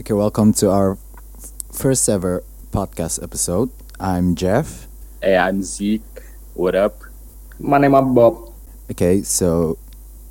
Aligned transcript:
Okay, 0.00 0.12
welcome 0.14 0.52
to 0.60 0.70
our 0.70 0.98
first 1.72 2.08
ever 2.08 2.44
podcast 2.70 3.22
episode. 3.22 3.70
I'm 3.98 4.34
Jeff. 4.36 4.86
Hey, 5.22 5.36
I'm 5.36 5.62
Zeke. 5.62 6.04
What 6.54 6.76
up? 6.76 7.00
My 7.58 7.78
name 7.78 7.96
is 7.96 8.04
Bob. 8.12 8.52
Okay, 8.92 9.22
so 9.24 9.78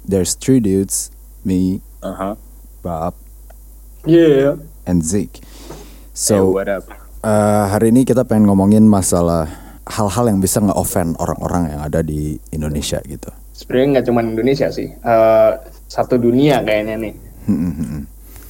there's 0.05 0.38
three 0.38 0.59
dudes, 0.62 1.09
me, 1.43 1.81
Uh 2.05 2.13
huh. 2.13 2.36
Bob, 2.86 3.17
Yeah. 4.05 4.62
and 4.86 5.01
Zeke. 5.01 5.41
hey, 5.41 5.48
So 6.13 6.54
what 6.54 6.70
up? 6.70 6.86
uh, 7.25 7.66
hari 7.68 7.89
ini 7.89 8.05
kita 8.05 8.23
pengen 8.23 8.45
ngomongin 8.47 8.86
masalah 8.86 9.50
hal-hal 9.89 10.29
yang 10.29 10.39
bisa 10.39 10.61
nge-offend 10.61 11.18
orang-orang 11.18 11.73
yang 11.73 11.82
ada 11.82 12.05
di 12.05 12.38
Indonesia 12.54 13.02
gitu. 13.04 13.34
Sebenarnya 13.52 14.00
nggak 14.00 14.05
cuma 14.05 14.21
Indonesia 14.21 14.70
sih, 14.70 14.93
Eh, 14.93 15.52
satu 15.89 16.21
dunia 16.21 16.61
kayaknya 16.61 16.95
nih. 17.02 17.13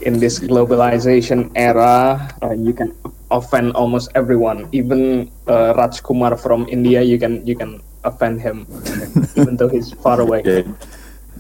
In 0.06 0.22
this 0.22 0.38
globalization 0.38 1.50
era, 1.58 2.22
uh, 2.46 2.54
you 2.54 2.78
can 2.78 2.94
offend 3.34 3.74
almost 3.74 4.14
everyone. 4.14 4.70
Even 4.70 5.34
uh, 5.50 5.74
Raj 5.74 6.06
Kumar 6.06 6.38
from 6.38 6.70
India, 6.70 7.02
you 7.02 7.18
can 7.18 7.42
you 7.42 7.58
can 7.58 7.82
offend 8.06 8.38
him, 8.38 8.70
even 9.40 9.58
though 9.58 9.70
he's 9.70 9.90
far 9.98 10.22
away. 10.22 10.46
Jadi, 10.46 10.70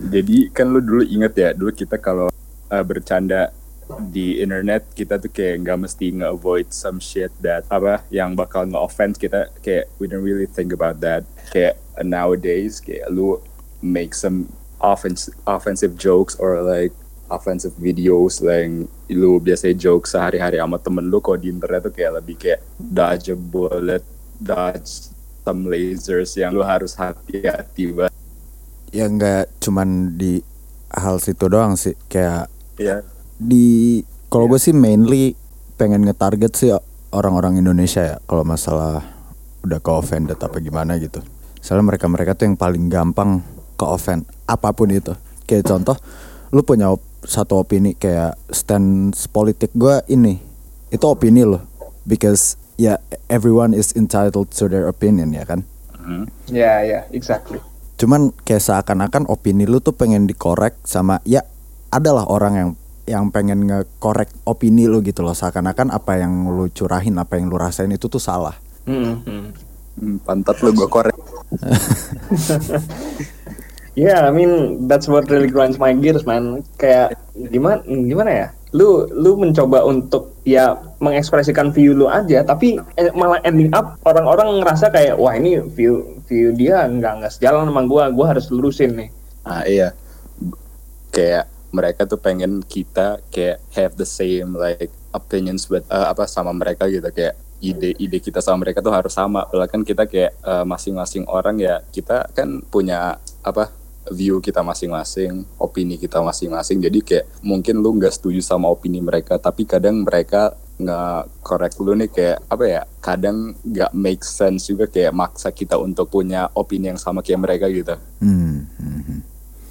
jadi 0.09 0.37
kan 0.49 0.73
lu 0.73 0.81
dulu 0.81 1.05
inget 1.05 1.33
ya, 1.37 1.49
dulu 1.53 1.69
kita 1.77 2.01
kalau 2.01 2.33
uh, 2.73 2.83
bercanda 2.83 3.53
di 4.09 4.41
internet 4.41 4.89
kita 4.97 5.21
tuh 5.21 5.29
kayak 5.29 5.61
nggak 5.61 5.85
mesti 5.85 6.09
nge-avoid 6.17 6.73
some 6.73 6.97
shit 6.97 7.29
that 7.37 7.61
apa 7.69 8.01
yang 8.09 8.33
bakal 8.33 8.65
nge-offend 8.65 9.13
kita 9.13 9.45
kayak 9.61 9.85
we 10.01 10.09
don't 10.09 10.25
really 10.25 10.49
think 10.49 10.73
about 10.73 10.97
that 10.97 11.21
kayak 11.53 11.77
uh, 11.93 12.01
nowadays 12.01 12.81
kayak 12.81 13.05
lu 13.13 13.37
make 13.85 14.17
some 14.17 14.49
offense, 14.81 15.29
offensive 15.45 15.93
jokes 16.01 16.33
or 16.41 16.65
like 16.65 16.93
offensive 17.29 17.73
videos 17.77 18.41
yang 18.41 18.85
lu 19.11 19.41
biasa 19.41 19.73
joke 19.73 20.05
sehari-hari 20.05 20.61
sama 20.61 20.77
temen 20.77 21.09
lu 21.09 21.21
kok 21.21 21.41
di 21.41 21.49
internet 21.49 21.89
tuh 21.89 21.93
kayak 21.93 22.21
lebih 22.21 22.35
kayak 22.37 22.61
dodge 22.77 23.33
a 23.33 23.37
bullet 23.37 24.03
dodge 24.37 25.09
some 25.45 25.69
lasers 25.69 26.33
yang 26.37 26.53
lu 26.53 26.65
harus 26.65 26.97
hati-hati 26.97 27.93
banget 27.93 28.13
Ya 28.95 29.11
nggak 29.11 29.59
cuman 29.59 30.15
di 30.15 30.39
hal 30.95 31.19
situ 31.19 31.51
doang 31.51 31.75
sih, 31.75 31.99
kayak 32.07 32.47
ya 32.79 33.03
di 33.35 33.99
kalau 34.31 34.47
gue 34.47 34.55
sih 34.55 34.71
mainly 34.71 35.35
pengen 35.75 36.07
nge-target 36.07 36.51
sih 36.55 36.71
orang-orang 37.11 37.59
Indonesia 37.59 38.15
ya 38.15 38.17
kalau 38.23 38.47
masalah 38.47 39.03
udah 39.67 39.79
ke 39.83 39.91
offended 39.91 40.39
apa 40.39 40.63
gimana 40.63 40.95
gitu. 40.95 41.19
Soalnya 41.59 41.91
mereka-mereka 41.91 42.39
tuh 42.39 42.47
yang 42.47 42.55
paling 42.55 42.87
gampang 42.87 43.43
ke 43.75 43.83
offend 43.83 44.23
apa 44.47 44.71
pun 44.71 44.87
itu. 44.87 45.11
Kayak 45.43 45.75
contoh 45.75 45.99
lu 46.55 46.63
punya 46.63 46.95
satu 47.25 47.61
opini 47.61 47.97
kayak 47.97 48.37
stance 48.53 49.27
politik 49.29 49.73
gue 49.73 50.01
ini 50.09 50.39
itu 50.93 51.05
opini 51.05 51.43
lo 51.43 51.61
because 52.05 52.55
ya 52.77 53.01
everyone 53.27 53.73
is 53.73 53.91
entitled 53.97 54.53
to 54.53 54.69
their 54.69 54.85
opinion 54.85 55.33
ya 55.33 55.43
kan. 55.43 55.65
Yeah, 56.45 56.85
yeah, 56.85 57.03
exactly. 57.09 57.57
Cuman 57.97 58.29
kayak 58.45 58.61
seakan-akan 58.61 59.25
opini 59.25 59.65
lu 59.65 59.81
tuh 59.81 59.97
pengen 59.97 60.29
dikorek 60.29 60.77
sama 60.85 61.17
ya 61.25 61.41
adalah 61.89 62.29
orang 62.29 62.53
yang 62.53 62.69
yang 63.05 63.25
pengen 63.29 63.69
ngekorek 63.69 64.29
opini 64.45 64.89
lu 64.89 65.01
gitu 65.01 65.21
loh 65.21 65.33
seakan-akan 65.33 65.93
apa 65.93 66.21
yang 66.21 66.49
lu 66.49 66.69
curahin 66.69 67.17
apa 67.17 67.37
yang 67.37 67.49
lu 67.49 67.57
rasain 67.57 67.89
itu 67.89 68.05
tuh 68.05 68.21
salah. 68.21 68.53
Hmm, 68.85 69.21
hmm. 69.25 69.45
Hmm, 69.95 70.19
pantat 70.27 70.59
lu 70.59 70.75
gua 70.75 70.91
korek 70.91 71.15
Yeah, 73.95 74.27
I 74.27 74.31
mean 74.35 74.85
that's 74.91 75.07
what 75.07 75.31
really 75.31 75.47
grinds 75.47 75.79
my 75.79 75.95
gears, 75.95 76.27
man. 76.27 76.67
Kayak 76.75 77.15
gimana 77.31 77.79
gimana 77.87 78.31
ya? 78.31 78.47
Lu 78.75 79.07
lu 79.07 79.39
mencoba 79.39 79.87
untuk 79.87 80.35
ya 80.43 80.75
mengekspresikan 80.99 81.71
view 81.71 81.95
lu 81.95 82.11
aja, 82.11 82.43
tapi 82.43 82.75
eh, 82.99 83.11
malah 83.15 83.39
ending 83.47 83.71
up 83.71 83.95
orang-orang 84.03 84.59
ngerasa 84.59 84.91
kayak 84.91 85.15
wah 85.15 85.31
ini 85.31 85.63
view 85.63 86.19
view 86.27 86.51
dia 86.51 86.83
nggak 86.83 87.23
nggak 87.23 87.31
sejalan 87.31 87.71
sama 87.71 87.87
gua, 87.87 88.11
gua 88.11 88.35
harus 88.35 88.51
lurusin 88.51 88.99
nih. 88.99 89.09
ah 89.45 89.61
iya 89.63 89.93
kayak 91.13 91.45
mereka 91.69 92.09
tuh 92.09 92.17
pengen 92.17 92.65
kita 92.65 93.21
kayak 93.29 93.61
have 93.77 93.93
the 93.95 94.07
same 94.07 94.57
like 94.57 94.89
opinions 95.13 95.69
but 95.69 95.85
uh, 95.87 96.09
apa 96.09 96.25
sama 96.25 96.51
mereka 96.51 96.89
gitu 96.89 97.05
kayak 97.13 97.37
ide-ide 97.61 98.19
kita 98.19 98.41
sama 98.43 98.67
mereka 98.67 98.83
tuh 98.83 98.91
harus 98.91 99.13
sama 99.13 99.47
padahal 99.47 99.69
kan 99.69 99.81
kita 99.85 100.03
kayak 100.09 100.33
uh, 100.43 100.65
masing-masing 100.67 101.23
orang 101.29 101.61
ya 101.61 101.79
kita 101.93 102.27
kan 102.35 102.59
punya 102.67 103.21
apa 103.45 103.71
view 104.11 104.37
kita 104.41 104.61
masing-masing 104.61 105.45
opini 105.57 105.97
kita 105.97 106.21
masing-masing 106.21 106.77
jadi 106.83 106.99
kayak 107.01 107.25
mungkin 107.41 107.81
lu 107.81 107.95
nggak 107.97 108.13
setuju 108.13 108.41
sama 108.43 108.69
opini 108.69 109.01
mereka 109.01 109.39
tapi 109.41 109.65
kadang 109.65 110.05
mereka 110.05 110.53
nggak 110.75 111.39
korek 111.39 111.73
lu 111.79 111.95
nih 111.95 112.11
kayak 112.11 112.37
apa 112.51 112.63
ya 112.67 112.81
kadang 112.99 113.55
nggak 113.63 113.91
make 113.95 114.23
sense 114.27 114.67
juga 114.67 114.91
kayak 114.91 115.15
maksa 115.15 115.47
kita 115.49 115.79
untuk 115.79 116.11
punya 116.11 116.51
opini 116.51 116.91
yang 116.91 116.99
sama 116.99 117.23
kayak 117.23 117.41
mereka 117.41 117.65
gitu 117.71 117.95
Hmm. 118.19 118.67
hmm, 118.75 119.01
hmm. 119.07 119.19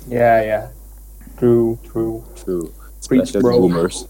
Ya 0.05 0.41
ya, 0.45 0.61
true 1.41 1.81
true. 1.89 2.21
True. 2.37 2.69
Preach, 3.09 3.33
Especially 3.33 3.41
bro. 3.41 3.61
boomers. 3.69 4.05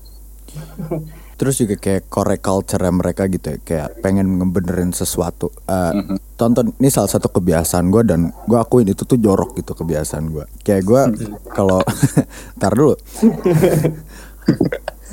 Terus 1.34 1.54
juga 1.58 1.74
kayak 1.78 2.06
korek 2.06 2.40
culture 2.46 2.82
mereka 2.94 3.26
gitu 3.26 3.54
ya 3.54 3.58
kayak 3.58 3.88
pengen 4.00 4.38
ngebenerin 4.38 4.94
sesuatu. 4.94 5.50
Eh, 5.66 5.92
Tonton 6.38 6.74
ini 6.78 6.88
salah 6.90 7.10
satu 7.10 7.30
kebiasaan 7.30 7.90
gue 7.90 8.02
dan 8.06 8.30
gue 8.46 8.58
akuin 8.58 8.86
itu 8.86 9.02
tuh 9.02 9.18
jorok 9.18 9.58
gitu 9.58 9.74
kebiasaan 9.74 10.30
gue. 10.30 10.44
Kayak 10.62 10.82
gue 10.86 11.02
kalau 11.50 11.82
tar 12.60 12.72
dulu. 12.74 12.94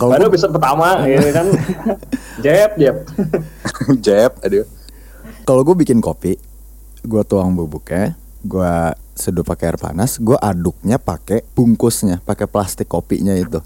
Kalau 0.02 0.18
Baru 0.18 0.34
episode 0.34 0.50
pertama 0.50 1.06
ya 1.06 1.22
kan. 1.30 1.48
Jep 2.44 2.72
jep. 2.74 2.98
Jeb, 4.02 4.32
aduh. 4.42 4.66
kalau 5.46 5.62
gue 5.62 5.78
bikin 5.78 6.02
kopi, 6.02 6.42
gue 7.06 7.24
tuang 7.26 7.54
bubuknya, 7.54 8.18
gue 8.42 8.74
seduh 9.14 9.46
pakai 9.46 9.74
air 9.74 9.78
panas, 9.78 10.18
gue 10.18 10.38
aduknya 10.42 10.98
pakai 10.98 11.46
bungkusnya, 11.54 12.22
pakai 12.26 12.50
plastik 12.50 12.90
kopinya 12.90 13.34
itu. 13.38 13.62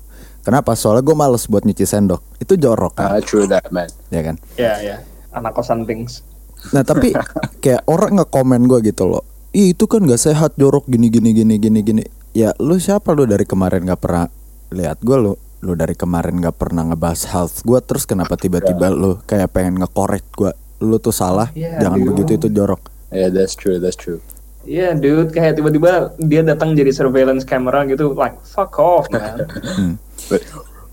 Kenapa? 0.45 0.72
Soalnya 0.72 1.01
gue 1.01 1.16
males 1.16 1.44
buat 1.45 1.61
nyuci 1.61 1.83
sendok. 1.83 2.22
Itu 2.38 2.53
jorok 2.53 2.94
kan, 2.95 3.09
Ah, 3.09 3.19
true 3.19 3.44
that, 3.45 3.66
man. 3.69 3.89
ya 4.07 4.22
kan? 4.22 4.38
Ya 4.56 4.78
ya. 4.78 4.97
Anak 5.31 5.51
kosan 5.51 5.83
things. 5.83 6.22
Nah 6.69 6.81
tapi 6.81 7.11
kayak 7.66 7.81
orang 7.85 8.16
nge-komen 8.16 8.61
gue 8.63 8.79
gitu 8.85 9.06
loh. 9.06 9.25
Ih 9.51 9.72
itu 9.72 9.83
kan 9.83 10.01
gak 10.01 10.22
sehat 10.22 10.53
jorok 10.56 10.85
gini 10.85 11.09
gini 11.09 11.33
gini 11.33 11.57
gini 11.57 11.79
gini. 11.81 12.03
Ya 12.31 12.53
lu 12.57 12.78
siapa 12.78 13.11
lu 13.11 13.25
dari 13.25 13.44
kemarin 13.44 13.83
gak 13.83 14.00
pernah 14.00 14.29
lihat 14.69 15.01
gue 15.01 15.16
lu 15.16 15.33
lu 15.59 15.73
dari 15.73 15.94
kemarin 15.94 16.38
gak 16.38 16.56
pernah 16.56 16.85
ngebahas 16.85 17.25
health 17.25 17.63
gue 17.63 17.79
terus 17.79 18.03
kenapa 18.03 18.35
tiba-tiba 18.35 18.88
lu 18.88 19.17
kayak 19.23 19.50
pengen 19.50 19.79
ngekorek 19.79 20.27
gue 20.31 20.51
lu 20.77 21.00
tuh 21.00 21.09
salah 21.09 21.50
Iya, 21.51 21.79
jangan 21.79 21.97
dude. 21.97 22.07
begitu 22.13 22.31
itu 22.38 22.47
jorok 22.53 22.91
Yeah, 23.07 23.31
that's 23.31 23.56
true, 23.56 23.79
that's 23.79 23.95
true. 23.95 24.19
Iya, 24.65 24.97
dude, 24.97 25.29
kayak 25.29 25.61
tiba-tiba 25.61 26.17
dia 26.17 26.41
datang 26.41 26.73
jadi 26.73 26.89
surveillance 26.89 27.45
camera 27.45 27.85
gitu, 27.85 28.17
like 28.17 28.33
fuck 28.41 28.75
off, 28.81 29.05
man. 29.13 29.45
But 30.29 30.41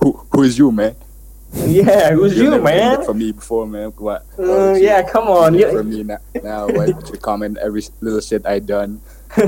who 0.01 0.21
who 0.29 0.45
is 0.45 0.61
you, 0.61 0.69
man? 0.69 0.93
yeah, 1.69 2.13
who's 2.17 2.37
you, 2.37 2.49
never 2.49 2.65
did 2.65 2.65
man? 2.65 3.05
for 3.05 3.17
me 3.17 3.33
before, 3.33 3.65
man. 3.69 3.93
What? 3.97 4.25
Uh, 4.37 4.45
what 4.45 4.81
you 4.81 4.89
yeah, 4.89 5.05
come 5.05 5.29
on. 5.29 5.53
You, 5.57 5.69
For 5.69 5.85
me 5.85 6.05
now, 6.05 6.21
now 6.41 6.69
why 6.69 6.93
would 6.93 7.09
you 7.09 7.21
comment 7.21 7.61
every 7.61 7.85
little 8.01 8.21
shit 8.21 8.45
I 8.49 8.61
done? 8.61 9.01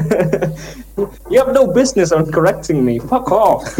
you 1.28 1.36
have 1.36 1.52
no 1.52 1.68
business 1.68 2.12
on 2.12 2.32
correcting 2.32 2.84
me. 2.84 3.00
Fuck 3.00 3.28
off. 3.32 3.64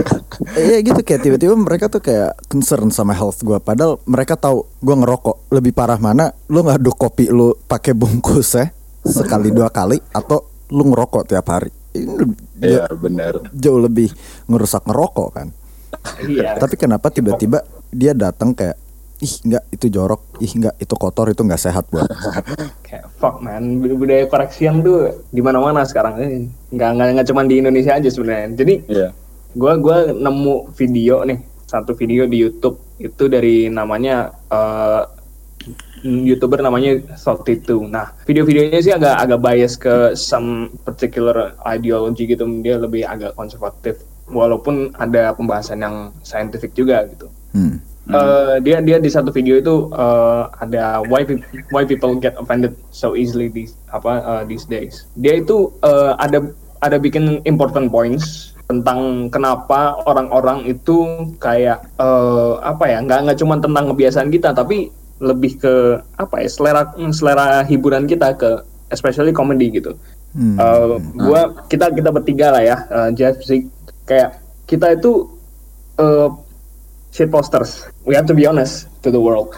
Iya 0.59 0.83
gitu 0.83 0.99
kayak 1.07 1.23
tiba-tiba 1.23 1.55
mereka 1.55 1.87
tuh 1.87 2.03
kayak 2.03 2.35
concern 2.51 2.91
sama 2.91 3.15
health 3.15 3.47
gue 3.47 3.55
Padahal 3.63 4.03
mereka 4.03 4.35
tahu 4.35 4.67
gue 4.83 4.91
ngerokok 4.99 5.47
Lebih 5.55 5.71
parah 5.71 5.95
mana 5.95 6.35
Lu 6.51 6.67
ngaduk 6.67 6.99
kopi 6.99 7.31
lu 7.31 7.55
pakai 7.71 7.95
bungkus 7.95 8.59
ya 8.59 8.67
Sekali 9.05 9.49
dua 9.51 9.69
kali 9.69 10.01
Atau 10.11 10.43
lu 10.69 10.85
ngerokok 10.87 11.23
tiap 11.27 11.47
hari 11.47 11.71
Ini 11.93 12.25
jauh, 12.57 12.97
benar. 12.97 13.35
jauh 13.51 13.79
lebih 13.79 14.09
ngerusak 14.47 14.83
ngerokok 14.83 15.29
kan 15.31 15.49
Iya. 16.21 16.57
Tapi 16.57 16.75
kenapa 16.75 17.09
tiba-tiba 17.09 17.63
dia 17.89 18.13
datang 18.13 18.51
kayak 18.51 18.77
Ih 19.17 19.35
enggak 19.43 19.65
itu 19.71 19.87
jorok 19.89 20.21
Ih 20.37 20.51
enggak 20.51 20.75
itu 20.77 20.95
kotor 20.95 21.29
itu 21.29 21.41
nggak 21.41 21.63
sehat 21.63 21.87
buat 21.87 22.11
Kayak 22.85 23.07
fuck 23.15 23.39
man, 23.39 23.79
Bud- 23.79 23.97
budaya 23.97 24.27
koreksian 24.27 24.81
tuh 24.81 25.27
di 25.29 25.39
mana-mana 25.39 25.83
sekarang. 25.83 26.19
Eh, 26.19 26.45
Nggak 26.69 26.91
nggak 26.93 27.09
nggak 27.15 27.27
cuma 27.27 27.43
di 27.43 27.55
Indonesia 27.57 27.93
aja 27.93 28.07
sebenarnya. 28.07 28.53
Jadi 28.55 28.75
Iya. 28.87 29.09
gua 29.53 29.75
gua 29.77 29.97
nemu 30.09 30.55
video 30.73 31.23
nih, 31.23 31.39
satu 31.65 31.95
video 31.95 32.27
di 32.27 32.37
YouTube 32.39 32.77
itu 32.97 33.25
dari 33.25 33.67
namanya 33.67 34.29
eh, 34.47 35.01
youtuber 36.05 36.61
namanya 36.61 37.01
Two. 37.65 37.89
Nah, 37.89 38.13
video-videonya 38.29 38.81
sih 38.85 38.93
agak 38.93 39.17
agak 39.25 39.41
bias 39.41 39.75
ke 39.81 40.13
some 40.13 40.69
particular 40.85 41.57
ideology 41.65 42.29
gitu. 42.29 42.45
Dia 42.61 42.77
lebih 42.77 43.09
agak 43.09 43.33
konservatif, 43.35 44.05
walaupun 44.29 44.93
ada 45.01 45.33
pembahasan 45.33 45.81
yang 45.81 46.13
scientific 46.21 46.77
juga 46.77 47.09
gitu. 47.09 47.33
hmm. 47.57 47.77
Eh, 48.05 48.57
dia 48.61 48.85
dia 48.85 49.01
di 49.01 49.09
satu 49.09 49.33
video 49.33 49.57
itu 49.57 49.89
eh, 49.97 50.43
ada 50.61 51.01
why 51.09 51.25
pe- 51.25 51.41
why 51.73 51.89
people 51.89 52.13
get 52.21 52.37
offended 52.37 52.77
so 52.93 53.17
easily 53.17 53.49
these 53.49 53.81
apa 53.89 54.21
eh, 54.21 54.43
these 54.45 54.69
days. 54.69 55.09
Dia 55.17 55.41
itu 55.41 55.73
eh, 55.81 56.13
ada 56.21 56.45
ada 56.85 57.01
bikin 57.01 57.41
important 57.49 57.89
points 57.89 58.53
tentang 58.69 59.33
kenapa 59.33 59.97
orang-orang 60.05 60.69
itu 60.69 61.33
kayak 61.41 61.81
eh, 61.97 62.55
apa 62.61 62.85
ya 62.93 63.01
nggak 63.01 63.21
nggak 63.25 63.39
cuma 63.41 63.57
tentang 63.57 63.89
kebiasaan 63.97 64.29
kita 64.29 64.53
tapi 64.53 64.93
lebih 65.23 65.63
ke 65.63 65.75
apa 66.19 66.43
ya 66.43 66.49
selera 66.51 66.83
selera 67.15 67.63
hiburan 67.67 68.09
kita 68.09 68.35
ke 68.35 68.51
especially 68.91 69.31
comedy 69.31 69.71
gitu. 69.71 69.95
Hmm. 70.35 70.59
Eh, 70.59 70.97
gua 71.15 71.55
kita 71.71 71.95
kita 71.95 72.11
bertiga 72.11 72.51
lah 72.51 72.63
ya 72.63 72.77
eh, 72.91 73.09
Jeff 73.15 73.39
Zik 73.43 73.71
kayak 74.07 74.39
kita 74.67 74.99
itu 74.99 75.31
eh 75.99 76.29
shit 77.15 77.31
posters. 77.31 77.87
We 78.03 78.19
have 78.19 78.27
to 78.27 78.35
be 78.35 78.43
honest 78.51 78.91
to 79.07 79.15
the 79.15 79.23
world. 79.23 79.55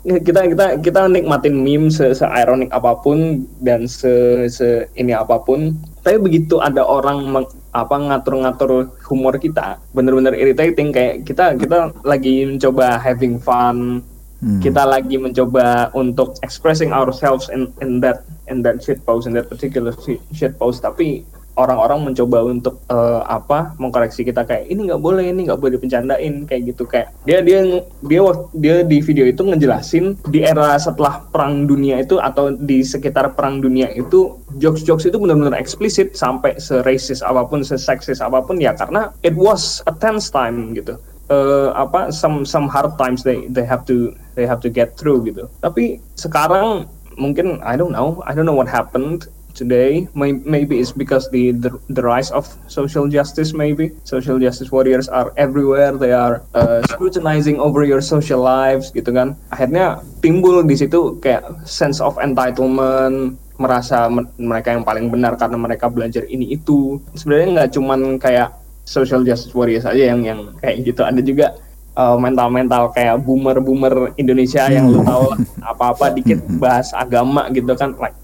Kita 0.00 0.48
kita 0.48 0.80
kita 0.80 1.12
nikmatin 1.12 1.60
meme 1.60 1.92
se, 1.92 2.12
se 2.16 2.24
ironik 2.24 2.72
apa 2.72 2.96
pun 3.00 3.44
dan 3.60 3.84
se, 3.84 4.44
se 4.48 4.88
ini 4.96 5.12
apa 5.16 5.40
pun. 5.40 5.76
Tapi 6.00 6.16
begitu 6.20 6.56
ada 6.60 6.84
orang 6.84 7.28
meng- 7.28 7.56
apa 7.76 7.96
ngatur-ngatur 8.00 8.96
humor 9.08 9.36
kita, 9.36 9.76
bener-bener 9.92 10.32
irritating 10.32 10.88
kayak 10.88 11.28
kita 11.28 11.52
kita 11.60 11.92
lagi 12.00 12.48
mencoba 12.48 12.96
having 12.96 13.36
fun, 13.36 14.00
Hmm. 14.40 14.56
kita 14.56 14.88
lagi 14.88 15.20
mencoba 15.20 15.92
untuk 15.92 16.40
expressing 16.40 16.96
ourselves 16.96 17.52
in 17.52 17.68
in 17.84 18.00
that 18.00 18.24
in 18.48 18.64
that 18.64 18.80
shit 18.80 19.04
post 19.04 19.28
in 19.28 19.36
that 19.36 19.52
particular 19.52 19.92
shi- 20.00 20.20
shit 20.32 20.56
post. 20.56 20.80
Tapi 20.80 21.20
orang-orang 21.60 22.08
mencoba 22.08 22.48
untuk 22.48 22.80
eh, 22.88 23.22
apa 23.28 23.76
mengkoreksi 23.76 24.24
kita 24.24 24.48
kayak 24.48 24.72
ini 24.72 24.88
nggak 24.88 25.02
boleh 25.02 25.28
ini 25.28 25.44
nggak 25.44 25.60
boleh 25.60 25.76
dipencandain 25.76 26.48
kayak 26.48 26.72
gitu. 26.72 26.88
Kayak 26.88 27.12
dia 27.28 27.44
dia 27.44 27.84
dia 28.00 28.20
dia 28.56 28.74
di 28.80 29.04
video 29.04 29.28
itu 29.28 29.44
ngejelasin 29.44 30.16
di 30.32 30.40
era 30.40 30.72
setelah 30.80 31.20
perang 31.28 31.68
dunia 31.68 32.00
itu 32.00 32.16
atau 32.16 32.56
di 32.56 32.80
sekitar 32.80 33.36
perang 33.36 33.60
dunia 33.60 33.92
itu 33.92 34.40
jokes-jokes 34.56 35.12
itu 35.12 35.20
benar-benar 35.20 35.60
eksplisit 35.60 36.16
sampai 36.16 36.56
se-racist 36.56 37.20
apa 37.20 37.44
pun 37.44 37.60
se-sexist 37.60 38.24
apa 38.24 38.40
pun 38.40 38.56
ya 38.56 38.72
karena 38.72 39.12
it 39.20 39.36
was 39.36 39.84
a 39.84 39.92
tense 39.92 40.32
time 40.32 40.72
gitu 40.72 40.96
eh, 41.30 41.68
apa 41.72 42.10
some 42.10 42.42
some 42.42 42.66
hard 42.66 42.98
times 42.98 43.22
they 43.22 43.46
they 43.48 43.62
have 43.64 43.86
to 43.86 44.10
they 44.34 44.44
have 44.44 44.58
to 44.60 44.68
get 44.68 44.98
through 44.98 45.22
gitu. 45.24 45.46
Tapi 45.62 46.02
sekarang 46.18 46.90
mungkin 47.16 47.62
I 47.62 47.78
don't 47.78 47.94
know 47.94 48.18
I 48.26 48.34
don't 48.34 48.44
know 48.44 48.56
what 48.56 48.66
happened 48.68 49.30
today. 49.50 50.06
May- 50.14 50.42
Maybe 50.46 50.78
it's 50.78 50.94
because 50.94 51.26
the, 51.34 51.50
the 51.52 51.74
the 51.90 52.02
rise 52.02 52.30
of 52.30 52.46
social 52.70 53.10
justice. 53.10 53.50
Maybe 53.50 53.90
social 54.06 54.38
justice 54.38 54.70
warriors 54.70 55.10
are 55.10 55.34
everywhere. 55.34 55.94
They 55.98 56.14
are 56.14 56.42
uh, 56.54 56.86
scrutinizing 56.86 57.58
over 57.58 57.82
your 57.82 58.00
social 58.00 58.42
lives 58.42 58.94
gitu 58.94 59.10
kan. 59.10 59.34
Akhirnya 59.50 60.02
timbul 60.22 60.62
di 60.66 60.78
situ 60.78 61.18
kayak 61.18 61.66
sense 61.66 61.98
of 61.98 62.14
entitlement 62.22 63.36
merasa 63.60 64.08
mereka 64.40 64.72
yang 64.72 64.88
paling 64.88 65.12
benar 65.12 65.36
karena 65.36 65.60
mereka 65.60 65.92
belajar 65.92 66.24
ini 66.24 66.56
itu 66.56 66.96
sebenarnya 67.12 67.48
nggak 67.60 67.70
cuman 67.76 68.00
kayak 68.16 68.56
social 68.90 69.22
justice 69.22 69.54
warriors 69.54 69.86
aja 69.86 70.10
yang 70.10 70.26
yang 70.26 70.50
kayak 70.58 70.82
gitu. 70.82 71.06
Ada 71.06 71.22
juga 71.22 71.54
uh, 71.94 72.18
mental-mental 72.18 72.90
kayak 72.90 73.22
boomer-boomer 73.22 74.10
Indonesia 74.18 74.66
yang 74.66 74.90
lu 74.90 75.06
tahu 75.06 75.38
apa-apa 75.70 76.10
dikit 76.10 76.42
bahas 76.58 76.90
agama 76.90 77.46
gitu 77.54 77.70
kan 77.78 77.94
like 78.02 78.18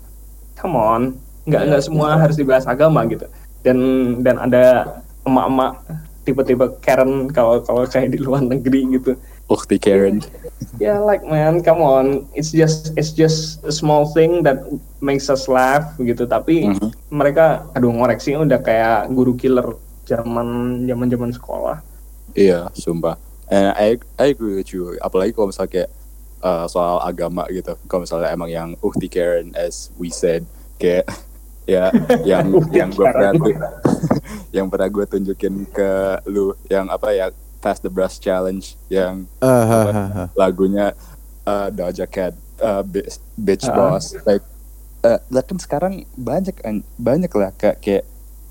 come 0.59 0.75
on. 0.75 1.15
Nggak 1.47 1.63
nggak 1.71 1.83
semua 1.87 2.19
harus 2.19 2.35
dibahas 2.35 2.67
agama 2.67 3.07
gitu. 3.07 3.31
Dan 3.63 3.79
dan 4.27 4.43
ada 4.43 4.99
emak-emak 5.23 5.79
tipe-tipe 6.27 6.67
Karen 6.83 7.31
kalau 7.31 7.63
kalau 7.63 7.87
kayak 7.87 8.11
di 8.11 8.19
luar 8.19 8.43
negeri 8.43 8.99
gitu. 8.99 9.15
Ukti 9.47 9.79
Karen. 9.79 10.19
ya 10.83 10.99
like 10.99 11.23
man 11.23 11.63
come 11.63 11.79
on. 11.79 12.27
It's 12.35 12.51
just 12.51 12.91
it's 12.99 13.15
just 13.15 13.63
a 13.63 13.71
small 13.71 14.11
thing 14.11 14.43
that 14.43 14.67
makes 14.99 15.31
us 15.31 15.47
laugh 15.47 15.95
gitu. 16.03 16.27
Tapi 16.27 16.75
Mhm. 16.75 16.91
mereka 17.15 17.63
aduh 17.71 17.95
ngoreksinya 17.95 18.43
udah 18.43 18.59
kayak 18.59 19.07
guru 19.15 19.39
killer 19.39 19.79
zaman 20.07 20.87
zaman 20.87 21.07
zaman 21.11 21.31
sekolah 21.35 21.79
Iya, 22.37 22.69
sumpah. 22.77 23.17
And 23.49 23.73
I, 23.73 23.97
I 24.21 24.35
agree 24.37 24.61
with 24.61 24.75
you. 24.77 24.99
Apalagi 25.01 25.33
kalau 25.33 25.49
misalnya 25.49 25.73
kayak 25.73 25.91
uh, 26.45 26.67
soal 26.69 27.01
agama 27.01 27.49
gitu. 27.49 27.73
Kalau 27.89 28.05
misalnya 28.05 28.29
emang 28.29 28.51
yang 28.53 28.69
Ukti 28.85 29.09
Karen 29.09 29.57
as 29.57 29.89
we 29.97 30.13
said 30.13 30.45
kayak 30.77 31.09
ya 31.71 31.91
yang 32.23 32.53
yang 32.71 32.93
gue 32.93 33.07
pernah 33.09 33.33
yang 34.57 34.67
pernah 34.71 34.87
gue 34.87 35.05
tunjukin 35.09 35.67
ke 35.73 35.91
lu 36.29 36.55
yang 36.71 36.87
apa 36.93 37.11
ya 37.11 37.27
Pass 37.59 37.83
the 37.83 37.91
Brush 37.91 38.23
Challenge 38.23 38.63
yang 38.87 39.27
ha, 39.43 39.67
ha, 39.67 39.81
ha. 39.91 40.25
lagunya 40.39 40.95
uh, 41.43 41.67
Doja 41.75 42.07
Cat 42.07 42.39
uh, 42.63 42.87
Bitch, 42.87 43.19
Bitch 43.35 43.67
Ah. 43.67 43.75
Boss 43.75 44.15
like 44.23 44.47
uh, 45.03 45.19
kan 45.43 45.59
sekarang 45.59 46.07
banyak 46.15 46.55
banyak 46.95 47.33
lah 47.35 47.51
kayak 47.59 47.83
kayak 47.83 48.05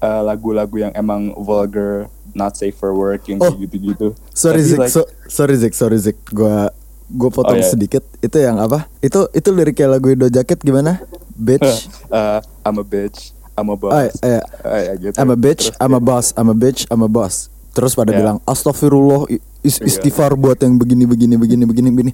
uh, 0.05 0.21
lagu-lagu 0.23 0.75
yang 0.79 0.93
emang 0.93 1.33
vulgar 1.35 2.05
not 2.31 2.53
safe 2.53 2.73
for 2.73 2.93
work 2.93 3.25
yang 3.25 3.39
Oh. 3.39 3.49
gitu-gitu 3.51 4.13
Sorry 4.29 4.61
Tapi 4.61 4.69
Zik, 4.69 4.79
like- 4.79 4.93
so- 4.93 5.09
sorry 5.25 5.55
Zik, 5.55 5.73
sorry 5.73 5.97
Zik. 5.97 6.19
Gua 6.29 6.69
gua 7.07 7.29
potong 7.31 7.57
Oh, 7.57 7.61
iya. 7.61 7.65
sedikit. 7.67 8.05
Itu 8.19 8.37
yang 8.37 8.57
apa? 8.57 8.85
Itu 8.99 9.29
itu 9.31 9.49
liriknya 9.49 9.89
lagu 9.89 10.13
Do 10.13 10.27
Jacket 10.27 10.59
gimana? 10.59 11.01
Bitch. 11.31 11.89
uh, 12.07 12.37
I'm 12.65 12.77
a 12.77 12.85
bitch 12.85 13.33
I'm 13.53 13.67
a 13.67 13.75
boss 13.75 13.91
Oh, 13.91 14.03
iya. 14.21 14.41
Ah, 14.61 14.79
ya 14.83 14.93
gitu. 14.99 15.15
I'm 15.15 15.31
a 15.31 15.37
bitch, 15.37 15.71
Terus 15.71 15.79
I'm 15.79 15.91
a 15.91 15.99
boss, 15.99 16.35
I'm 16.35 16.47
a 16.47 16.55
bitch, 16.55 16.83
I'm 16.87 16.99
a 16.99 17.07
boss. 17.07 17.47
Terus 17.71 17.91
pada 17.91 18.11
Ya. 18.11 18.19
bilang 18.19 18.37
astagfirullah 18.43 19.31
is- 19.61 19.79
Iya. 19.79 19.87
istighfar 19.89 20.35
buat 20.35 20.59
yang 20.59 20.75
begini 20.75 21.03
begini 21.03 21.35
begini 21.35 21.63
begini 21.63 21.89
begini. 21.89 22.11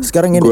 Sekarang 0.00 0.34
ini 0.34 0.50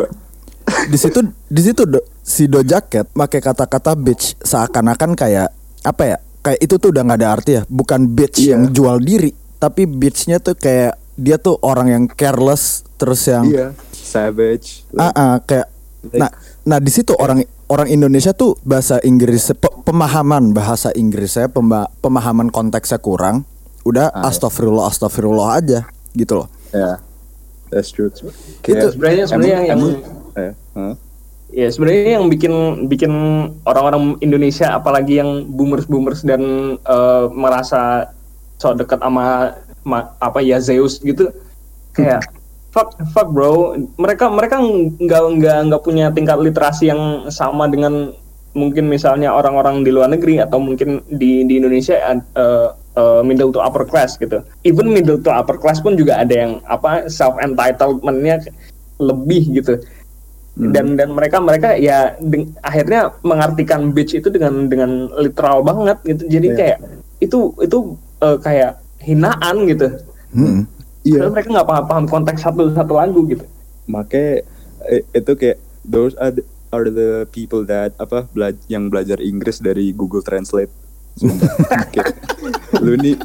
di 0.85 0.95
situ 0.97 1.21
di 1.45 1.61
situ 1.61 1.83
do- 1.85 2.07
si 2.21 2.47
Do 2.47 2.63
Jacket 2.63 3.11
pakai 3.11 3.39
kata-kata 3.41 3.95
bitch 3.95 4.39
seakan-akan 4.41 5.15
kayak 5.15 5.51
apa 5.83 6.03
ya? 6.07 6.19
Kayak 6.43 6.59
itu 6.61 6.75
tuh 6.77 6.91
udah 6.91 7.03
nggak 7.03 7.19
ada 7.19 7.29
arti 7.31 7.51
ya. 7.55 7.63
Bukan 7.65 8.01
bitch 8.09 8.39
Iya. 8.41 8.51
yang 8.53 8.63
jual 8.69 8.99
diri, 8.99 9.31
tapi 9.57 9.87
bitchnya 9.87 10.37
tuh 10.37 10.53
kayak 10.53 10.99
dia 11.15 11.37
tuh 11.37 11.55
orang 11.61 11.87
yang 11.87 12.05
careless 12.09 12.83
terus 12.97 13.23
yang 13.27 13.45
iya 13.45 13.71
savage 13.93 14.83
Ah, 14.93 15.13
ah, 15.13 15.35
kayak 15.39 15.69
nah 16.11 16.33
nah 16.63 16.79
di 16.79 16.89
situ 16.89 17.13
orang 17.13 17.45
orang 17.69 17.87
Indonesia 17.87 18.33
tuh 18.33 18.57
bahasa 18.63 18.97
Inggris 18.99 19.53
pe- 19.53 19.77
pemahaman 19.83 20.51
bahasa 20.51 20.89
Inggrisnya 20.91 21.47
pema- 21.47 21.93
pemahaman 22.01 22.49
konteksnya 22.49 22.97
kurang 22.97 23.45
udah 23.83 24.09
Ah, 24.09 24.25
iya. 24.25 24.33
astagfirullah 24.33 24.89
astagfirullah 24.89 25.49
aja 25.55 25.85
gitu 26.13 26.33
loh 26.35 26.49
ya 26.71 26.97
that's 27.69 27.93
true 27.93 28.09
Itu 28.09 28.25
sebenarnya 28.89 29.29
sebenarnya 29.29 29.59
emang- 29.69 29.69
yang 29.69 29.79
emang- 29.79 30.01
eh? 30.35 30.95
Ya 31.53 31.69
sebenarnya 31.69 32.19
yang 32.19 32.27
bikin 32.33 32.55
bikin 32.89 33.13
orang-orang 33.69 34.17
Indonesia 34.25 34.73
apalagi 34.73 35.21
yang 35.21 35.45
boomers 35.53 35.85
boomers 35.85 36.25
dan 36.25 36.75
eh, 36.81 37.25
merasa 37.31 38.09
so 38.57 38.73
dekat 38.73 38.99
sama 38.99 39.57
ma- 39.85 40.17
apa 40.19 40.41
ya 40.41 40.59
Zeus 40.59 40.99
gitu. 41.05 41.29
Kayak 41.93 42.25
fuck 42.73 42.97
fuck 43.13 43.29
bro. 43.31 43.77
Mereka 44.01 44.33
mereka 44.33 44.59
nggak 44.65 45.23
nggak 45.39 45.59
nggak 45.69 45.83
punya 45.85 46.09
tingkat 46.11 46.41
literasi 46.41 46.89
yang 46.89 47.29
sama 47.29 47.69
dengan 47.69 48.17
mungkin 48.53 48.89
misalnya 48.89 49.33
orang-orang 49.33 49.81
di 49.81 49.91
luar 49.93 50.13
negeri 50.13 50.41
atau 50.41 50.61
mungkin 50.61 51.01
di 51.09 51.45
di 51.45 51.61
Indonesia 51.61 51.97
eh, 52.01 52.21
eh, 52.97 53.21
middle 53.21 53.53
to 53.53 53.61
upper 53.61 53.85
class 53.85 54.17
gitu. 54.17 54.41
Even 54.65 54.89
middle 54.89 55.21
to 55.21 55.29
upper 55.29 55.61
class 55.61 55.85
pun 55.85 56.01
juga 56.01 56.25
ada 56.25 56.33
yang 56.33 56.65
apa 56.65 57.13
self 57.13 57.37
entitlementnya 57.45 58.49
lebih 59.03 59.59
gitu 59.59 59.83
dan 60.55 60.95
dan 60.95 61.09
mereka 61.11 61.37
mereka 61.39 61.73
ya 61.73 62.13
deng- 62.19 62.53
akhirnya 62.61 63.17
mengartikan 63.21 63.89
bitch 63.89 64.13
itu 64.15 64.29
dengan 64.29 64.67
dengan 64.67 64.91
literal 65.15 65.61
banget 65.61 65.97
gitu 66.05 66.29
jadi 66.29 66.47
Iya. 66.47 66.57
kayak 66.57 66.79
itu 67.19 67.39
itu 67.59 67.79
eh, 68.19 68.37
kayak 68.39 68.73
hinaan 69.01 69.57
gitu 69.65 69.89
Mm-mm. 70.31 70.69
iya 71.03 71.19
Padahal 71.19 71.33
mereka 71.33 71.49
nggak 71.51 71.69
paham 71.69 71.85
paham 71.87 72.05
konteks 72.07 72.41
satu 72.43 72.69
satu 72.71 72.93
lagu 72.93 73.25
gitu 73.27 73.45
Makanya 73.85 74.45
eh, 74.87 75.03
itu 75.11 75.33
kayak 75.33 75.57
those 75.83 76.13
are 76.17 76.31
the, 76.31 76.45
are 76.71 76.87
the 76.87 77.11
people 77.29 77.65
that 77.65 77.97
apa 77.97 78.29
bela- 78.31 78.63
yang 78.67 78.87
belajar 78.87 79.19
Inggris 79.19 79.57
dari 79.57 79.91
Google 79.91 80.21
Translate. 80.21 80.71
Kayak, 81.93 82.17
lu 82.79 82.97
nih 82.97 83.17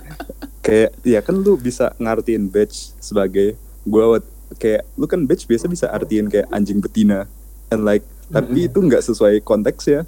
kayak 0.60 0.92
ya 1.02 1.20
kan 1.20 1.38
lu 1.38 1.56
bisa 1.56 1.96
ngartiin 1.96 2.46
bitch 2.46 2.92
sebagai 2.98 3.56
gua 3.84 4.12
wat- 4.14 4.32
kayak 4.56 4.88
lu 4.96 5.04
kan 5.04 5.24
bitch 5.24 5.44
biasa 5.44 5.68
bisa 5.68 5.86
artiin 5.88 6.28
kayak 6.28 6.48
anjing 6.50 6.80
betina 6.80 7.28
and 7.68 7.84
like 7.84 8.08
tapi 8.28 8.68
itu 8.68 8.80
nggak 8.80 9.00
sesuai 9.02 9.40
konteks 9.42 9.84
ya. 9.86 10.02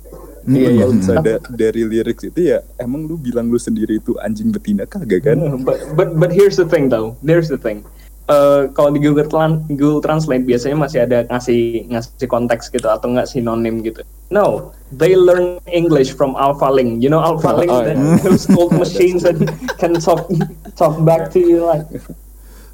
Iya, 0.44 0.70
iya. 0.72 0.82
Kalau 0.82 0.94
misalnya 0.96 1.24
da- 1.24 1.44
dari 1.52 1.84
lyrics 1.84 2.24
itu 2.24 2.40
ya 2.48 2.64
emang 2.76 3.04
lu 3.04 3.16
bilang 3.16 3.48
lu 3.48 3.56
sendiri 3.56 4.00
itu 4.00 4.16
anjing 4.18 4.50
betina 4.50 4.84
kagak 4.84 5.24
kan? 5.24 5.36
but 5.62 5.80
but 5.94 6.10
but 6.16 6.32
here's 6.32 6.56
the 6.56 6.64
thing 6.64 6.88
though 6.88 7.16
here's 7.22 7.48
the 7.48 7.60
thing 7.60 7.84
Eh, 8.30 8.70
kalau 8.78 8.94
di 8.94 9.02
Google, 9.02 9.26
Tran- 9.26 9.66
Google 9.66 10.06
Translate 10.06 10.46
biasanya 10.46 10.78
masih 10.78 11.02
ada 11.02 11.26
ngasih 11.26 11.90
ngasih 11.90 12.30
konteks 12.30 12.70
gitu 12.70 12.86
atau 12.86 13.10
nggak 13.10 13.26
sinonim 13.26 13.82
gitu. 13.82 14.06
No, 14.30 14.70
they 14.94 15.18
learn 15.18 15.58
English 15.66 16.14
from 16.14 16.38
AlphaLink. 16.38 17.02
You 17.02 17.10
know 17.10 17.18
AlphaLink, 17.18 17.74
Oh, 17.74 17.82
that- 17.82 17.98
yeah. 17.98 18.22
those 18.22 18.46
old 18.54 18.70
machines 18.86 19.26
that 19.26 19.34
can 19.82 19.98
talk 19.98 20.30
talk 20.78 21.02
back 21.02 21.34
to 21.34 21.42
you 21.42 21.66
like 21.66 21.90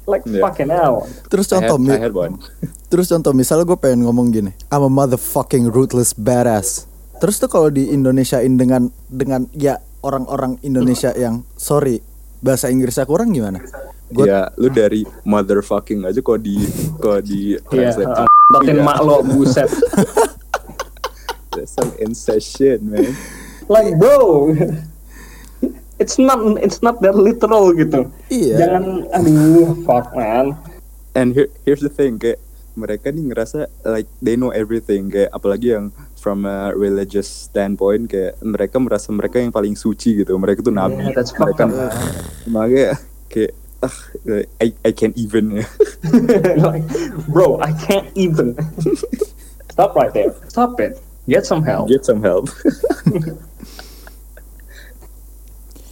like 0.06 0.22
Yeah. 0.24 0.40
fucking 0.40 0.70
hell. 0.70 1.04
terus 1.26 1.50
I 1.50 1.60
had, 1.60 1.68
contoh 1.68 1.90
I 1.90 1.98
had 2.00 2.14
one. 2.14 2.38
terus 2.86 3.06
contoh 3.06 3.30
misalnya 3.30 3.64
gue 3.64 3.76
pengen 3.76 4.02
ngomong 4.02 4.30
gini 4.30 4.50
I'm 4.68 4.82
a 4.82 4.88
motherfucking 4.88 5.68
ruthless 5.68 6.10
badass 6.12 6.86
terus 7.16 7.36
tuh 7.36 7.46
kalau 7.46 7.68
di 7.68 7.90
Indonesiain 7.90 8.54
dengan 8.54 8.86
dengan 9.04 9.50
ya 9.50 9.76
orang-orang 10.00 10.62
Indonesia 10.62 11.10
yang 11.12 11.42
sorry 11.52 11.98
bahasa 12.38 12.68
Inggrisnya 12.68 13.02
kurang 13.02 13.32
gimana? 13.32 13.58
Gua- 14.06 14.22
Ya, 14.22 14.40
lu 14.54 14.68
dari 14.68 15.02
motherfucking 15.24 16.04
aja 16.04 16.20
kok 16.20 16.38
di 16.38 16.54
kok 16.94 17.18
di 17.20 17.58
Iya, 17.58 17.90
translate. 17.90 18.06
uh, 18.14 18.28
totin 18.52 18.78
mak 18.78 18.98
lo 19.00 19.18
buset. 19.20 19.66
That's 21.50 21.72
some 21.72 21.90
incest 21.98 22.52
shit, 22.52 22.78
man. 22.80 23.16
like 23.66 23.96
bro, 23.96 24.52
it's 25.98 26.16
not 26.20 26.38
it's 26.60 26.80
not 26.84 27.00
that 27.00 27.16
literal 27.16 27.72
gitu. 27.72 28.08
Iya. 28.28 28.54
Jangan 28.60 28.84
aduh 29.12 29.72
fuck 29.84 30.12
man. 30.12 30.56
And 31.16 31.32
here, 31.32 31.48
here's 31.64 31.80
the 31.80 31.88
thing, 31.88 32.20
kayak 32.20 32.36
mereka 32.76 33.08
nih 33.08 33.32
ngerasa 33.32 33.72
like 33.88 34.04
they 34.20 34.36
know 34.36 34.52
everything, 34.52 35.08
kayak 35.08 35.32
apalagi 35.32 35.72
yang 35.72 35.96
from 36.20 36.44
a 36.44 36.76
religious 36.76 37.24
standpoint, 37.48 38.12
kayak 38.12 38.36
mereka 38.44 38.76
merasa 38.76 39.08
mereka 39.16 39.40
yang 39.40 39.48
paling 39.48 39.72
suci 39.72 40.20
gitu. 40.20 40.36
Mereka 40.36 40.60
tuh 40.60 40.76
nabi. 40.76 41.00
Yeah, 41.00 41.16
that's 41.16 41.32
fucked 41.32 41.56
mereka 41.56 41.72
up. 41.72 41.96
makanya 42.44 43.00
kayak 43.32 43.56
ah, 43.80 43.96
I 44.60 44.76
I 44.84 44.92
can't 44.92 45.16
even 45.16 45.64
like, 46.60 46.84
bro, 47.32 47.56
I 47.64 47.72
can't 47.88 48.12
even. 48.12 48.52
Stop 49.72 49.96
right 49.96 50.12
there. 50.12 50.36
Stop 50.52 50.76
it. 50.80 51.00
Get 51.24 51.48
some 51.48 51.64
help. 51.64 51.88
Get 51.88 52.04
some 52.04 52.20
help. 52.20 52.52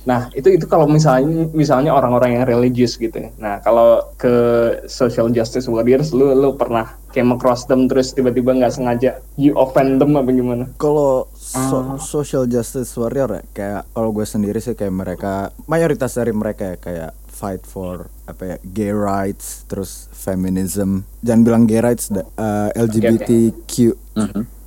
Nah, 0.04 0.28
itu 0.36 0.52
itu 0.52 0.68
kalau 0.68 0.84
misalnya 0.84 1.48
misalnya 1.56 1.96
orang-orang 1.96 2.36
yang 2.40 2.44
religious 2.44 3.00
gitu. 3.00 3.16
ya. 3.16 3.30
Nah, 3.40 3.64
kalau 3.64 4.04
ke 4.20 4.36
social 4.84 5.32
justice 5.32 5.64
warriors 5.64 6.12
lu 6.12 6.32
lu 6.36 6.54
pernah 6.60 7.00
kayak 7.14 7.40
cross 7.40 7.64
them 7.64 7.88
terus 7.88 8.12
tiba-tiba 8.12 8.52
nggak 8.52 8.74
sengaja 8.74 9.22
you 9.40 9.56
offend 9.56 9.96
them 9.96 10.12
apa 10.20 10.28
gimana? 10.28 10.64
Kalau 10.76 11.30
so- 11.32 11.96
social 11.96 12.44
justice 12.44 12.92
warrior 13.00 13.40
ya 13.40 13.42
kayak 13.56 13.82
kalau 13.96 14.10
gue 14.12 14.26
sendiri 14.28 14.60
sih 14.60 14.76
kayak 14.76 14.92
mereka 14.92 15.54
mayoritas 15.64 16.12
dari 16.16 16.36
mereka 16.36 16.74
ya 16.74 16.76
kayak 16.76 17.12
fight 17.34 17.64
for 17.66 18.06
apa 18.30 18.42
ya 18.46 18.56
gay 18.62 18.92
rights 18.94 19.66
terus 19.66 20.06
feminism 20.14 21.02
jangan 21.20 21.42
bilang 21.42 21.62
gay 21.66 21.82
rights 21.82 22.08
eh, 22.14 22.70
LGBTQ 22.78 23.72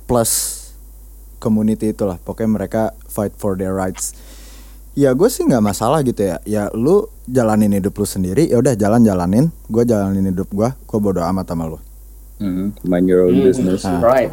plus 0.04 0.32
community 1.40 1.96
itulah 1.96 2.20
pokoknya 2.20 2.50
mereka 2.50 2.82
fight 3.08 3.32
for 3.34 3.56
their 3.56 3.72
rights 3.72 4.12
ya 4.98 5.14
gue 5.14 5.28
sih 5.30 5.46
nggak 5.46 5.62
masalah 5.62 6.02
gitu 6.02 6.18
ya 6.18 6.42
ya 6.42 6.62
lu 6.74 7.06
jalanin 7.24 7.70
hidup 7.70 7.94
lu 7.94 8.02
sendiri 8.02 8.50
ya 8.50 8.58
udah 8.58 8.74
jalan 8.74 9.06
jalanin 9.06 9.54
gue 9.70 9.86
jalanin 9.86 10.26
hidup 10.26 10.50
gue 10.50 10.66
gue 10.74 10.98
bodo 10.98 11.22
amat 11.22 11.46
sama 11.46 11.70
lu 11.70 11.78
Mhm, 12.38 12.86
Mind 12.86 13.10
your 13.10 13.26
own 13.26 13.42
business. 13.42 13.82
Hmm, 13.82 13.98
Right. 13.98 14.30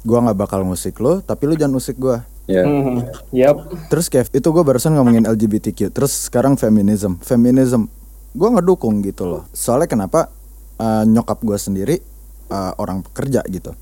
gue 0.00 0.18
nggak 0.18 0.36
bakal 0.36 0.64
musik 0.64 0.96
lu 1.00 1.20
tapi 1.20 1.44
lu 1.44 1.52
jangan 1.52 1.76
musik 1.76 1.96
gue 1.96 2.16
Ya. 2.44 2.60
Hmm, 2.60 3.00
Yep. 3.32 3.88
Terus 3.88 4.12
Kev, 4.12 4.28
itu 4.28 4.44
gue 4.44 4.60
barusan 4.60 4.92
ngomongin 4.92 5.24
LGBTQ. 5.24 5.88
Terus 5.88 6.28
sekarang 6.28 6.60
feminism. 6.60 7.16
Feminism, 7.16 7.88
gue 8.36 8.48
ngedukung 8.52 9.00
gitu 9.00 9.24
loh. 9.24 9.48
Soalnya 9.48 9.88
kenapa? 9.88 10.28
Eh, 10.76 11.04
nyokap 11.08 11.40
gue 11.40 11.56
sendiri 11.56 11.96
eh, 12.44 12.72
orang 12.76 13.00
pekerja 13.00 13.40
gitu. 13.48 13.72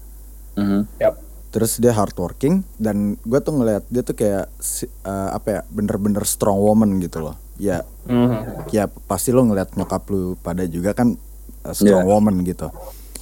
Mhm. 0.55 0.87
Yep. 0.95 1.15
Terus 1.53 1.77
dia 1.77 1.93
hardworking 1.93 2.65
dan 2.77 3.21
gue 3.21 3.39
tuh 3.39 3.53
ngeliat 3.53 3.85
dia 3.87 4.01
tuh 4.01 4.17
kayak 4.17 4.49
si- 4.57 4.89
eh, 4.89 5.29
apa 5.31 5.49
ya, 5.49 5.61
bener-bener 5.69 6.25
strong 6.25 6.57
woman 6.57 6.97
gitu 6.99 7.21
loh. 7.21 7.37
Ya, 7.57 7.85
Mhm. 8.05 8.73
ya 8.73 8.89
pasti 8.89 9.31
lo 9.31 9.45
ngeliat 9.45 9.77
nyokap 9.77 10.09
lu 10.09 10.35
pada 10.37 10.65
juga 10.65 10.93
kan 10.93 11.13
eh, 11.63 11.71
strong 11.71 12.03
Yeah. 12.03 12.11
woman 12.11 12.41
gitu. 12.43 12.73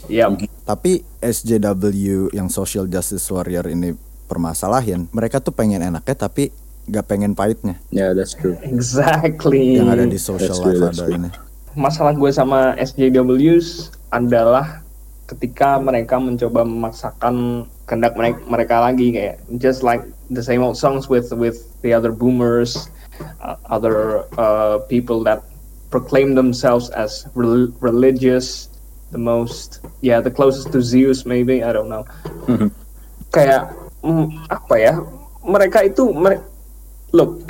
Yep. 0.08 0.46
Tapi 0.64 1.02
SJW 1.20 1.92
yang 2.30 2.48
social 2.48 2.86
justice 2.86 3.28
warrior 3.28 3.66
ini 3.66 3.92
permasalahin, 4.24 5.10
mereka 5.10 5.38
tuh 5.38 5.50
pengen 5.50 5.82
enaknya 5.82 6.16
tapi 6.16 6.48
gak 6.86 7.04
pengen 7.04 7.34
pahitnya. 7.34 7.76
Yeah, 7.90 8.14
that's 8.14 8.32
true. 8.32 8.54
Exactly. 8.62 9.76
yang 9.76 9.86
ada 9.88 10.02
di 10.02 10.16
social 10.16 10.48
That's 10.48 10.58
true, 10.58 10.72
life 10.72 10.82
that's 10.88 10.98
ada 10.98 11.06
true. 11.06 11.18
ini. 11.18 11.30
masalah 11.70 12.10
gue 12.12 12.30
sama 12.30 12.74
SJWs 12.74 13.68
adalah 14.08 14.79
ketika 15.30 15.78
mereka 15.78 16.18
mencoba 16.18 16.66
memaksakan 16.66 17.62
kehendak 17.86 18.18
mereka, 18.18 18.38
mereka 18.50 18.76
lagi 18.82 19.14
kayak 19.14 19.38
just 19.62 19.86
like 19.86 20.02
the 20.34 20.42
same 20.42 20.58
old 20.58 20.74
songs 20.74 21.06
with 21.06 21.30
with 21.38 21.70
the 21.86 21.94
other 21.94 22.10
boomers 22.10 22.90
uh, 23.38 23.54
other 23.70 24.26
uh, 24.34 24.82
people 24.90 25.22
that 25.22 25.46
proclaim 25.94 26.34
themselves 26.34 26.90
as 26.98 27.26
rel- 27.38 27.70
religious 27.78 28.70
the 29.14 29.18
most 29.18 29.82
yeah 30.02 30.18
the 30.18 30.30
closest 30.30 30.74
to 30.74 30.82
Zeus 30.82 31.22
maybe 31.22 31.62
I 31.62 31.70
don't 31.70 31.90
know. 31.90 32.02
Kayak 33.30 33.70
mm, 34.02 34.50
apa 34.50 34.74
ya 34.78 34.94
mereka 35.46 35.86
itu 35.86 36.10
mere- 36.10 36.42
look 37.14 37.42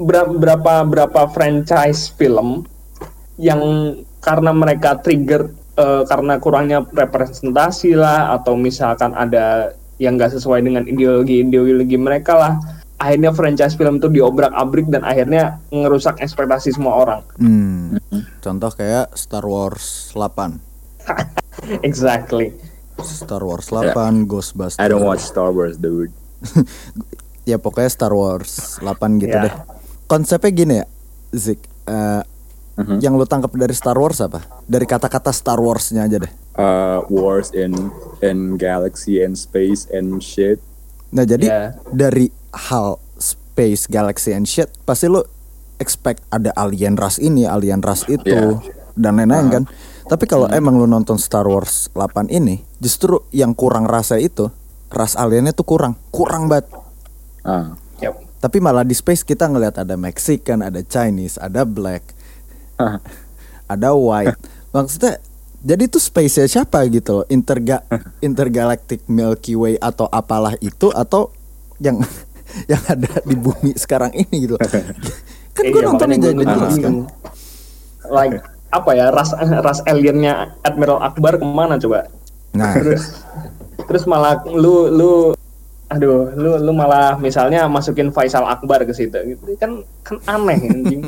ber- 0.00 0.32
berapa 0.36 0.84
berapa 0.84 1.20
franchise 1.32 2.12
film 2.12 2.68
yang 3.36 3.60
karena 4.24 4.52
mereka 4.56 4.96
trigger 5.00 5.52
eh, 5.76 6.02
karena 6.04 6.36
kurangnya 6.36 6.82
representasi 6.84 7.94
lah 7.94 8.34
atau 8.34 8.56
misalkan 8.56 9.12
ada 9.12 9.72
yang 9.96 10.16
nggak 10.16 10.32
sesuai 10.32 10.60
dengan 10.60 10.84
ideologi 10.84 11.40
ideologi 11.40 11.96
mereka 11.96 12.36
lah 12.36 12.54
akhirnya 12.96 13.28
franchise 13.30 13.76
film 13.76 13.96
itu 13.96 14.08
diobrak-abrik 14.08 14.88
dan 14.88 15.04
akhirnya 15.04 15.60
ngerusak 15.68 16.16
ekspektasi 16.18 16.72
semua 16.72 16.96
orang 16.98 17.20
Hmm. 17.36 17.96
Contoh 18.40 18.70
kayak 18.70 19.12
Star 19.12 19.44
Wars 19.44 20.12
8. 20.12 20.56
exactly 21.82 22.52
Star 22.96 23.44
Wars 23.44 23.68
8, 23.68 23.92
Ghostbusters. 24.24 24.80
I 24.80 24.88
don't 24.88 25.04
watch 25.04 25.20
Star 25.20 25.52
Wars, 25.52 25.76
dude. 25.76 26.12
Ya 27.46 27.60
pokoknya 27.60 27.86
Star 27.86 28.10
Wars 28.10 28.80
8 28.80 29.22
gitu 29.22 29.30
Ya. 29.30 29.44
deh. 29.46 29.54
Konsepnya 30.06 30.50
gini 30.50 30.74
ya, 30.80 30.86
Zik. 31.30 31.60
eh, 31.86 32.22
Mhm. 32.76 33.00
Yang 33.00 33.12
lu 33.16 33.24
tangkap 33.24 33.52
dari 33.56 33.72
Star 33.72 33.96
Wars 33.96 34.20
apa? 34.20 34.44
Dari 34.68 34.84
kata-kata 34.84 35.32
Star 35.32 35.56
Wars-nya 35.56 36.04
aja 36.04 36.20
deh. 36.20 36.32
Uh, 36.56 37.04
wars 37.08 37.52
in 37.52 37.72
in 38.20 38.56
galaxy 38.56 39.20
and 39.20 39.36
space 39.36 39.88
and 39.88 40.20
shit. 40.20 40.60
Nah 41.12 41.24
jadi 41.24 41.48
Ya. 41.48 41.60
dari 41.88 42.28
hal 42.52 42.96
space, 43.16 43.88
galaxy 43.88 44.32
and 44.32 44.44
shit, 44.44 44.68
pasti 44.84 45.08
lu 45.08 45.20
expect 45.76 46.24
ada 46.28 46.52
alien 46.56 46.96
ras 46.96 47.16
ini, 47.16 47.44
alien 47.44 47.80
ras 47.80 48.08
itu, 48.08 48.56
Ya. 48.56 48.72
dan 48.92 49.20
lain-lain 49.20 49.48
kan. 49.48 49.64
Tapi 50.06 50.24
kalau 50.24 50.48
emang 50.48 50.76
lu 50.76 50.88
nonton 50.88 51.20
Star 51.20 51.44
Wars 51.44 51.92
8 51.92 52.28
ini, 52.28 52.64
justru 52.80 53.20
yang 53.32 53.52
kurang 53.52 53.84
rasa 53.84 54.16
itu, 54.16 54.48
ras 54.88 55.12
aliennya 55.12 55.52
tuh 55.52 55.68
kurang, 55.68 55.96
kurang 56.08 56.48
banget. 56.48 56.72
Ah. 57.44 57.76
Yep. 58.00 58.40
Tapi 58.40 58.60
malah 58.60 58.84
di 58.84 58.96
space 58.96 59.24
kita 59.24 59.48
ngelihat 59.48 59.76
ada 59.76 59.96
Mexican, 59.96 60.60
ada 60.64 60.80
Chinese, 60.80 61.36
ada 61.36 61.64
Black, 61.68 62.15
ada 63.72 63.88
White. 63.92 64.36
Maksudnya 64.70 65.18
jadi 65.60 65.82
itu 65.84 65.98
space 65.98 66.46
siapa 66.46 66.86
gitu 66.86 67.22
loh? 67.22 67.26
Interga 67.26 67.82
intergalactic 68.26 69.02
Milky 69.06 69.54
Way 69.54 69.76
atau 69.76 70.06
apalah 70.06 70.54
itu 70.60 70.88
atau 70.90 71.32
yang 71.78 71.98
yang 72.72 72.82
ada 72.86 73.10
di 73.22 73.34
bumi 73.34 73.74
sekarang 73.74 74.14
ini 74.14 74.46
gitu. 74.46 74.54
loh. 74.54 74.62
kan 75.52 75.64
gue 75.64 75.72
Iya, 75.72 75.88
nontonnya 75.88 76.16
makanya 76.16 76.28
jadi 76.30 76.36
gua 76.36 76.54
jelas 76.54 76.76
kan. 76.76 76.94
like 78.06 78.36
apa 78.68 78.90
ya 78.92 79.06
ras 79.08 79.30
ras 79.34 79.80
aliennya 79.82 80.52
Admiral 80.60 81.00
Akbar 81.00 81.40
ke 81.40 81.44
mana 81.44 81.74
coba 81.76 82.06
Nah, 82.52 82.72
terus 82.72 83.24
terus 83.84 84.04
malah 84.04 84.40
lu 84.46 84.88
lu 84.88 85.10
aduh 85.86 86.28
lu 86.32 86.60
lu 86.60 86.72
malah 86.72 87.16
misalnya 87.16 87.64
masukin 87.66 88.08
Faisal 88.08 88.44
Akbar 88.44 88.84
ke 88.84 88.92
situ 88.92 89.16
gitu 89.26 89.56
kan 89.56 89.80
kan 90.00 90.16
aneh 90.26 90.60
anjing 90.66 91.02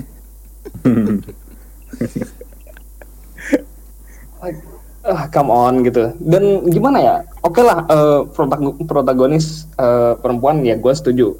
ah 5.08 5.24
come 5.32 5.48
on 5.48 5.80
gitu 5.82 6.12
dan 6.20 6.44
gimana 6.68 6.98
ya 7.00 7.14
oke 7.40 7.58
lah 7.58 7.80
eh, 7.88 8.20
protago- 8.28 8.76
protagonis 8.84 9.64
eh, 9.74 10.12
perempuan 10.20 10.60
ya 10.62 10.76
gue 10.76 10.92
setuju 10.92 11.32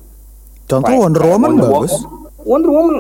contoh 0.65 0.89
Right. 0.89 1.01
Wonder 1.01 1.23
Woman 1.23 1.53
Wonder 1.55 1.69
bagus. 1.69 1.95
Woman, 2.01 2.27
Wonder 2.49 2.71
Woman, 2.73 2.99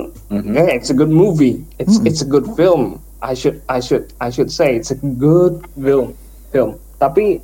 yeah, 0.52 0.69
it's 0.69 0.90
a 0.90 0.97
good 0.97 1.09
movie. 1.09 1.64
It's 1.81 1.97
it's 2.05 2.21
a 2.21 2.28
good 2.28 2.45
film. 2.52 3.00
I 3.25 3.33
should 3.33 3.64
I 3.64 3.81
should 3.81 4.12
I 4.21 4.28
should 4.28 4.52
say 4.52 4.76
it's 4.76 4.93
a 4.93 4.99
good 4.99 5.64
film 5.73 6.12
film. 6.52 6.76
Tapi 7.00 7.40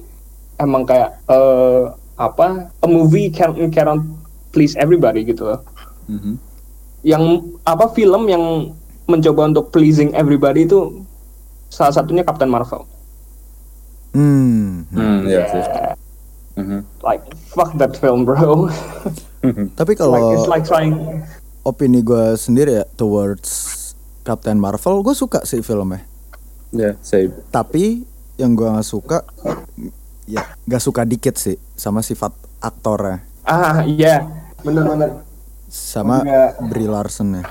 emang 0.60 0.84
kayak 0.84 1.16
eh 1.24 1.82
apa 2.20 2.68
a 2.68 2.88
movie 2.90 3.32
can 3.32 3.56
cannot 3.72 4.04
please 4.52 4.76
everybody 4.76 5.24
gitu 5.24 5.48
loh. 5.48 5.60
Mhm. 6.12 6.36
Yang 7.08 7.24
apa 7.64 7.88
film 7.88 8.28
yang 8.28 8.44
mencoba 9.04 9.46
untuk 9.46 9.68
pleasing 9.68 10.12
everybody 10.12 10.64
itu 10.64 11.04
salah 11.68 11.92
satunya 11.92 12.22
Captain 12.22 12.48
Marvel. 12.48 12.86
Hmm. 14.14 14.86
Hmm, 14.88 15.26
yes, 15.26 15.50
yes. 15.50 15.66
Yeah, 15.66 15.94
Mhm. 16.54 16.86
like 17.02 17.22
fuck 17.50 17.74
that 17.74 17.98
film, 17.98 18.22
bro. 18.22 18.70
Tapi 19.78 19.92
like 19.92 19.98
kalau 19.98 20.32
it's 20.32 20.46
like 20.46 20.62
trying 20.62 21.20
opini 21.62 21.98
gue 21.98 22.38
sendiri 22.38 22.78
ya 22.78 22.84
towards 22.94 23.74
Captain 24.22 24.56
Marvel, 24.56 25.02
gue 25.02 25.12
suka 25.12 25.42
sih 25.42 25.60
filmnya. 25.60 26.06
Yeah, 26.70 26.94
same. 27.02 27.34
Tapi 27.50 28.06
yang 28.36 28.54
gue 28.54 28.66
nggak 28.66 28.86
suka, 28.86 29.26
ya 30.24 30.46
nggak 30.62 30.82
suka 30.82 31.02
dikit 31.02 31.34
sih 31.34 31.58
sama 31.74 32.00
sifat 32.00 32.30
aktornya. 32.58 33.20
ah 33.44 33.84
iya 33.84 34.24
bener-bener 34.64 35.20
sama. 35.66 36.22
Brie 36.64 36.88
Larson 36.88 37.34
ya. 37.34 37.44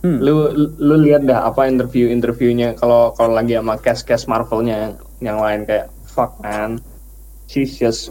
Hmm. 0.00 0.16
lu 0.16 0.48
lu 0.80 0.96
lihat 1.04 1.28
dah 1.28 1.44
apa 1.44 1.68
interview 1.68 2.08
interviewnya 2.08 2.72
kalau 2.72 3.12
kalau 3.12 3.36
lagi 3.36 3.60
sama 3.60 3.76
cast 3.76 4.08
cast 4.08 4.24
Marvelnya 4.32 4.76
yang, 4.76 4.94
yang 5.20 5.38
lain 5.44 5.68
kayak 5.68 5.92
fuck 6.08 6.40
man 6.40 6.80
she's 7.44 7.76
just 7.76 8.08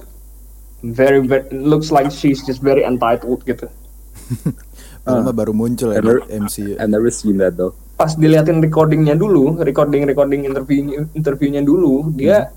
very, 0.86 1.17
very 1.25 1.50
looks 1.50 1.89
like 1.89 2.13
she's 2.13 2.46
just 2.46 2.62
very 2.62 2.86
entitled 2.86 3.41
gitu 3.43 3.65
Padahal 5.00 5.25
mah 5.25 5.34
baru 5.34 5.53
muncul 5.58 5.89
ya 5.89 6.05
MCU. 6.29 6.77
I 6.77 6.86
never 6.86 7.10
seen 7.10 7.41
that 7.41 7.58
though. 7.58 7.74
pas 7.98 8.15
diliatin 8.15 8.63
recordingnya 8.63 9.17
dulu 9.19 9.60
recording 9.60 10.08
recording 10.08 10.48
interview 10.48 11.03
interviewnya 11.12 11.60
dulu 11.60 12.08
dia 12.15 12.48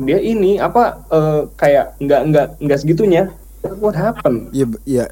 dia 0.00 0.16
ini 0.16 0.56
apa 0.56 1.04
eh, 1.12 1.42
kayak 1.60 2.00
nggak 2.00 2.20
nggak 2.32 2.46
nggak 2.64 2.78
segitunya 2.80 3.28
what 3.84 3.92
happened 3.92 4.48
Ya, 4.56 4.64
ya 4.88 5.04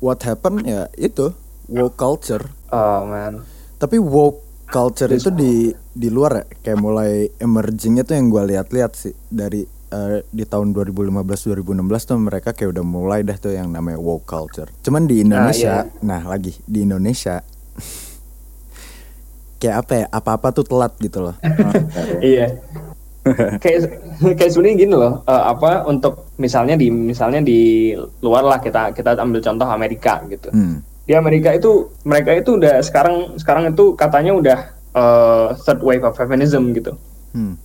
what 0.00 0.24
happened 0.24 0.64
ya 0.64 0.88
itu 0.96 1.36
woke 1.68 2.00
culture. 2.00 2.40
Oh 2.72 3.00
man. 3.06 3.42
Tapi 3.78 3.96
woke 4.00 4.66
culture 4.68 5.08
itu 5.08 5.32
di 5.32 5.72
di 5.72 6.08
luar 6.12 6.44
ya, 6.44 6.44
kayak 6.62 6.78
mulai 6.78 7.26
emergingnya 7.40 8.04
tuh 8.04 8.14
yang 8.20 8.28
gue 8.28 8.42
lihat-lihat 8.54 8.92
sih. 8.94 9.14
Dari 9.28 9.64
eh, 9.92 10.18
di 10.28 10.44
tahun 10.44 10.76
2015-2016 10.76 12.08
tuh 12.08 12.18
mereka 12.20 12.50
kayak 12.52 12.76
udah 12.76 12.84
mulai 12.84 13.20
dah 13.24 13.36
tuh 13.40 13.56
yang 13.56 13.72
namanya 13.72 13.98
woke 13.98 14.28
culture. 14.28 14.68
Cuman 14.84 15.08
di 15.08 15.24
Indonesia, 15.24 15.88
nah 16.04 16.20
lagi 16.24 16.52
di 16.68 16.84
Indonesia 16.84 17.40
kayak 19.58 19.76
apa 19.84 19.92
ya? 19.94 20.06
Apa-apa 20.12 20.48
tuh 20.54 20.64
telat 20.64 20.92
gitu 21.02 21.18
loh. 21.24 21.36
iya. 22.22 22.60
Kayak 23.60 24.00
kayak 24.40 24.50
sebenarnya 24.56 24.76
gini 24.88 24.94
loh 24.96 25.20
eh, 25.28 25.44
apa 25.52 25.84
untuk 25.84 26.32
misalnya 26.40 26.80
di 26.80 26.88
misalnya 26.88 27.44
di 27.44 27.92
luar 28.24 28.40
lah 28.40 28.56
kita 28.56 28.96
kita 28.96 29.18
ambil 29.20 29.44
contoh 29.44 29.68
Amerika 29.68 30.24
gitu. 30.32 30.48
Hmm. 30.48 30.80
Di 31.08 31.16
Amerika 31.16 31.56
itu 31.56 31.88
mereka 32.04 32.36
itu 32.36 32.60
udah 32.60 32.84
sekarang 32.84 33.40
sekarang 33.40 33.72
itu 33.72 33.96
katanya 33.96 34.36
udah 34.36 34.58
eh, 34.92 35.48
third 35.64 35.80
wave 35.80 36.04
of 36.04 36.12
feminism 36.14 36.76
gitu. 36.76 36.92
Hmm. 37.32 37.56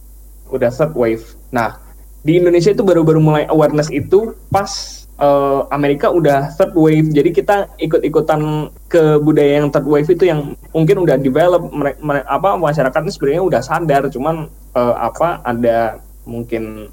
udah 0.54 0.70
third 0.72 0.94
wave. 0.96 1.24
Nah 1.52 1.76
di 2.24 2.40
Indonesia 2.40 2.72
itu 2.72 2.86
baru-baru 2.86 3.20
mulai 3.20 3.44
awareness 3.52 3.92
itu 3.92 4.32
pas 4.48 4.72
eh, 5.20 5.62
Amerika 5.76 6.08
udah 6.08 6.56
third 6.56 6.72
wave. 6.72 7.12
Jadi 7.12 7.36
kita 7.36 7.68
ikut-ikutan 7.84 8.72
ke 8.88 9.20
budaya 9.20 9.60
yang 9.60 9.68
third 9.68 9.88
wave 9.92 10.08
itu 10.08 10.24
yang 10.24 10.56
mungkin 10.72 11.04
udah 11.04 11.20
develop 11.20 11.68
mere- 11.76 12.00
mere- 12.00 12.28
apa 12.32 12.56
masyarakatnya 12.56 13.12
sebenarnya 13.12 13.44
udah 13.44 13.62
sadar. 13.66 14.08
Cuman 14.08 14.48
eh, 14.72 14.96
apa 14.96 15.44
ada 15.44 16.00
mungkin 16.24 16.88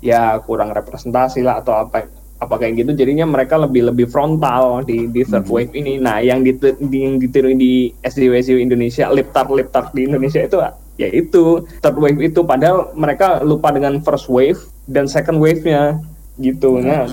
ya 0.00 0.40
kurang 0.40 0.72
representasi 0.72 1.44
lah 1.44 1.60
atau 1.60 1.84
apa 1.84 2.08
apa 2.42 2.58
kayak 2.58 2.82
gitu 2.82 2.90
jadinya 2.98 3.22
mereka 3.22 3.54
lebih 3.54 3.86
lebih 3.94 4.10
frontal 4.10 4.82
di 4.82 5.06
di 5.06 5.22
third 5.22 5.46
wave 5.46 5.70
ini. 5.78 6.02
Nah 6.02 6.18
yang 6.18 6.42
di, 6.42 6.50
di 6.58 6.98
yang 6.98 7.22
ditiru 7.22 7.54
di 7.54 7.94
SDW 8.02 8.42
SDW 8.42 8.58
Indonesia 8.58 9.06
liptar 9.14 9.46
liptar 9.46 9.94
di 9.94 10.10
Indonesia 10.10 10.42
itu 10.42 10.58
ya 10.98 11.08
itu 11.14 11.62
third 11.78 11.96
wave 12.02 12.18
itu. 12.18 12.42
Padahal 12.42 12.90
mereka 12.98 13.46
lupa 13.46 13.70
dengan 13.70 14.02
first 14.02 14.26
wave 14.26 14.58
dan 14.90 15.06
second 15.06 15.38
wave-nya 15.38 16.02
gitu. 16.42 16.82
Nah. 16.82 17.06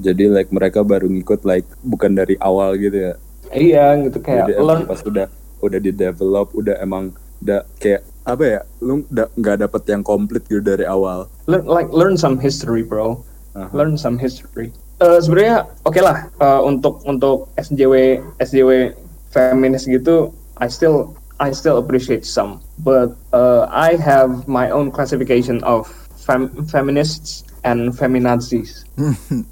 Jadi 0.00 0.32
like 0.32 0.48
mereka 0.48 0.80
baru 0.80 1.12
ngikut 1.12 1.44
like 1.44 1.68
bukan 1.84 2.16
dari 2.16 2.40
awal 2.40 2.72
gitu 2.80 3.12
ya. 3.12 3.14
iya 3.52 3.96
gitu. 4.00 4.16
Kayak 4.24 4.48
Jadi 4.48 4.52
learn 4.64 4.82
pas 4.88 5.00
udah 5.04 5.26
udah 5.60 5.78
di 5.82 5.92
develop 5.92 6.56
udah 6.56 6.80
emang 6.80 7.12
udah 7.44 7.68
kayak 7.76 8.00
apa 8.24 8.44
ya? 8.48 8.60
Lu 8.80 9.04
nggak 9.12 9.56
dapet 9.60 9.82
yang 9.92 10.00
komplit 10.00 10.48
gitu 10.48 10.64
dari 10.64 10.88
awal. 10.88 11.28
learn 11.48 11.64
like 11.68 11.88
learn 11.92 12.16
some 12.16 12.36
history 12.40 12.84
bro 12.84 13.20
Aha. 13.58 13.66
learn 13.74 13.98
some 13.98 14.14
history 14.16 14.70
Eh, 14.98 15.18
sebenarnya 15.22 15.62
oke 15.82 15.98
lah 15.98 16.26
eh, 16.26 16.60
untuk 16.62 17.02
untuk 17.06 17.46
SJW 17.54 18.18
SJW 18.38 18.90
feminis 19.30 19.86
gitu 19.86 20.30
I 20.58 20.66
still 20.66 21.14
I 21.38 21.54
still 21.54 21.78
appreciate 21.78 22.26
some 22.26 22.58
but 22.82 23.14
uh, 23.30 23.70
I 23.70 23.94
have 23.94 24.50
my 24.50 24.70
own 24.70 24.90
classification 24.90 25.62
of 25.62 25.86
fem- 26.18 26.50
feminists 26.66 27.46
and 27.62 27.94
feminazis 27.94 28.82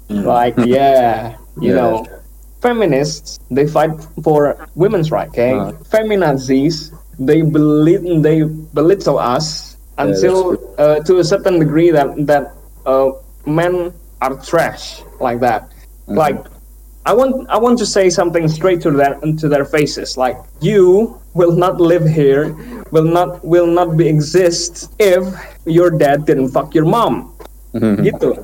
like 0.09 0.55
yeah 0.67 1.39
you 1.59 1.71
Yeah. 1.71 1.79
know 1.79 1.93
feminists 2.59 3.39
they 3.47 3.63
fight 3.67 3.91
for 4.19 4.55
women's 4.75 5.11
right 5.11 5.29
okay 5.31 5.55
Uh. 5.55 5.71
feminazis 5.87 6.91
they 7.19 7.39
belittle 7.41 8.19
they 8.19 8.43
belittle 8.75 9.15
us 9.15 9.79
Yeah, 9.97 10.13
until 10.13 10.37
uh, 10.77 11.01
to 11.09 11.17
a 11.17 11.25
certain 11.25 11.57
degree 11.57 11.89
that 11.89 12.13
that 12.29 12.53
uh, 12.85 13.17
men 13.47 13.93
are 14.21 14.35
trash 14.35 15.01
like 15.19 15.39
that. 15.39 15.71
Mm-hmm. 16.07 16.19
like 16.19 16.39
I 17.07 17.15
want 17.15 17.47
I 17.47 17.57
want 17.57 17.79
to 17.79 17.87
say 17.87 18.11
something 18.11 18.51
straight 18.51 18.83
to 18.83 18.91
their 18.91 19.15
to 19.15 19.47
their 19.47 19.63
faces. 19.63 20.19
Like 20.19 20.35
you 20.59 21.15
will 21.33 21.55
not 21.55 21.79
live 21.79 22.03
here 22.03 22.51
will 22.91 23.07
not 23.07 23.43
will 23.43 23.67
not 23.67 23.95
be 23.95 24.07
exist 24.07 24.91
if 24.99 25.23
your 25.65 25.89
dad 25.89 26.25
didn't 26.25 26.51
fuck 26.51 26.75
your 26.75 26.85
mom. 26.85 27.31
Gitu. 27.73 28.35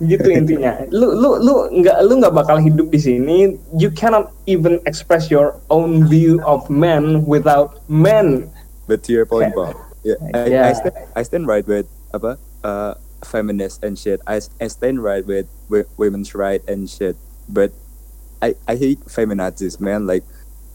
Gitu 0.00 0.28
intinya. 0.32 0.80
Lu 0.94 1.12
lu 1.12 1.36
lu 1.42 1.66
nggak 1.82 1.98
lu 2.06 2.12
nggak 2.22 2.32
bakal 2.32 2.56
hidup 2.62 2.88
di 2.94 3.00
sini. 3.02 3.58
You 3.76 3.90
cannot 3.90 4.32
even 4.46 4.78
express 4.86 5.28
your 5.28 5.58
own 5.68 6.06
view 6.06 6.38
of 6.46 6.70
men 6.70 7.26
without 7.26 7.82
men. 7.90 8.48
But 8.86 9.02
to 9.06 9.12
your 9.12 9.26
point, 9.26 9.54
Bob, 9.54 9.76
yeah, 10.02 10.18
I, 10.34 10.70
I, 10.70 10.72
stand, 10.72 10.94
I 11.14 11.22
stand 11.22 11.44
right 11.46 11.66
with 11.66 11.86
apa 12.10 12.38
uh, 12.64 12.94
feminist 13.24 13.82
and 13.84 13.98
shit. 13.98 14.20
I, 14.26 14.40
I 14.60 14.68
stand 14.68 15.02
right 15.02 15.24
with, 15.24 15.46
with 15.68 15.86
women's 15.96 16.34
right 16.34 16.62
and 16.68 16.88
shit. 16.88 17.16
But 17.48 17.72
I, 18.42 18.54
I 18.66 18.76
hate 18.76 19.00
feminazis, 19.06 19.80
man. 19.80 20.06
Like, 20.06 20.24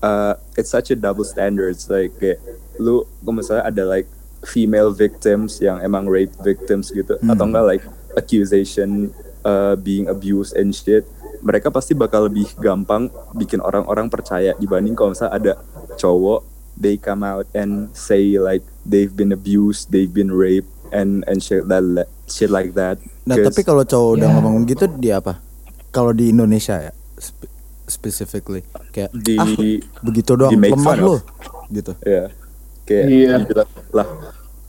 uh, 0.02 0.36
it's 0.58 0.70
such 0.70 0.92
a 0.92 0.96
double 0.96 1.24
standards. 1.24 1.90
Like, 1.90 2.14
kayak, 2.20 2.40
lu 2.78 3.08
kung 3.24 3.40
misalnya 3.40 3.66
ada 3.66 3.84
like 3.88 4.08
female 4.46 4.94
victims 4.94 5.58
yang 5.58 5.82
emang 5.82 6.06
rape 6.06 6.34
victims 6.46 6.94
gitu, 6.94 7.18
atau 7.26 7.46
enggak 7.50 7.66
like 7.66 7.84
accusation 8.14 9.10
uh, 9.42 9.74
being 9.80 10.06
abused 10.06 10.54
and 10.54 10.76
shit. 10.76 11.08
Mereka 11.46 11.70
pasti 11.74 11.94
bakal 11.94 12.30
lebih 12.30 12.54
gampang 12.58 13.10
bikin 13.34 13.62
orang-orang 13.62 14.10
percaya 14.10 14.54
dibanding 14.58 14.94
kalau 14.98 15.14
misalnya 15.14 15.34
ada 15.34 15.54
cowok 15.98 16.42
they 16.76 17.00
come 17.00 17.24
out 17.24 17.48
and 17.56 17.90
say 17.96 18.36
like 18.36 18.62
they've 18.84 19.16
been 19.16 19.32
abused, 19.32 19.90
they've 19.90 20.12
been 20.12 20.30
raped 20.34 20.70
and 20.92 21.24
and 21.26 21.42
shit 21.42 21.66
that 21.72 21.82
shit 22.26 22.50
like 22.50 22.74
that. 22.74 22.98
Nah 23.24 23.38
tapi 23.38 23.62
kalau 23.62 23.82
cowok 23.82 24.10
udah 24.16 24.28
Yeah. 24.28 24.36
ngomong 24.36 24.66
gitu 24.66 24.86
dia 24.96 25.18
apa? 25.18 25.40
Kalau 25.90 26.12
di 26.12 26.30
Indonesia 26.30 26.78
ya 26.80 26.92
spe- 27.16 27.50
specifically 27.86 28.66
kayak 28.92 29.10
Di- 29.12 29.38
ah 29.38 29.48
begitu 30.02 30.34
doang 30.34 30.50
di 30.50 30.58
make 30.58 30.74
lemah 30.74 30.86
fun 30.86 30.98
lu 31.00 31.14
of. 31.14 31.22
gitu. 31.68 31.94
ya 32.02 32.34
kayak 32.84 33.06
Iya. 33.08 33.34
dibilang, 33.40 33.70
lah 33.92 34.08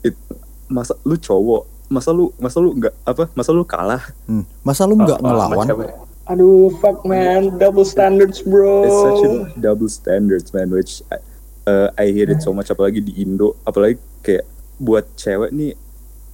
it- 0.01 0.21
masa 0.67 0.93
lu 1.01 1.15
cowok 1.15 1.63
masa 1.87 2.09
lu 2.11 2.29
masa 2.37 2.57
lu 2.57 2.73
nggak 2.73 2.93
apa 3.03 3.23
masa 3.31 3.49
lu 3.51 3.63
kalah 3.63 4.03
Hmm. 4.25 4.43
Masa 4.61 4.83
lu 4.83 4.95
nggak 4.95 5.17
Oh, 5.17 5.25
ngelawan? 5.25 5.65
sama 5.65 5.67
cewek. 5.67 5.89
aduh 6.27 6.67
fuck 6.77 6.99
man 7.03 7.55
double 7.55 7.83
standards 7.83 8.43
bro 8.43 8.83
it's 8.83 8.99
such 8.99 9.21
a 9.23 9.31
double 9.57 9.87
standards 9.87 10.51
man 10.51 10.67
which 10.69 10.99
I, 11.07 11.17
uh, 11.65 11.87
I 11.95 12.11
hate 12.11 12.27
it 12.27 12.39
so 12.39 12.51
much 12.51 12.67
apalagi 12.67 12.99
di 12.99 13.15
Indo 13.17 13.55
apalagi 13.63 13.95
kayak 14.19 14.43
buat 14.77 15.07
cewek 15.15 15.49
nih 15.49 15.71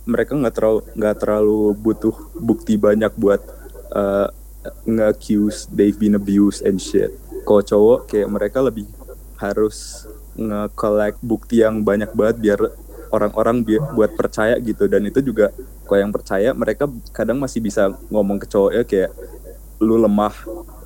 mereka 0.03 0.35
nggak 0.35 0.55
terlalu 0.55 0.79
nggak 0.95 1.15
terlalu 1.19 1.61
butuh 1.79 2.15
bukti 2.35 2.75
banyak 2.75 3.11
buat 3.15 3.39
uh, 3.95 4.27
nge-accuse 4.87 5.67
they've 5.71 5.99
been 5.99 6.15
abused 6.15 6.63
and 6.63 6.79
shit. 6.79 7.11
Kalau 7.43 7.63
cowok 7.63 7.99
kayak 8.07 8.29
mereka 8.31 8.59
lebih 8.63 8.87
harus 9.39 10.07
nge-collect 10.39 11.19
bukti 11.19 11.61
yang 11.61 11.83
banyak 11.83 12.11
banget 12.15 12.37
biar 12.39 12.59
orang-orang 13.13 13.61
bi- 13.61 13.83
buat 13.93 14.15
percaya 14.15 14.55
gitu. 14.57 14.87
Dan 14.87 15.05
itu 15.05 15.19
juga 15.19 15.51
kalau 15.85 15.99
yang 15.99 16.13
percaya 16.15 16.49
mereka 16.55 16.87
kadang 17.11 17.37
masih 17.37 17.59
bisa 17.59 17.91
ngomong 18.07 18.39
ke 18.39 18.47
cowoknya 18.47 18.83
kayak 18.87 19.11
lu 19.83 19.99
lemah 19.99 20.31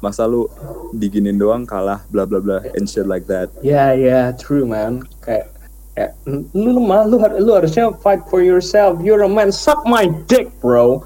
masa 0.01 0.25
lu 0.25 0.49
diginin 0.93 1.38
doang 1.38 1.65
kalah 1.65 2.01
bla 2.10 2.25
bla 2.25 2.41
bla 2.41 2.65
and 2.73 2.89
shit 2.89 3.06
like 3.06 3.30
that. 3.30 3.49
Ya 3.62 3.93
ya 3.93 4.34
true 4.34 4.65
man. 4.65 5.06
Kayak, 5.21 5.53
kayak 5.97 6.13
lu 6.53 6.77
lemah, 6.77 7.03
lu 7.03 7.17
har- 7.17 7.33
lu 7.36 7.51
harusnya 7.51 7.89
fight 7.97 8.21
for 8.29 8.39
yourself. 8.39 9.01
You're 9.01 9.25
a 9.25 9.27
man. 9.27 9.49
Suck 9.49 9.81
my 9.83 10.05
dick, 10.29 10.53
bro. 10.62 11.01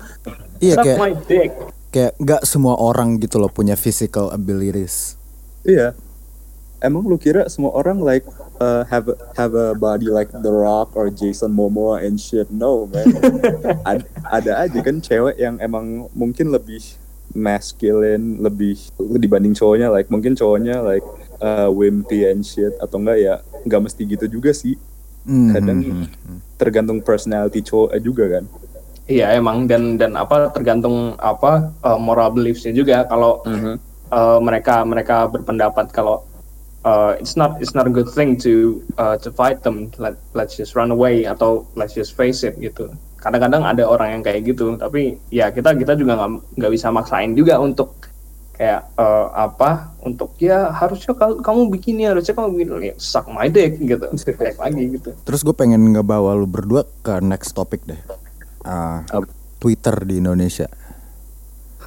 Iya 0.60 0.76
Suck 0.76 0.84
kayak 0.86 1.00
my 1.00 1.12
dick. 1.26 1.52
kayak 1.90 2.12
nggak 2.18 2.44
semua 2.44 2.76
orang 2.76 3.16
gitu 3.18 3.36
loh 3.36 3.48
punya 3.48 3.76
physical 3.76 4.28
abilities. 4.30 5.20
iya 5.62 5.92
emang 6.80 7.04
lu 7.04 7.14
kira 7.16 7.46
semua 7.46 7.70
orang 7.72 8.00
like 8.00 8.24
uh, 8.58 8.82
have 8.88 9.06
a, 9.06 9.16
have 9.36 9.52
a 9.54 9.76
body 9.76 10.08
like 10.08 10.32
The 10.32 10.50
Rock 10.50 10.96
or 10.96 11.12
Jason 11.12 11.52
Momoa 11.52 12.00
and 12.00 12.16
shit 12.16 12.48
no 12.48 12.88
man 12.88 13.12
Ad- 13.86 14.08
ada 14.24 14.52
aja 14.58 14.80
kan 14.80 14.98
cewek 14.98 15.36
yang 15.36 15.60
emang 15.60 16.08
mungkin 16.12 16.50
lebih 16.50 16.80
masculine 17.36 18.40
lebih 18.40 18.80
dibanding 19.16 19.52
cowoknya 19.52 19.88
like 19.88 20.08
mungkin 20.08 20.34
cowoknya 20.34 20.80
like 20.80 21.04
uh, 21.42 21.68
wimpy 21.74 22.30
and 22.30 22.46
shit 22.46 22.72
atau 22.78 23.02
enggak 23.02 23.18
ya 23.20 23.36
nggak 23.66 23.82
mesti 23.82 24.02
gitu 24.06 24.26
juga 24.30 24.54
sih. 24.54 24.78
Hmm, 25.22 25.54
kadang 25.54 25.80
hmm, 25.86 26.06
hmm. 26.10 26.40
tergantung 26.58 26.98
personality 27.02 27.62
cowok 27.62 27.94
juga 28.02 28.40
kan. 28.40 28.46
Iya 29.06 29.38
emang. 29.38 29.66
Dan 29.70 29.98
dan 29.98 30.18
apa 30.18 30.50
tergantung 30.54 31.18
apa 31.18 31.74
uh, 31.84 32.00
moral 32.00 32.34
beliefsnya 32.34 32.74
juga. 32.74 33.06
Kalau 33.06 33.46
uh, 33.46 34.40
mereka 34.42 34.82
mereka 34.86 35.30
berpendapat 35.30 35.94
kalau 35.94 36.26
uh, 36.86 37.14
it's 37.22 37.38
not 37.38 37.58
it's 37.62 37.78
not 37.78 37.86
a 37.86 37.94
good 37.94 38.10
thing 38.10 38.38
to 38.38 38.82
uh, 38.98 39.18
to 39.18 39.30
fight 39.30 39.62
them. 39.62 39.94
Let 40.02 40.18
let's 40.34 40.58
just 40.58 40.74
run 40.74 40.90
away 40.90 41.26
atau 41.30 41.66
let's 41.78 41.94
just 41.94 42.18
face 42.18 42.42
it 42.42 42.58
gitu. 42.58 42.90
Kadang-kadang 43.22 43.62
ada 43.62 43.86
orang 43.86 44.18
yang 44.18 44.24
kayak 44.26 44.50
gitu. 44.50 44.74
Tapi 44.78 45.22
ya 45.30 45.54
kita 45.54 45.78
kita 45.78 45.94
juga 45.94 46.18
nggak 46.18 46.58
nggak 46.58 46.72
bisa 46.74 46.90
maksain 46.90 47.38
juga 47.38 47.62
untuk 47.62 48.11
kayak 48.62 48.94
uh, 48.94 49.34
apa 49.34 49.90
untuk 50.06 50.38
ya 50.38 50.70
harusnya 50.70 51.18
kamu, 51.18 51.42
kamu 51.42 51.62
begini 51.74 52.06
harusnya 52.06 52.38
kamu 52.38 52.48
begini 52.54 52.94
ya, 52.94 52.96
suck 53.02 53.26
my 53.34 53.50
dick 53.50 53.82
gitu 53.82 54.06
kayak 54.38 54.62
lagi 54.62 55.02
gitu 55.02 55.18
Terus 55.26 55.42
gue 55.42 55.56
pengen 55.58 55.82
ngebawa 55.98 56.38
lu 56.38 56.46
berdua 56.46 56.86
ke 57.02 57.18
next 57.26 57.58
topic 57.58 57.82
deh. 57.90 57.98
Ah, 58.62 59.02
Apa? 59.10 59.26
Twitter 59.58 59.98
di 60.06 60.22
Indonesia. 60.22 60.70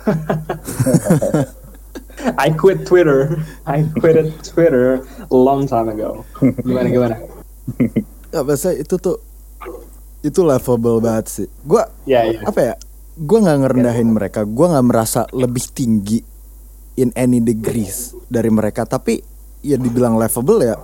I 2.43 2.51
quit 2.51 2.83
Twitter 2.83 3.39
I 3.71 3.87
quit 3.95 4.19
Twitter 4.43 5.07
a 5.31 5.35
long 5.35 5.71
time 5.71 5.89
ago 5.89 6.27
gimana 6.61 6.93
gimana 6.93 7.17
Ya 8.35 8.45
biasa 8.45 8.75
itu 8.75 8.99
tuh 9.01 9.17
itu 10.21 10.43
lovable 10.43 11.01
banget 11.01 11.27
sih. 11.31 11.49
Gua 11.63 11.87
ya 12.05 12.27
ya 12.27 12.43
apa 12.45 12.61
ya? 12.61 12.75
Gua 13.15 13.39
nggak 13.47 13.59
ngerendahin 13.63 14.11
mereka. 14.11 14.43
Gua 14.45 14.77
nggak 14.77 14.87
merasa 14.91 15.25
lebih 15.33 15.65
tinggi 15.73 16.34
in 16.95 17.11
any 17.15 17.39
degrees 17.39 18.15
dari 18.27 18.49
mereka. 18.49 18.85
Tapi 18.85 19.21
ya 19.61 19.77
dibilang 19.77 20.15
lovable 20.15 20.61
ya 20.61 20.77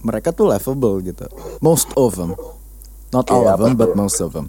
mereka 0.00 0.30
tuh 0.30 0.46
lovable 0.46 1.00
gitu. 1.00 1.26
Most 1.58 1.90
of 1.94 2.14
them, 2.14 2.34
not 3.10 3.26
all 3.28 3.42
Kayak 3.42 3.54
of 3.54 3.60
them, 3.60 3.74
but 3.74 3.88
tuh? 3.90 3.96
most 3.96 4.18
of 4.20 4.30
them. 4.32 4.46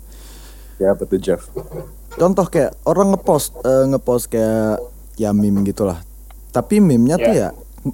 Ya 0.77 0.93
apa 0.93 1.03
tuh 1.03 1.17
Jeff? 1.17 1.49
Contoh 2.13 2.45
kayak 2.45 2.77
orang 2.83 3.13
ngepost 3.13 3.57
eh, 3.61 3.85
ngepost 3.87 4.29
kayak 4.29 4.77
ya 5.15 5.33
meme 5.33 5.61
gitulah. 5.63 6.01
Tapi 6.49 6.77
meme-nya 6.77 7.17
tuh 7.17 7.33
ya 7.33 7.49
Ya. 7.49 7.49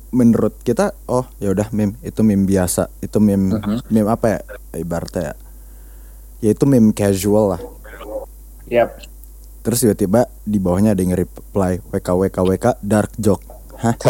menurut 0.09 0.55
kita 0.63 0.95
oh 1.05 1.27
ya 1.37 1.51
udah 1.51 1.67
meme 1.69 1.95
itu 2.01 2.19
meme 2.21 2.43
biasa. 2.43 2.91
Itu 2.99 3.19
meme 3.19 3.59
meme 3.87 4.07
apa 4.07 4.25
ya? 4.27 4.39
Ibaratnya 4.75 5.21
ya. 5.31 5.35
Ya 6.39 6.49
itu 6.51 6.63
meme 6.63 6.91
casual 6.91 7.55
lah. 7.55 7.61
yep 8.65 8.95
Terus 9.63 9.79
tiba-tiba 9.79 10.27
di 10.43 10.59
bawahnya 10.59 10.91
ada 10.91 10.99
yang 10.99 11.15
reply 11.15 11.79
WKWKWK 11.87 12.83
dark 12.83 13.15
joke. 13.15 13.43
Hah? 13.79 13.95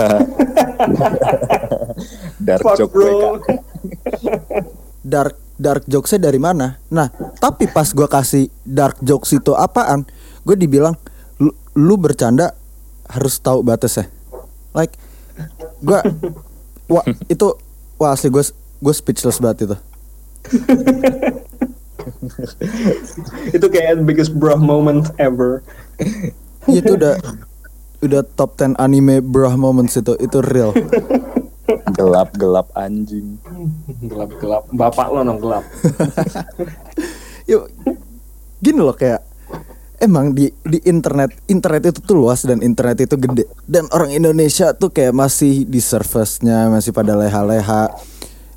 Dark 2.45 2.61
Fuck, 2.65 2.77
joke 2.77 2.91
bro. 2.93 3.37
WK. 3.37 3.47
Dark 5.05 5.37
dark 5.57 5.85
jokesnya 5.85 6.27
dari 6.29 6.41
mana? 6.41 6.81
Nah, 6.89 7.07
tapi 7.37 7.69
pas 7.69 7.87
gua 7.93 8.09
kasih 8.09 8.49
dark 8.65 8.97
jokes 8.99 9.31
itu 9.33 9.53
apaan? 9.53 10.03
Gue 10.43 10.59
dibilang 10.59 10.97
lu, 11.39 11.53
lu 11.77 11.95
bercanda 11.95 12.51
harus 13.07 13.39
tahu 13.39 13.61
batasnya. 13.63 14.09
Like 14.73 14.97
gua 15.85 16.01
wah 16.89 17.05
itu 17.29 17.47
wah 18.01 18.11
asli 18.13 18.29
gue 18.33 18.43
gue 18.83 18.93
speechless 18.93 19.39
banget 19.39 19.69
itu. 19.69 19.77
itu 23.57 23.65
kayak 23.69 24.01
the 24.01 24.05
biggest 24.05 24.31
bro 24.35 24.57
moment 24.59 25.11
ever. 25.19 25.63
Iya, 26.67 26.79
itu 26.83 26.91
udah 26.95 27.15
udah 28.03 28.21
top 28.35 28.59
10 28.59 28.75
anime 28.79 29.23
bro 29.23 29.55
moments 29.55 29.95
itu 29.95 30.15
itu 30.19 30.43
real. 30.43 30.75
Gelap-gelap 31.95 32.67
anjing. 32.75 33.39
gelap 34.03 34.35
gelap 34.35 34.63
bapak 34.75 35.07
lo 35.07 35.23
dong 35.23 35.39
gelap. 35.39 35.63
Yuk 37.51 37.71
gini 38.59 38.79
loh 38.79 38.95
kayak 38.95 39.23
emang 40.03 40.35
di 40.35 40.51
di 40.67 40.79
internet 40.83 41.31
internet 41.47 41.95
itu 41.95 41.99
tuh 42.03 42.19
luas 42.19 42.43
dan 42.43 42.59
internet 42.59 43.07
itu 43.07 43.15
gede. 43.15 43.47
Dan 43.63 43.87
orang 43.95 44.11
Indonesia 44.11 44.75
tuh 44.75 44.91
kayak 44.91 45.15
masih 45.15 45.63
di 45.63 45.79
surface-nya 45.79 46.67
masih 46.67 46.91
pada 46.91 47.15
leha-leha 47.15 47.87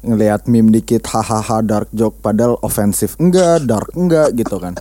ngelihat 0.07 0.47
meme 0.47 0.71
dikit 0.71 1.05
hahaha 1.11 1.61
dark 1.67 1.91
joke 1.91 2.23
padahal 2.23 2.57
ofensif 2.63 3.19
enggak 3.19 3.67
dark 3.67 3.91
enggak 3.99 4.33
gitu 4.39 4.57
kan. 4.63 4.79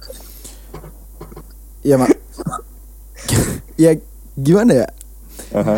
Ya 1.81 1.97
mak 1.97 2.13
ya 3.83 3.97
gimana 4.37 4.85
ya? 4.85 4.87
Aha. 5.51 5.75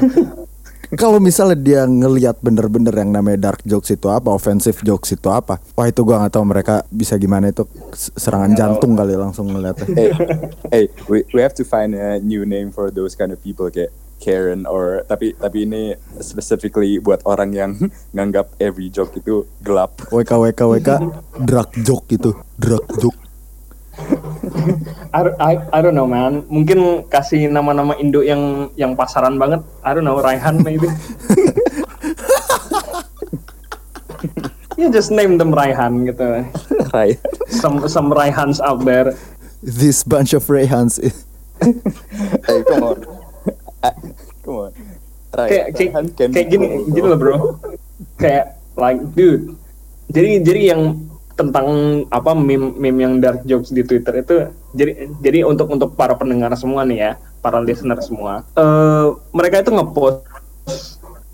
kalau 0.95 1.19
misalnya 1.19 1.60
dia 1.60 1.81
ngelihat 1.83 2.39
bener-bener 2.39 2.95
yang 2.95 3.12
namanya 3.12 3.51
dark 3.51 3.60
jokes 3.67 3.91
itu 3.91 4.07
apa, 4.07 4.31
offensive 4.31 4.79
jokes 4.88 5.12
itu 5.12 5.27
apa, 5.27 5.60
wah 5.75 5.88
itu 5.88 5.99
gua 6.07 6.23
nggak 6.23 6.33
tahu 6.39 6.45
mereka 6.47 6.75
bisa 6.88 7.19
gimana 7.19 7.51
itu. 7.51 7.67
Serangan 8.15 8.55
jantung 8.55 8.95
kali 8.95 9.19
langsung 9.19 9.51
ngeliatnya. 9.51 9.88
hey, 9.91 10.10
hey, 10.71 10.86
we 11.12 11.27
we 11.36 11.43
have 11.43 11.51
to 11.51 11.67
find 11.67 11.91
a 11.91 12.23
new 12.23 12.47
name 12.47 12.71
for 12.71 12.88
those 12.88 13.19
kind 13.19 13.36
of 13.36 13.39
people 13.43 13.67
kayak 13.67 13.91
Karen 14.17 14.65
or 14.65 15.06
tapi 15.06 15.34
tapi 15.38 15.63
ini 15.65 15.93
specifically 16.19 16.97
buat 16.97 17.21
orang 17.25 17.53
yang 17.53 17.71
nganggap 18.15 18.58
every 18.62 18.89
joke 18.89 19.15
itu 19.17 19.45
gelap. 19.62 19.97
WK 20.10 20.32
WK 20.32 20.62
WK 20.77 20.89
drug 21.45 21.69
joke 21.86 22.08
itu, 22.10 22.32
drug 22.58 22.86
joke. 22.97 23.19
I, 25.10 25.21
I, 25.41 25.53
I 25.73 25.80
don't 25.82 25.97
know 25.97 26.06
man 26.06 26.45
mungkin 26.53 27.10
kasih 27.10 27.49
nama-nama 27.49 27.97
Indo 27.97 28.21
yang 28.21 28.69
yang 28.77 28.93
pasaran 28.93 29.41
banget 29.41 29.65
I 29.82 29.97
don't 29.97 30.06
know 30.06 30.21
Raihan 30.21 30.62
maybe 30.62 30.86
you 34.77 34.93
just 34.93 35.10
name 35.10 35.41
them 35.41 35.49
Raihan 35.49 36.06
gitu 36.06 36.45
Right. 36.93 37.17
some 37.49 37.89
some 37.89 38.13
Raihans 38.13 38.62
out 38.62 38.86
there 38.86 39.17
This 39.62 40.03
bunch 40.03 40.34
of 40.34 40.45
Rayhans. 40.45 41.01
hey, 41.62 42.63
come 42.69 42.84
on. 42.84 43.16
Come 44.43 44.69
on. 44.69 44.71
Right. 45.28 45.50
kayak 45.52 45.65
kayak, 45.76 45.91
kayak 46.32 46.47
gini 46.47 46.67
gini 46.88 47.06
loh 47.06 47.19
bro. 47.19 47.36
Kayak 48.17 48.58
like 48.80 49.02
dude. 49.13 49.54
Jadi 50.10 50.41
jadi 50.41 50.62
yang 50.76 50.82
tentang 51.38 51.67
apa 52.10 52.34
meme 52.34 52.73
meme 52.80 53.00
yang 53.06 53.13
dark 53.21 53.45
jokes 53.45 53.69
di 53.69 53.86
Twitter 53.86 54.26
itu 54.26 54.50
jadi 54.73 55.06
jadi 55.21 55.45
untuk 55.45 55.69
untuk 55.69 55.93
para 55.93 56.17
pendengar 56.17 56.50
semua 56.58 56.82
nih 56.82 56.97
ya 56.97 57.12
para 57.45 57.62
listener 57.62 58.02
semua 58.02 58.41
eh 58.58 59.06
mereka 59.38 59.62
itu 59.62 59.69
ngepost 59.69 60.26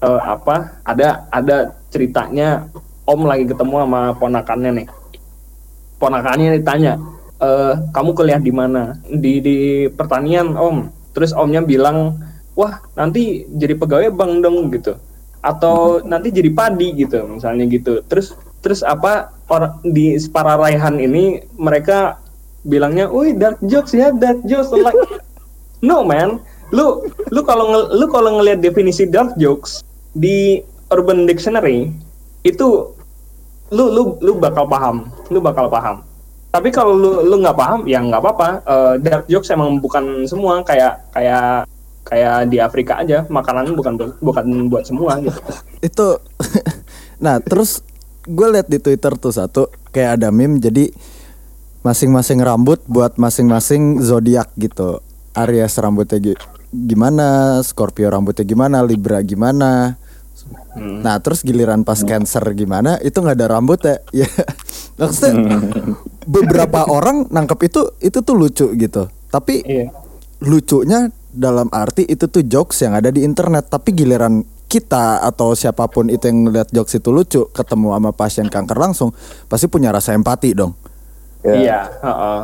eh, 0.04 0.22
apa 0.28 0.84
ada 0.84 1.24
ada 1.32 1.72
ceritanya 1.88 2.68
om 3.08 3.22
lagi 3.28 3.48
ketemu 3.48 3.84
sama 3.84 4.02
ponakannya 4.16 4.72
nih. 4.84 4.88
Ponakannya 6.00 6.60
ditanya 6.60 6.94
eh 7.39 7.74
kamu 7.92 8.10
kuliah 8.16 8.39
di 8.39 8.52
mana? 8.52 8.98
Di 9.08 9.39
di 9.44 9.58
pertanian 9.92 10.56
om. 10.56 10.88
Terus 11.13 11.36
omnya 11.36 11.62
bilang 11.62 12.18
wah 12.54 12.82
nanti 12.98 13.46
jadi 13.50 13.78
pegawai 13.78 14.10
bank 14.13 14.34
dong 14.42 14.70
gitu 14.74 14.94
atau 15.44 15.98
nanti 16.12 16.32
jadi 16.32 16.50
padi 16.54 16.94
gitu 16.96 17.26
misalnya 17.28 17.66
gitu 17.68 18.02
terus 18.06 18.38
terus 18.63 18.80
apa 18.80 19.36
orang 19.52 19.84
di 19.84 20.16
para 20.32 20.56
raihan 20.56 20.96
ini 20.96 21.44
mereka 21.60 22.24
bilangnya, 22.63 23.12
"Wih, 23.12 23.36
dark 23.36 23.60
jokes 23.68 23.92
ya, 23.92 24.10
dark 24.16 24.39
jokes." 24.48 24.72
Like, 24.72 24.96
no 25.88 26.02
man, 26.04 26.39
lu 26.72 27.04
lu 27.30 27.42
kalau 27.44 27.92
lu 27.92 28.08
kalau 28.08 28.39
ngelihat 28.39 28.63
definisi 28.63 29.06
dark 29.06 29.36
jokes 29.36 29.84
di 30.16 30.63
Urban 30.89 31.28
Dictionary 31.28 31.92
itu 32.48 32.96
lu 33.72 33.86
lu 33.92 34.04
lu 34.24 34.32
bakal 34.39 34.66
paham, 34.66 35.12
lu 35.30 35.44
bakal 35.44 35.68
paham. 35.68 36.02
Tapi 36.54 36.70
kalau 36.70 36.96
lu 36.96 37.12
lu 37.26 37.36
nggak 37.44 37.58
paham, 37.58 37.80
ya 37.89 38.00
nggak 38.00 38.22
apa-apa. 38.22 38.50
Eh, 38.63 38.94
dark 39.04 39.26
jokes 39.28 39.52
emang 39.52 39.82
bukan 39.84 40.24
semua 40.24 40.63
kayak 40.63 41.04
kayak 41.12 41.68
kayak 42.04 42.48
di 42.48 42.60
Afrika 42.60 43.00
aja 43.00 43.24
makanan 43.26 43.74
bukan 43.74 43.94
bukan 44.20 44.46
buat 44.68 44.84
semua 44.84 45.18
gitu. 45.20 45.39
itu 45.80 46.08
nah 47.24 47.39
terus 47.39 47.80
gue 48.24 48.48
liat 48.50 48.68
di 48.68 48.78
Twitter 48.78 49.16
tuh 49.16 49.32
satu 49.32 49.62
kayak 49.89 50.20
ada 50.20 50.30
meme 50.30 50.58
jadi 50.58 50.92
masing-masing 51.82 52.39
rambut 52.39 52.80
buat 52.86 53.16
masing-masing 53.16 54.00
zodiak 54.00 54.52
gitu. 54.56 55.04
Aries 55.34 55.76
rambutnya 55.76 56.22
gi- 56.22 56.39
gimana 56.72 57.60
Scorpio 57.60 58.08
rambutnya 58.08 58.46
gimana 58.46 58.80
Libra 58.80 59.20
gimana. 59.20 60.00
Nah 60.76 61.16
terus 61.20 61.42
giliran 61.42 61.84
pas 61.84 62.00
Cancer 62.00 62.44
gimana 62.54 62.96
itu 63.00 63.16
nggak 63.16 63.36
ada 63.36 63.48
rambutnya 63.50 63.96
ya. 64.16 64.30
Maksudnya 64.96 65.60
beberapa 66.24 66.88
orang 66.88 67.28
nangkep 67.28 67.60
itu 67.66 67.82
itu 68.00 68.20
tuh 68.22 68.36
lucu 68.38 68.68
gitu. 68.74 69.10
Tapi 69.28 69.66
Iya. 69.66 69.92
lucunya 70.39 71.12
dalam 71.34 71.67
arti 71.69 72.06
itu 72.06 72.26
tuh 72.26 72.46
jokes 72.46 72.80
yang 72.80 72.93
ada 72.93 73.10
di 73.10 73.22
internet 73.22 73.67
tapi 73.67 73.91
giliran 73.91 74.41
kita 74.65 75.22
atau 75.22 75.54
siapa 75.54 75.86
pun 75.86 76.08
itu 76.08 76.26
yang 76.26 76.46
ngeliat 76.46 76.69
jokes 76.69 76.93
itu 76.93 77.10
lucu 77.10 77.46
ketemu 77.50 77.93
sama 77.93 78.10
pasien 78.10 78.48
kanker 78.48 78.74
langsung 78.74 79.10
pasti 79.46 79.65
punya 79.65 79.89
rasa 79.89 80.13
empati 80.13 80.54
dong 80.54 80.74
Ya. 81.43 81.54
Iya, 81.60 81.80
heeh. 82.00 82.41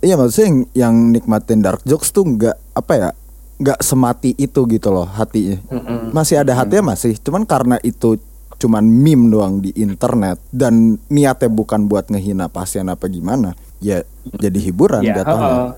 iya 0.00 0.14
maksudnya 0.16 0.48
yang, 0.48 0.58
yang 0.72 0.94
nikmatin 1.12 1.60
dark 1.60 1.84
jokes 1.84 2.08
tuh 2.08 2.24
nggak 2.24 2.56
apa 2.72 2.92
ya 2.96 3.08
nggak 3.56 3.84
semati 3.84 4.32
itu 4.32 4.64
gitu 4.64 4.88
loh 4.88 5.04
hatinya 5.04 5.60
Mm-mm. 5.68 6.16
masih 6.16 6.40
ada 6.40 6.56
hatinya 6.56 6.96
masih 6.96 7.20
cuman 7.20 7.44
karena 7.44 7.76
itu 7.84 8.16
cuman 8.56 8.88
meme 8.88 9.28
doang 9.28 9.60
di 9.60 9.68
internet 9.76 10.40
dan 10.48 10.96
niatnya 11.12 11.52
bukan 11.52 11.84
buat 11.84 12.08
ngehina 12.08 12.48
pasien 12.48 12.88
apa 12.88 13.04
gimana 13.04 13.52
ya 13.84 14.00
jadi 14.32 14.58
hiburan 14.64 15.04
Ya, 15.04 15.20
jatuhnya 15.20 15.44
heeh. 15.44 15.68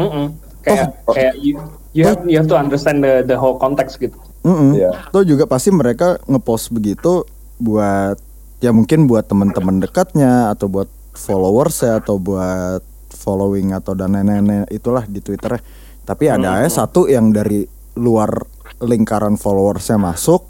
Mm-mm. 0.00 0.26
Kayak 0.62 1.02
kayak 1.06 1.34
you, 1.38 1.54
you 1.94 2.02
have 2.06 2.20
you 2.26 2.36
have 2.38 2.50
to 2.50 2.58
understand 2.58 3.02
the 3.02 3.22
the 3.26 3.36
whole 3.38 3.56
context 3.56 3.98
gitu 4.02 4.16
Mm-mm. 4.46 4.78
Iya. 4.78 5.10
Tuh 5.10 5.26
juga 5.26 5.44
pasti 5.50 5.74
mereka 5.74 6.16
ngepost 6.30 6.70
begitu 6.70 7.26
buat 7.58 8.16
ya 8.62 8.70
mungkin 8.70 9.10
buat 9.10 9.26
teman-teman 9.26 9.82
dekatnya 9.82 10.54
atau 10.54 10.70
buat 10.70 10.88
followers 11.14 11.82
ya 11.82 11.98
atau 11.98 12.22
buat 12.22 12.82
following 13.10 13.74
atau 13.74 13.98
dan 13.98 14.14
nenek-nenek 14.14 14.70
itulah 14.70 15.04
di 15.04 15.18
Twitter. 15.18 15.58
Tapi 16.06 16.30
ada 16.30 16.62
aja 16.62 16.86
satu 16.86 17.10
yang 17.10 17.34
dari 17.34 17.66
luar 17.98 18.30
lingkaran 18.78 19.36
followersnya 19.36 19.98
masuk 19.98 20.46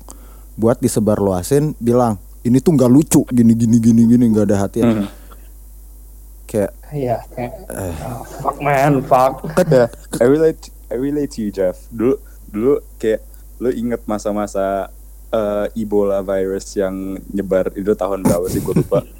buat 0.54 0.78
disebarluasin 0.78 1.74
bilang 1.80 2.20
ini 2.44 2.60
tuh 2.60 2.76
nggak 2.76 2.92
lucu 2.92 3.24
gini 3.32 3.56
gini 3.56 3.80
gini 3.80 4.02
gini 4.04 4.24
nggak 4.30 4.46
ada 4.52 4.56
hati. 4.68 4.84
Kayak 6.48 6.72
iya 6.96 7.20
kayak 7.36 7.52
oh, 8.08 8.24
fuck 8.40 8.56
man 8.64 9.04
fuck 9.04 9.44
Yeah, 9.68 9.92
I 10.16 10.24
relate 10.24 10.72
I 10.88 10.96
relate 10.96 11.36
to 11.36 11.44
you 11.44 11.52
Jeff. 11.52 11.76
Dulu 11.92 12.16
dulu 12.48 12.80
kayak 12.96 13.20
lu 13.60 13.68
inget 13.68 14.00
masa-masa 14.08 14.88
eh, 15.28 15.66
Ebola 15.76 16.24
virus 16.24 16.72
yang 16.72 17.20
nyebar 17.28 17.68
itu 17.76 17.92
tahun 17.92 18.24
berapa 18.24 18.48
sih 18.48 18.64
gue 18.64 18.74
lupa. 18.80 19.04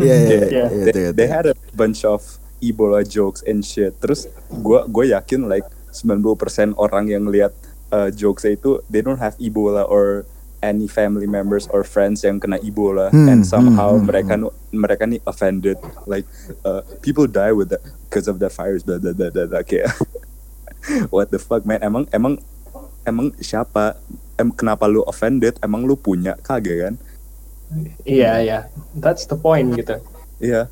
Iya 0.00 0.16
iya 0.16 0.16
iya, 0.16 0.38
Yeah. 0.48 0.68
iya, 0.72 0.84
they, 0.90 1.04
they 1.12 1.28
had 1.28 1.44
a 1.44 1.54
bunch 1.76 2.08
of 2.08 2.24
Ebola 2.64 3.04
jokes 3.04 3.44
and 3.44 3.60
shit. 3.60 3.92
Terus 4.00 4.26
gua 4.48 4.88
gue 4.88 5.12
yakin 5.12 5.44
like 5.44 5.68
90% 5.92 6.74
orang 6.80 7.12
yang 7.12 7.28
lihat 7.28 7.52
uh, 7.92 8.08
jokesnya 8.08 8.56
itu 8.56 8.80
they 8.88 9.04
don't 9.04 9.20
have 9.20 9.36
Ebola 9.36 9.84
or 9.84 10.24
any 10.64 10.88
family 10.88 11.28
members 11.28 11.68
or 11.68 11.84
friends 11.84 12.24
yang 12.24 12.40
kena 12.40 12.56
Ebola 12.64 13.12
Hmm, 13.12 13.28
and 13.28 13.40
somehow 13.44 13.92
hmm, 13.94 14.00
hmm, 14.00 14.08
mereka 14.08 14.32
nu- 14.40 14.56
mereka 14.72 15.04
nih 15.04 15.20
offended. 15.28 15.76
Like 16.08 16.24
uh, 16.64 16.80
people 17.04 17.28
die 17.28 17.52
with 17.52 17.68
that 17.76 17.84
because 18.08 18.24
of 18.26 18.40
that 18.40 18.56
virus 18.56 18.80
blah, 18.80 18.96
blah, 18.96 19.12
blah, 19.12 19.28
blah, 19.28 19.46
blah. 19.46 19.62
kayak 19.62 19.92
what 21.14 21.28
the 21.28 21.38
fuck 21.38 21.68
man? 21.68 21.84
Emang 21.84 22.08
emang 22.10 22.40
emang 23.04 23.36
siapa? 23.38 24.00
Em, 24.40 24.50
kenapa 24.50 24.88
lu 24.88 25.04
offended? 25.06 25.60
Emang 25.60 25.84
lu 25.84 25.94
punya 25.94 26.34
kagak 26.40 26.90
kan? 26.90 26.94
Iya 28.02 28.32
iya. 28.40 28.58
That's 28.96 29.28
the 29.28 29.36
point 29.36 29.76
gitu. 29.76 30.00
Iya, 30.42 30.66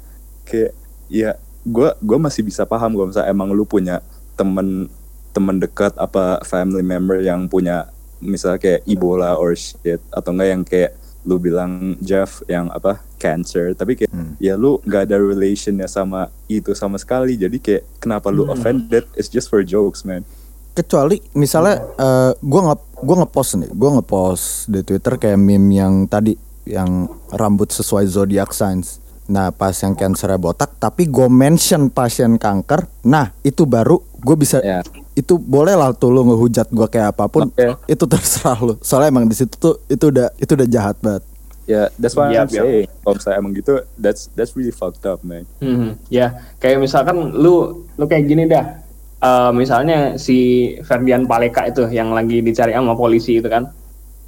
kayak 0.48 0.72
ya 1.12 1.37
gue 1.62 1.88
gua 2.02 2.18
masih 2.18 2.42
bisa 2.42 2.66
paham 2.66 2.98
kalau 2.98 3.07
misalnya 3.07 3.31
emang 3.31 3.55
lu 3.55 3.62
punya 3.62 4.02
temen 4.35 4.90
temen 5.33 5.57
dekat 5.62 5.94
apa 5.96 6.42
family 6.42 6.83
member 6.83 7.22
yang 7.22 7.46
punya 7.46 7.91
misalnya 8.22 8.56
kayak 8.56 8.80
Ebola 8.87 9.35
or 9.35 9.52
shit 9.52 9.98
atau 10.08 10.30
enggak 10.30 10.48
yang 10.48 10.62
kayak 10.62 10.92
lu 11.22 11.38
bilang 11.38 11.94
Jeff 11.98 12.42
yang 12.46 12.66
apa 12.70 12.98
cancer 13.14 13.74
tapi 13.74 13.94
kayak 13.94 14.11
Hmm. 14.11 14.35
ya 14.38 14.54
lu 14.54 14.82
nggak 14.82 15.06
ada 15.06 15.16
relationnya 15.16 15.87
sama 15.87 16.26
itu 16.46 16.74
sama 16.74 16.98
sekali. 16.98 17.35
Jadi 17.35 17.58
kayak 17.58 17.82
kenapa 17.98 18.28
lu 18.28 18.46
offended? 18.46 19.06
It's 19.14 19.26
just 19.26 19.46
for 19.46 19.62
jokes 19.62 20.02
man. 20.02 20.26
Kecuali 20.72 21.20
misalnya 21.32 21.85
eh, 21.94 22.32
gua 22.38 22.61
nge 22.66 22.76
gua 23.00 23.16
ngepost 23.22 23.50
nih 23.56 23.70
gua 23.70 23.90
ngepost 23.96 24.44
di 24.66 24.80
Twitter 24.82 25.14
kayak 25.14 25.37
meme 25.37 25.70
yang 25.70 25.94
tadi 26.06 26.35
yang 26.64 27.06
rambut 27.30 27.70
sesuai 27.70 28.02
zodiac 28.04 28.50
signs. 28.50 28.98
Nah 29.28 29.48
pas 29.48 29.72
yang 29.78 29.94
cancernya 29.94 30.37
botak 30.37 30.74
tapi 30.76 31.06
gue 31.06 31.30
mention 31.30 31.87
pasien 31.88 32.37
kanker 32.37 32.85
nah 33.06 33.30
itu 33.40 33.62
baru 33.64 34.02
gue 34.18 34.35
bisa 34.35 34.58
Ya. 34.58 34.82
Itu 35.12 35.37
boleh 35.37 35.77
lah 35.77 35.92
tuh 35.92 36.09
lu 36.09 36.25
ngehujat 36.25 36.72
gue 36.72 36.88
kayak 36.88 37.12
apa 37.12 37.29
pun 37.29 37.53
Oke. 37.53 37.77
itu 37.85 38.05
terserah 38.09 38.57
lu. 38.59 38.75
Soalnya 38.81 39.12
emang 39.12 39.29
di 39.29 39.37
situ 39.37 39.53
tuh 39.57 39.77
itu 39.87 40.09
udah 40.09 40.33
itu 40.40 40.53
udah 40.53 40.68
jahat 40.68 40.96
banget. 40.98 41.22
Ya 41.62 41.87
that's 41.94 42.16
why 42.16 42.33
Yup, 42.33 42.48
I'm 42.48 42.51
yup. 42.51 42.64
saying 42.66 42.87
kalau 43.05 43.14
misalnya 43.14 43.38
emang 43.38 43.53
gitu 43.55 43.72
that's 43.94 44.33
that's 44.35 44.53
really 44.57 44.72
fucked 44.72 45.05
up 45.05 45.20
man. 45.22 45.44
Mhm, 45.61 46.01
ya 46.09 46.33
kayak 46.59 46.81
misalkan 46.81 47.31
lu 47.33 47.85
lu 47.94 48.05
kayak 48.05 48.25
gini 48.25 48.48
dah. 48.48 48.81
Eh, 49.22 49.51
misalnya 49.55 50.18
si 50.18 50.37
Ferdian 50.83 51.31
Paleka 51.31 51.62
itu 51.68 51.87
yang 51.87 52.11
lagi 52.11 52.42
dicari 52.42 52.75
sama 52.75 52.96
polisi 52.96 53.38
itu 53.38 53.46
kan. 53.46 53.70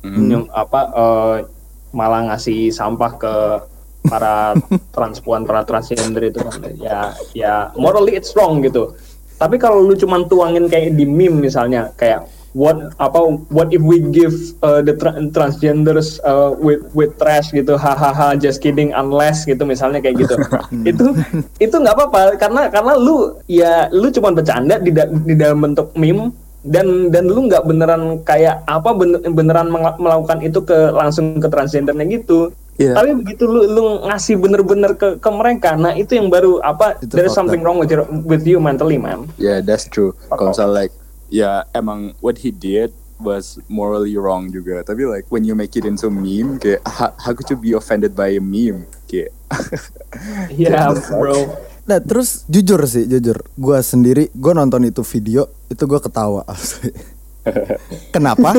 Nyum- 0.05 0.53
apa 0.53 0.81
eh, 0.93 1.37
malah 1.91 2.29
ngasih 2.31 2.71
sampah 2.71 3.13
ke 3.17 3.35
para 4.05 4.53
transpuan 4.95 5.43
para 5.43 5.65
transgender 5.65 6.29
itu 6.29 6.39
kan. 6.39 6.61
Ya 6.77 6.99
ya 7.33 7.55
morally 7.75 8.15
it's 8.15 8.37
wrong 8.37 8.61
gitu 8.61 8.95
tapi 9.39 9.57
kalau 9.59 9.83
lu 9.83 9.95
cuman 9.99 10.27
tuangin 10.31 10.71
kayak 10.71 10.95
di 10.95 11.05
meme 11.05 11.43
misalnya 11.43 11.91
kayak 11.99 12.27
what 12.55 12.95
apa 13.03 13.19
what 13.51 13.69
if 13.75 13.83
we 13.83 13.99
give 14.15 14.33
uh, 14.63 14.79
the 14.79 14.95
tra- 14.95 15.19
transgenders 15.35 16.23
uh, 16.23 16.55
with 16.63 16.87
with 16.95 17.11
trash 17.19 17.51
gitu 17.51 17.75
hahaha 17.75 18.39
just 18.39 18.63
kidding 18.63 18.95
unless 18.95 19.43
gitu 19.43 19.67
misalnya 19.67 19.99
kayak 19.99 20.23
gitu. 20.23 20.39
Itu 20.91 21.19
itu 21.59 21.75
nggak 21.75 21.95
apa-apa 21.99 22.39
karena 22.39 22.71
karena 22.71 22.95
lu 22.95 23.35
ya 23.51 23.91
lu 23.91 24.07
cuman 24.09 24.39
bercanda 24.39 24.79
di 24.79 24.95
da- 24.95 25.11
di 25.11 25.35
dalam 25.35 25.67
bentuk 25.67 25.91
meme 25.99 26.31
dan 26.65 27.13
dan 27.13 27.29
lu 27.29 27.51
nggak 27.51 27.67
beneran 27.67 28.23
kayak 28.25 28.63
apa 28.71 28.95
bener- 28.95 29.21
beneran 29.35 29.69
melakukan 29.99 30.41
itu 30.41 30.63
ke 30.65 30.95
langsung 30.95 31.37
ke 31.43 31.51
transgendernya 31.51 32.07
gitu 32.23 32.55
Iya. 32.75 32.99
tapi 32.99 33.15
begitu 33.23 33.47
lu 33.47 33.71
lu 33.71 33.85
ngasih 34.03 34.35
bener-bener 34.35 34.99
ke 34.99 35.23
ke 35.23 35.31
mereka 35.31 35.79
nah 35.79 35.95
itu 35.95 36.19
yang 36.19 36.27
baru 36.27 36.59
apa 36.59 36.99
Itu 36.99 37.15
there's 37.15 37.31
something 37.31 37.63
wrong 37.63 37.79
with 37.79 37.93
your, 37.93 38.03
with 38.27 38.43
you 38.43 38.59
mentally 38.59 38.99
man 38.99 39.31
Yeah, 39.39 39.63
that's 39.63 39.87
true. 39.87 40.15
Kalau 40.31 40.51
misalnya 40.51 40.87
like, 40.87 40.95
ya 41.31 41.67
emang 41.75 42.19
what 42.19 42.43
he 42.43 42.51
did 42.51 42.91
was 43.23 43.63
morally 43.71 44.19
wrong 44.19 44.51
juga. 44.51 44.83
Tapi 44.83 45.07
like 45.07 45.27
when 45.31 45.47
you 45.47 45.55
make 45.55 45.79
it 45.79 45.87
into 45.87 46.11
meme, 46.11 46.59
kayak 46.59 46.83
how, 46.87 47.15
how 47.19 47.31
could 47.31 47.47
you 47.47 47.59
be 47.59 47.75
offended 47.75 48.19
by 48.19 48.35
a 48.35 48.43
meme? 48.43 48.91
Kayak 49.07 49.35
yeah 50.61 50.91
bro 51.11 51.37
nah 51.85 52.01
terus 52.01 52.49
jujur 52.49 52.81
sih 52.89 53.05
jujur 53.05 53.37
gue 53.45 53.79
sendiri 53.85 54.33
gue 54.33 54.53
nonton 54.57 54.89
itu 54.89 55.05
video 55.05 55.45
itu 55.69 55.85
gue 55.85 56.01
ketawa 56.01 56.41
asli. 56.53 56.89
kenapa 58.09 58.57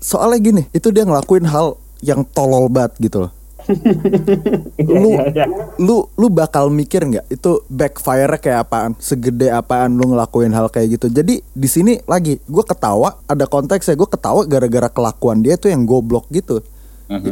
soalnya 0.00 0.40
gini 0.40 0.62
itu 0.72 0.88
dia 0.88 1.04
ngelakuin 1.04 1.44
hal 1.44 1.76
yang 2.04 2.22
tolol 2.30 2.70
banget 2.70 2.96
gitu 2.98 3.26
loh. 3.26 3.32
Lu 4.80 5.12
Iya, 5.12 5.24
iya. 5.28 5.46
lu 5.76 6.08
lu 6.16 6.32
bakal 6.32 6.72
mikir 6.72 7.04
nggak? 7.04 7.28
Itu 7.28 7.68
backfire 7.68 8.40
kayak 8.40 8.64
apaan? 8.64 8.92
Segede 8.96 9.52
apaan 9.52 9.92
lu 9.92 10.08
ngelakuin 10.14 10.56
hal 10.56 10.72
kayak 10.72 10.96
gitu? 10.96 11.12
Jadi 11.12 11.44
di 11.44 11.68
sini 11.68 12.00
lagi 12.08 12.40
gue 12.40 12.64
ketawa 12.64 13.20
ada 13.28 13.44
konteksnya. 13.44 13.92
Gue 13.92 14.08
ketawa 14.08 14.48
gara-gara 14.48 14.88
kelakuan 14.88 15.44
dia 15.44 15.60
tuh 15.60 15.68
yang 15.68 15.84
goblok 15.84 16.24
gitu. 16.32 16.64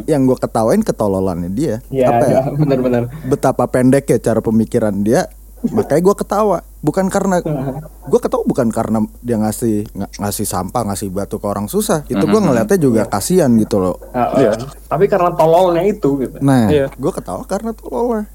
Yang 0.04 0.22
gue 0.28 0.38
ketawain 0.44 0.80
ketololannya 0.84 1.50
dia. 1.52 1.80
Ya 1.88 2.12
apa 2.12 2.24
ya? 2.28 2.32
ya, 2.32 2.40
bener-bener 2.52 3.02
betapa 3.28 3.64
pendek 3.68 4.08
ya 4.08 4.18
cara 4.20 4.40
pemikiran 4.44 4.92
dia 5.04 5.28
makanya 5.70 6.02
gue 6.02 6.16
ketawa. 6.16 6.58
Bukan 6.78 7.06
karena 7.06 7.42
gue 8.10 8.20
ketawa 8.20 8.42
bukan 8.42 8.68
karena 8.68 8.98
dia 9.20 9.36
ngasih 9.36 9.90
ng- 9.90 10.12
ngasih 10.18 10.44
sampah 10.44 10.82
ngasih 10.84 11.08
batu 11.08 11.36
ke 11.36 11.46
orang 11.46 11.66
susah. 11.66 12.02
Itu 12.04 12.22
gue 12.22 12.38
ngeliatnya 12.38 12.76
juga 12.76 13.02
kasihan 13.04 13.50
gitu 13.54 13.78
loh. 13.78 13.96
Iya. 14.12 14.54
tapi 14.86 15.06
karena 15.06 15.30
tololnya 15.32 15.82
itu 15.82 16.20
gitu. 16.20 16.36
Nah 16.38 16.68
Iya. 16.68 16.86
gue 16.88 17.12
ketawa 17.12 17.42
karena 17.44 17.70
tololnya. 17.70 18.26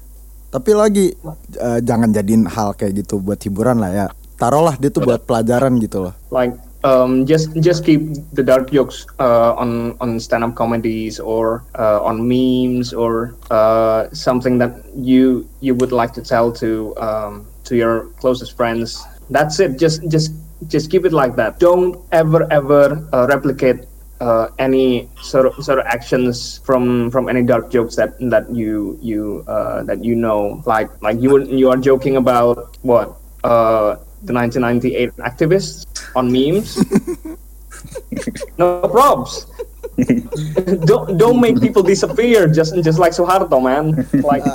Tapi 0.48 0.70
lagi 0.72 1.06
eh, 1.54 1.80
jangan 1.80 2.10
jadiin 2.10 2.44
hal 2.44 2.74
kayak 2.74 3.00
gitu 3.00 3.18
buat 3.18 3.38
hiburan 3.38 3.80
lah 3.80 3.90
ya. 3.90 4.06
Taruhlah 4.36 4.74
dia 4.74 4.90
tuh 4.90 5.00
buat 5.00 5.22
pelajaran 5.22 5.78
gitu 5.78 6.02
loh. 6.02 6.14
Like 6.28 6.58
um, 6.84 7.26
just 7.26 7.54
just 7.60 7.84
keep 7.84 8.00
the 8.32 8.42
dark 8.42 8.70
jokes 8.70 9.06
uh, 9.18 9.54
on 9.54 9.96
on 10.00 10.18
stand 10.18 10.44
up 10.44 10.54
comedies 10.54 11.20
or 11.20 11.64
uh, 11.78 12.02
on 12.02 12.26
memes 12.26 12.92
or 12.92 13.36
uh, 13.50 14.10
something 14.12 14.58
that 14.58 14.84
you 14.94 15.48
you 15.60 15.74
would 15.74 15.92
like 15.92 16.12
to 16.14 16.22
tell 16.22 16.52
to 16.52 16.96
um, 16.98 17.46
to 17.64 17.76
your 17.76 18.10
closest 18.18 18.56
friends. 18.56 19.04
That's 19.30 19.60
it. 19.60 19.78
Just 19.78 20.08
just 20.08 20.32
just 20.66 20.90
keep 20.90 21.04
it 21.04 21.12
like 21.12 21.36
that. 21.36 21.58
Don't 21.58 21.98
ever 22.12 22.46
ever 22.50 23.06
uh, 23.12 23.26
replicate. 23.28 23.88
Uh, 24.22 24.46
any 24.60 25.10
sort 25.20 25.46
of 25.46 25.64
sort 25.64 25.80
of 25.80 25.86
actions 25.86 26.62
from 26.62 27.10
from 27.10 27.28
any 27.28 27.42
dark 27.42 27.72
jokes 27.74 27.96
that 27.96 28.14
that 28.30 28.46
you 28.54 28.96
you 29.02 29.42
uh, 29.48 29.82
that 29.82 30.04
you 30.04 30.14
know 30.14 30.62
like 30.64 30.86
like 31.02 31.18
you 31.18 31.42
you 31.50 31.68
are 31.68 31.76
joking 31.76 32.14
about 32.14 32.78
what 32.86 33.18
uh, 33.42 33.96
the 34.24 34.32
1998 34.32 35.16
activists 35.22 35.86
on 36.14 36.30
memes. 36.30 36.78
no 38.58 38.82
probs. 38.86 39.46
don't 40.88 41.18
don't 41.20 41.40
make 41.40 41.60
people 41.60 41.84
disappear 41.84 42.48
just 42.48 42.72
just 42.80 42.98
like 42.98 43.12
Suharto, 43.12 43.60
man. 43.60 43.92
Like, 44.24 44.46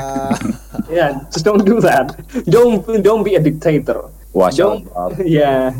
yeah, 0.90 1.22
just 1.30 1.46
don't 1.46 1.62
do 1.62 1.78
that. 1.84 2.18
Don't 2.50 2.82
don't 3.04 3.22
be 3.22 3.36
a 3.38 3.42
dictator. 3.42 4.10
Watch 4.34 4.62
out, 4.62 4.86
don't, 4.86 4.94
Bob. 4.94 5.12
yeah. 5.26 5.74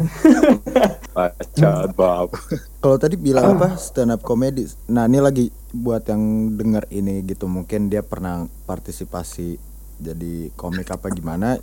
Watch 1.14 1.62
out, 1.62 1.94
Bob. 1.94 2.34
Kalau 2.82 2.98
tadi 2.98 3.18
bilang 3.18 3.58
apa 3.58 3.78
stand 3.78 4.14
up 4.14 4.22
comedy. 4.26 4.66
Nah, 4.90 5.06
ini 5.06 5.22
lagi 5.22 5.46
buat 5.74 6.06
yang 6.10 6.58
denger 6.58 6.90
ini 6.90 7.22
gitu 7.26 7.46
mungkin 7.46 7.90
dia 7.90 8.02
pernah 8.02 8.50
partisipasi 8.66 9.62
jadi 9.98 10.54
komik 10.54 10.90
apa 10.94 11.10
gimana 11.10 11.58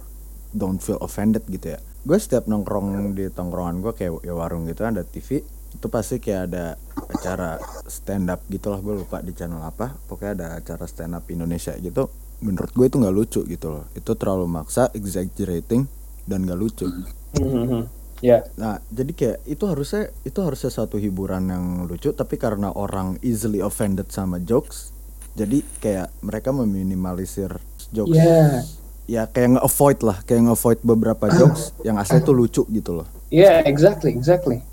don't 0.54 0.78
feel 0.78 0.98
offended 1.02 1.42
gitu 1.50 1.74
ya. 1.74 1.80
Gue 2.04 2.18
setiap 2.20 2.44
nongkrong 2.44 3.16
di 3.16 3.32
tongkrongan 3.32 3.80
gue 3.80 3.92
kayak 3.96 4.20
ya 4.22 4.36
warung 4.36 4.68
gitu 4.68 4.84
ada 4.84 5.02
TV 5.02 5.40
itu 5.74 5.86
pasti 5.90 6.22
kayak 6.22 6.42
ada 6.52 6.78
acara 7.10 7.58
stand 7.90 8.30
up 8.30 8.46
gitu 8.46 8.70
lah 8.70 8.78
gue 8.78 8.94
lupa 9.02 9.18
di 9.18 9.34
channel 9.34 9.58
apa 9.58 9.90
pokoknya 10.06 10.32
ada 10.38 10.46
acara 10.62 10.86
stand 10.86 11.18
up 11.18 11.26
Indonesia 11.26 11.74
gitu 11.74 12.06
menurut 12.46 12.70
gue 12.70 12.86
itu 12.86 12.96
nggak 13.02 13.14
lucu 13.14 13.40
gitu 13.42 13.66
loh 13.74 13.84
itu 13.98 14.10
terlalu 14.14 14.46
maksa 14.46 14.86
exaggerating 14.94 15.90
dan 16.30 16.46
gak 16.46 16.60
lucu 16.60 16.86
Mhm. 17.34 18.06
Ya. 18.22 18.46
Nah, 18.56 18.78
jadi 18.88 19.12
kayak 19.12 19.38
itu 19.44 19.64
harusnya 19.66 20.08
itu 20.22 20.38
harusnya 20.40 20.70
satu 20.70 20.96
hiburan 20.96 21.50
yang 21.50 21.84
lucu, 21.84 22.14
tapi 22.14 22.38
karena 22.38 22.70
orang 22.70 23.18
easily 23.20 23.58
offended 23.58 24.08
sama 24.08 24.38
jokes, 24.40 24.94
jadi 25.34 25.60
kayak 25.82 26.08
mereka 26.22 26.54
meminimalisir 26.54 27.58
jokes. 27.90 28.14
Iya. 28.16 28.62
Ya 29.04 29.28
kayak 29.28 29.60
nge-avoid 29.60 29.98
lah, 30.00 30.18
kayak 30.24 30.48
nge-avoid 30.48 30.78
beberapa 30.80 31.28
jokes 31.28 31.76
yang 31.84 32.00
asli 32.00 32.24
itu 32.24 32.32
lucu 32.32 32.62
gitu 32.72 32.90
loh. 33.02 33.06
Iya, 33.28 33.60
exactly, 33.68 34.16
exactly. 34.16 34.64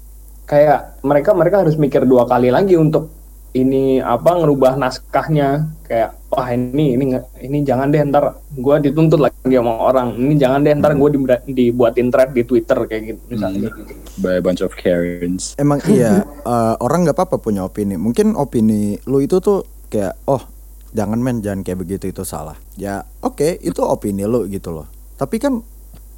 Kayak 0.47 0.95
mereka 1.03 1.35
mereka 1.35 1.63
harus 1.63 1.75
mikir 1.75 2.07
dua 2.07 2.23
kali 2.23 2.47
lagi 2.47 2.79
untuk 2.79 3.11
ini 3.51 3.99
apa 3.99 4.39
ngerubah 4.39 4.79
naskahnya 4.79 5.67
kayak 5.83 6.15
wah 6.31 6.47
ini 6.55 6.95
ini 6.95 7.19
ini 7.43 7.57
jangan 7.67 7.91
deh 7.91 7.99
ntar 8.07 8.39
gue 8.47 8.75
dituntut 8.79 9.19
lagi 9.19 9.35
sama 9.51 9.91
orang 9.91 10.15
ini 10.15 10.39
jangan 10.39 10.63
deh 10.63 10.71
ntar 10.79 10.95
gue 10.95 11.09
dibuatin 11.51 12.07
thread 12.07 12.31
di 12.31 12.47
Twitter 12.47 12.79
kayak 12.87 13.03
gitu 13.11 13.21
misalnya 13.27 13.67
Hmm. 13.67 14.23
by 14.23 14.39
a 14.39 14.43
bunch 14.43 14.63
of 14.63 14.71
Karens. 14.75 15.55
Emang 15.59 15.83
iya, 15.91 16.23
eh, 16.23 16.75
orang 16.79 17.03
nggak 17.07 17.15
apa-apa 17.15 17.43
punya 17.43 17.67
opini. 17.67 17.99
Mungkin 17.99 18.39
opini 18.39 18.99
lu 19.07 19.19
itu 19.19 19.43
tuh 19.43 19.67
kayak 19.91 20.15
oh 20.27 20.43
jangan 20.91 21.19
men 21.19 21.39
jangan 21.43 21.63
kayak 21.63 21.79
begitu 21.83 22.11
itu 22.11 22.23
salah. 22.23 22.55
Ya 22.81 23.05
oke 23.21 23.61
itu 23.61 23.85
opini 23.85 24.25
lu 24.25 24.49
gitu 24.49 24.73
loh. 24.73 24.89
Tapi 25.21 25.37
kan 25.37 25.61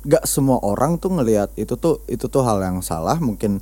nggak 0.08 0.24
semua 0.24 0.64
orang 0.64 0.96
tuh 0.96 1.12
ngelihat 1.12 1.52
itu 1.60 1.76
tuh 1.76 2.00
itu 2.08 2.32
tuh 2.32 2.40
hal 2.48 2.64
yang 2.64 2.80
salah. 2.80 3.20
Mungkin 3.20 3.60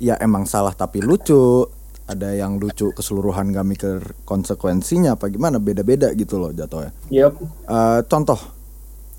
ya 0.00 0.16
emang 0.16 0.48
salah 0.48 0.72
tapi 0.72 1.04
lucu. 1.04 1.68
Ada 2.08 2.32
yang 2.40 2.56
lucu 2.56 2.88
keseluruhan 2.96 3.52
gak 3.52 3.68
mikir 3.68 4.00
konsekuensinya 4.24 5.20
apa 5.20 5.28
gimana 5.28 5.60
beda-beda 5.60 6.08
gitu 6.16 6.40
loh 6.40 6.56
jatuhnya. 6.56 6.88
Yep. 7.12 7.32
Eh, 7.68 8.00
contoh, 8.08 8.40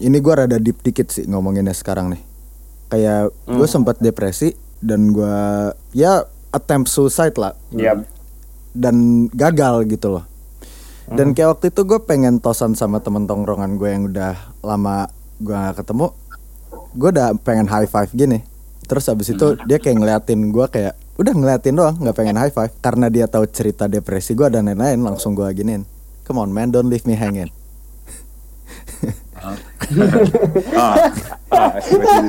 ini 0.02 0.18
gua 0.18 0.42
rada 0.42 0.58
deep 0.58 0.82
dikit 0.82 1.14
sih 1.14 1.30
ngomonginnya 1.30 1.78
sekarang 1.78 2.18
nih. 2.18 2.22
Kayak 2.90 3.30
gue 3.46 3.68
sempat 3.70 4.02
depresi 4.02 4.58
dan 4.82 5.14
gua 5.14 5.70
ya 5.94 6.26
attempt 6.50 6.90
suicide 6.90 7.38
lah 7.38 7.54
Yep. 7.78 8.10
dan 8.74 9.30
gagal 9.38 9.86
gitu 9.86 10.18
loh. 10.18 10.26
Dan 11.10 11.34
kayak 11.34 11.58
waktu 11.58 11.74
itu 11.74 11.82
gue 11.90 12.00
pengen 12.06 12.38
tosan 12.38 12.78
sama 12.78 13.02
temen 13.02 13.26
tongkrongan 13.26 13.82
gue 13.82 13.90
yang 13.90 14.04
udah 14.14 14.38
lama 14.62 15.10
gue 15.42 15.56
gak 15.56 15.82
ketemu. 15.82 16.14
Gue 16.94 17.10
udah 17.10 17.34
pengen 17.42 17.66
high 17.66 17.90
five 17.90 18.14
gini. 18.14 18.46
Terus 18.86 19.10
habis 19.10 19.30
itu 19.30 19.58
dia 19.66 19.82
kayak 19.82 20.02
ngeliatin 20.02 20.54
gue 20.54 20.66
kayak 20.70 20.94
udah 21.20 21.36
ngeliatin 21.36 21.76
doang 21.76 22.00
nggak 22.00 22.16
pengen 22.16 22.40
high 22.40 22.54
five 22.54 22.72
karena 22.80 23.12
dia 23.12 23.28
tahu 23.28 23.44
cerita 23.52 23.92
depresi 23.92 24.32
gue 24.34 24.48
dan 24.48 24.72
lain-lain 24.72 25.04
langsung 25.04 25.36
gue 25.36 25.52
giniin. 25.52 25.84
Come 26.26 26.40
on 26.42 26.52
man, 26.54 26.72
don't 26.72 26.90
leave 26.90 27.06
me 27.06 27.16
hanging. 27.18 27.52
ah, 29.40 29.56
ah, 31.54 31.74
man. 31.82 32.26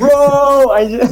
Bro, 0.00 0.72
aja. 0.72 1.04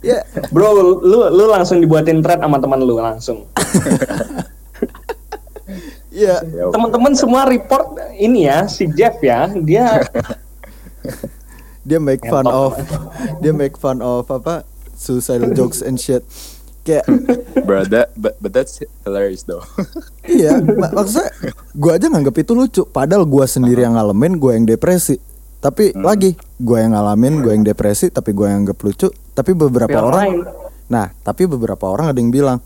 Ya, 0.00 0.24
Bro, 0.48 1.00
lu 1.04 1.18
lu 1.28 1.44
langsung 1.46 1.76
dibuatin 1.78 2.24
thread 2.24 2.40
sama 2.40 2.56
teman 2.56 2.80
lu 2.80 2.96
langsung. 2.96 3.44
ya. 6.08 6.40
Teman-teman 6.72 7.12
semua 7.12 7.44
report 7.44 8.00
ini 8.16 8.48
ya 8.48 8.64
si 8.64 8.88
Jeff 8.96 9.20
ya, 9.20 9.52
dia 9.60 10.04
dia 11.80 11.98
make 11.98 12.20
fun 12.24 12.44
of 12.44 12.76
dia 13.40 13.52
make 13.56 13.76
fun 13.76 14.04
of 14.04 14.28
apa 14.28 14.68
suicidal 14.96 15.52
jokes 15.56 15.80
and 15.80 15.96
shit 15.96 16.20
kayak 16.84 17.04
Bro, 17.64 17.88
that, 17.92 18.12
but, 18.16 18.36
but 18.40 18.52
that's 18.52 18.80
hilarious 19.04 19.44
though. 19.44 19.64
iya 20.28 20.60
mak- 20.60 20.92
maksudnya 20.92 21.28
gue 21.76 21.92
aja 21.92 22.06
nganggap 22.08 22.36
itu 22.40 22.52
lucu 22.56 22.82
padahal 22.88 23.24
gue 23.24 23.44
sendiri 23.44 23.84
yang 23.84 23.96
ngalamin 23.96 24.36
gue 24.36 24.52
yang 24.56 24.64
depresi 24.68 25.20
tapi 25.60 25.92
lagi 25.92 26.36
gue 26.56 26.76
yang 26.80 26.96
ngalamin 26.96 27.44
gue 27.44 27.52
yang 27.52 27.64
depresi 27.64 28.08
tapi 28.08 28.32
gue 28.32 28.48
yang 28.48 28.64
anggap 28.64 28.80
lucu 28.80 29.08
tapi 29.40 29.52
beberapa 29.52 29.88
Tapi 29.88 29.96
orang 29.96 30.06
orang 30.06 30.22
lain. 30.22 30.38
nah 30.86 31.06
tapi 31.18 31.42
beberapa 31.44 31.84
orang 31.86 32.12
ada 32.12 32.18
yang 32.18 32.28
bilang 32.28 32.58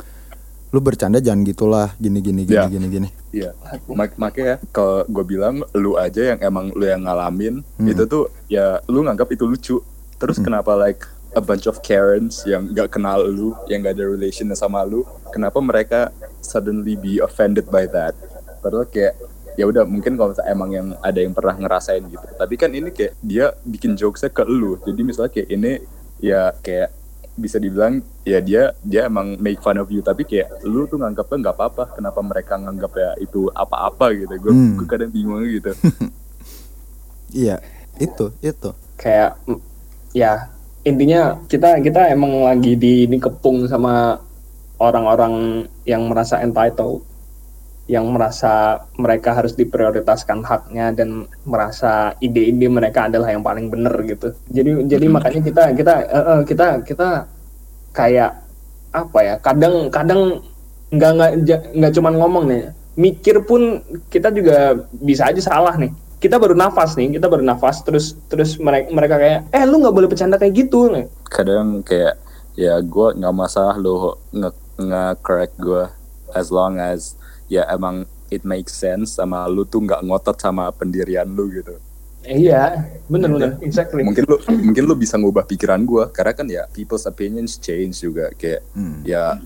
lu 0.68 0.82
bercanda 0.82 1.18
jangan 1.18 1.46
gitulah 1.46 1.94
gini 1.96 2.18
gini 2.18 2.42
gini 2.42 2.58
Ya. 2.58 2.66
gini 2.66 2.86
gini 2.88 3.08
Iya, 3.30 3.50
mak 3.88 4.14
makanya 4.14 4.62
kalau 4.68 5.02
gue 5.04 5.24
bilang 5.24 5.62
lu 5.72 5.94
aja 5.94 6.34
yang 6.34 6.38
emang 6.40 6.70
lu 6.70 6.82
yang 6.82 7.02
ngalamin 7.02 7.62
itu 7.80 8.02
tuh 8.04 8.30
ya 8.46 8.78
lu 8.86 9.02
nganggap 9.02 9.26
itu 9.28 9.42
lucu. 9.42 9.76
Terus 10.16 10.38
kenapa 10.38 10.70
like 10.72 11.02
a 11.32 11.42
bunch 11.42 11.66
of 11.66 11.82
Karens 11.82 12.42
yang 12.44 12.70
gak 12.70 12.94
kenal 12.94 13.18
lu, 13.20 13.50
yang 13.66 13.82
gak 13.82 13.98
ada 13.98 14.06
relation 14.06 14.46
sama 14.52 14.82
lu, 14.82 15.02
kenapa 15.28 15.58
mereka 15.58 16.14
suddenly 16.38 16.94
be 16.94 17.18
offended 17.18 17.66
by 17.66 17.86
that? 17.86 18.14
Padahal 18.60 18.86
kayak 18.86 19.18
ya 19.54 19.66
udah 19.66 19.82
mungkin 19.82 20.14
kalau 20.14 20.30
misalnya 20.30 20.50
emang 20.50 20.70
yang 20.70 20.86
ada 20.96 21.18
yang 21.18 21.34
pernah 21.34 21.54
ngerasain 21.56 22.06
gitu. 22.06 22.26
Tapi 22.34 22.54
kan 22.54 22.70
ini 22.70 22.94
kayak 22.94 23.18
dia 23.18 23.50
bikin 23.60 23.94
jokesnya 23.94 24.30
ke 24.30 24.46
lu. 24.46 24.78
Jadi 24.80 25.00
misalnya 25.02 25.30
kayak 25.32 25.48
ini 25.50 25.82
ya 26.24 26.56
kayak 26.64 26.88
bisa 27.34 27.58
dibilang 27.58 27.98
ya 28.22 28.38
dia 28.38 28.70
dia 28.80 29.10
emang 29.10 29.36
make 29.36 29.60
fun 29.60 29.76
of 29.76 29.92
you. 29.92 30.00
Tapi 30.00 30.24
kayak 30.24 30.64
lu 30.64 30.88
tuh 30.88 30.96
nganggapnya 30.96 31.36
nggak 31.44 31.56
apa-apa. 31.60 31.84
Kenapa 31.92 32.24
mereka 32.24 32.56
nganggap 32.56 32.92
ya 32.96 33.10
itu 33.20 33.52
apa-apa 33.52 34.16
gitu? 34.16 34.32
Gue 34.40 34.52
Hmm. 34.56 34.80
gue 34.80 34.86
kadang 34.88 35.12
bingung 35.12 35.44
gitu. 35.44 35.70
Iya 37.34 37.58
itu 37.98 38.30
itu. 38.38 38.70
Kayak 38.94 39.42
mm, 39.50 39.58
ya 40.14 40.46
intinya 40.86 41.34
kita 41.50 41.82
kita 41.82 42.14
emang 42.14 42.46
lagi 42.46 42.78
di 42.78 43.10
dikepung 43.10 43.66
sama 43.66 44.22
orang-orang 44.78 45.66
yang 45.82 46.06
merasa 46.06 46.38
entitled 46.38 47.02
yang 47.84 48.08
merasa 48.08 48.80
mereka 48.96 49.36
harus 49.36 49.52
diprioritaskan 49.52 50.40
haknya 50.40 50.88
dan 50.96 51.28
merasa 51.44 52.16
ide-ide 52.16 52.64
mereka 52.72 53.12
adalah 53.12 53.28
yang 53.28 53.44
paling 53.44 53.68
benar 53.68 53.92
gitu. 54.08 54.32
Jadi 54.48 54.88
jadi 54.88 55.06
makanya 55.12 55.40
kita 55.44 55.62
kita 55.76 55.94
eh, 56.08 56.42
kita 56.48 56.66
kita 56.80 57.08
kayak 57.92 58.40
apa 58.94 59.18
ya 59.20 59.34
kadang 59.44 59.92
kadang 59.92 60.40
nggak 60.88 61.10
nggak 61.12 61.60
nggak 61.76 61.92
cuman 61.92 62.14
ngomong 62.16 62.44
nih. 62.48 62.62
Mikir 62.96 63.44
pun 63.44 63.84
kita 64.08 64.32
juga 64.32 64.88
bisa 64.96 65.28
aja 65.28 65.44
salah 65.44 65.76
nih. 65.76 65.92
Kita 66.16 66.40
baru 66.40 66.56
nafas 66.56 66.96
nih 66.96 67.20
kita 67.20 67.28
baru 67.28 67.44
nafas 67.44 67.84
terus 67.84 68.16
terus 68.32 68.56
mereka 68.56 68.88
mereka 68.96 69.14
kayak 69.20 69.40
eh 69.52 69.68
lu 69.68 69.84
nggak 69.84 69.92
boleh 69.92 70.08
bercanda 70.08 70.40
kayak 70.40 70.56
gitu. 70.56 70.88
Nih 70.88 71.04
kadang 71.28 71.84
kayak 71.84 72.16
ya 72.56 72.80
gue 72.80 73.08
nggak 73.20 73.34
masalah 73.36 73.76
lo 73.76 74.16
nge 74.32 74.50
nge 74.80 75.04
correct 75.20 75.60
gue 75.60 75.84
as 76.32 76.48
long 76.48 76.80
as 76.80 77.18
ya 77.46 77.66
emang 77.68 78.04
it 78.28 78.42
makes 78.42 78.72
sense 78.72 79.14
sama 79.14 79.44
lu 79.46 79.62
tuh 79.62 79.84
nggak 79.84 80.00
ngotot 80.02 80.36
sama 80.36 80.68
pendirian 80.72 81.28
lu 81.28 81.48
gitu. 81.52 81.76
Eh, 82.24 82.48
iya 82.48 82.88
bener 83.04 83.28
bener. 83.28 83.50
Exactly. 83.60 84.00
Mungkin 84.00 84.24
lu 84.24 84.36
mungkin 84.64 84.82
lu 84.88 84.94
bisa 84.96 85.20
ngubah 85.20 85.44
pikiran 85.44 85.84
gue 85.84 86.08
karena 86.08 86.32
kan 86.32 86.46
ya 86.48 86.64
people's 86.72 87.04
opinions 87.04 87.60
change 87.60 88.00
juga 88.00 88.32
kayak 88.32 88.64
Hmm. 88.72 89.04
ya 89.04 89.36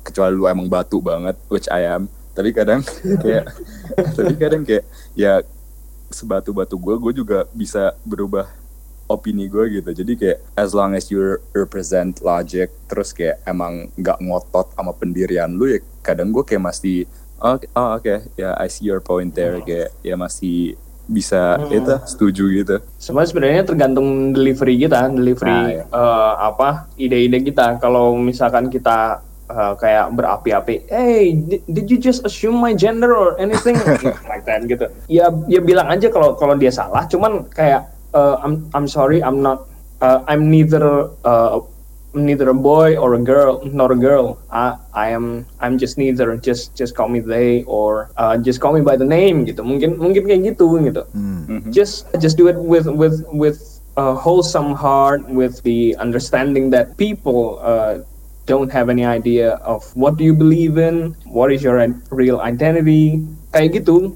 kecuali 0.00 0.32
lu 0.32 0.48
emang 0.48 0.64
batu 0.64 0.96
banget 0.98 1.36
which 1.52 1.68
I 1.68 1.84
am 1.84 2.08
tapi 2.32 2.56
kadang 2.56 2.80
kayak 3.22 3.52
tapi 4.16 4.32
kadang 4.40 4.64
kayak 4.64 4.88
ya 5.12 5.44
sebatu-batu 6.08 6.74
gue 6.74 6.94
gue 6.98 7.12
juga 7.20 7.44
bisa 7.52 7.92
berubah 8.02 8.48
opini 9.10 9.50
gue 9.50 9.82
gitu 9.82 9.90
jadi 9.90 10.12
kayak 10.14 10.38
as 10.54 10.70
long 10.70 10.94
as 10.94 11.10
you 11.10 11.34
represent 11.50 12.22
logic 12.22 12.70
terus 12.86 13.10
kayak 13.10 13.42
emang 13.42 13.90
nggak 13.98 14.22
ngotot 14.22 14.70
sama 14.78 14.94
pendirian 14.94 15.50
lu 15.50 15.66
ya 15.66 15.82
kadang 16.06 16.30
gue 16.30 16.46
kayak 16.46 16.62
masih 16.70 17.10
oh, 17.42 17.58
oh 17.74 17.98
oke 17.98 18.30
ya 18.38 18.54
I 18.54 18.70
see 18.70 18.86
your 18.86 19.02
point 19.02 19.34
there 19.34 19.58
kayak 19.58 19.90
ya 20.06 20.14
masih 20.14 20.78
bisa 21.10 21.58
itu 21.74 21.94
setuju 22.06 22.44
gitu 22.62 22.76
Semua 22.94 23.26
sebenarnya 23.26 23.66
tergantung 23.66 24.30
delivery 24.30 24.78
kita, 24.78 25.10
delivery 25.10 25.50
Nah, 25.50 25.66
iya. 25.66 25.84
eh, 25.90 26.32
apa 26.38 26.86
ide-ide 26.94 27.42
kita. 27.42 27.82
Kalau 27.82 28.14
misalkan 28.14 28.70
kita 28.70 29.18
eh, 29.50 29.74
kayak 29.74 30.14
berapi-api, 30.14 30.86
hey, 30.86 31.34
did, 31.34 31.66
did 31.66 31.86
you 31.90 31.98
just 31.98 32.22
assume 32.22 32.62
my 32.62 32.70
gender 32.78 33.10
or 33.10 33.34
anything 33.42 33.74
like 34.30 34.46
that 34.46 34.62
gitu? 34.70 34.86
Ya, 35.10 35.34
ya 35.50 35.58
bilang 35.58 35.90
aja 35.90 36.06
kalau 36.14 36.38
kalau 36.38 36.54
dia 36.54 36.70
salah. 36.70 37.02
Cuman 37.10 37.50
kayak 37.50 37.90
eh, 38.14 38.36
I'm 38.42 38.70
I'm 38.74 38.88
sorry, 38.88 39.22
I'm 39.22 39.42
not, 39.42 39.68
eh, 40.02 40.18
I'm 40.28 40.50
neither 40.50 41.10
eh, 41.24 41.60
neither 42.12 42.50
a 42.50 42.54
boy 42.54 42.96
or 42.98 43.14
a 43.14 43.22
girl, 43.22 43.62
not 43.64 43.90
a 43.90 43.98
girl. 43.98 44.38
I 44.50 44.76
I 44.94 45.10
am 45.10 45.46
I'm 45.60 45.78
just 45.78 45.98
neither. 45.98 46.36
Just 46.36 46.74
just 46.74 46.94
call 46.94 47.08
me 47.08 47.20
they 47.20 47.62
or 47.64 48.10
uh, 48.16 48.36
just 48.38 48.60
call 48.60 48.72
me 48.72 48.82
by 48.82 48.96
the 48.96 49.06
name 49.06 49.46
gitu. 49.46 49.62
Mungkin 49.62 49.94
mungkin 49.98 50.26
kayak 50.26 50.54
gitu 50.54 50.78
gitu 50.82 51.02
Hmm. 51.14 51.70
just 51.70 52.06
just 52.22 52.38
do 52.38 52.46
it 52.46 52.58
with 52.58 52.86
with 52.86 53.22
with 53.30 53.58
a 53.98 54.14
wholesome 54.14 54.74
heart 54.74 55.22
with 55.28 55.62
the 55.62 55.94
understanding 55.98 56.70
that 56.70 56.96
people 56.96 57.58
uh, 57.62 57.98
don't 58.46 58.70
have 58.72 58.88
any 58.88 59.04
idea 59.04 59.58
of 59.62 59.84
what 59.94 60.16
do 60.16 60.24
you 60.24 60.34
believe 60.34 60.78
in 60.78 61.14
what 61.26 61.52
is 61.52 61.62
your 61.62 61.78
real 62.10 62.40
identity 62.40 63.22
kayak 63.54 63.82
gitu 63.82 64.14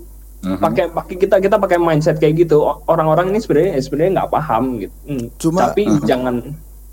Pakai 0.54 0.84
pakai 0.88 1.14
kita 1.16 1.36
kita 1.38 1.56
pakai 1.56 1.76
mindset 1.76 2.16
kayak 2.16 2.34
gitu. 2.40 2.60
Orang-orang 2.84 3.28
ini 3.28 3.38
sebenarnya 3.38 3.76
sebenarnya 3.76 4.10
nggak 4.16 4.30
paham 4.30 4.64
gitu. 4.78 4.94
Hmm, 5.04 5.26
Cuma- 5.36 5.62
tapi 5.66 5.82
jangan 6.04 6.34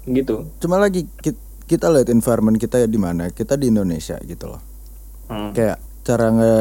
gitu. 0.05 0.47
Cuma 0.57 0.75
lagi 0.77 1.05
ki- 1.15 1.37
kita 1.65 1.87
lihat 1.87 2.07
environment 2.07 2.55
kita 2.55 2.83
di 2.83 2.95
mana. 2.95 3.29
Kita 3.29 3.53
di 3.53 3.67
Indonesia 3.67 4.15
gitu 4.21 4.47
loh. 4.47 4.61
Hmm. 5.25 5.51
kayak 5.51 5.79
cara 6.01 6.27
nge 6.29 6.55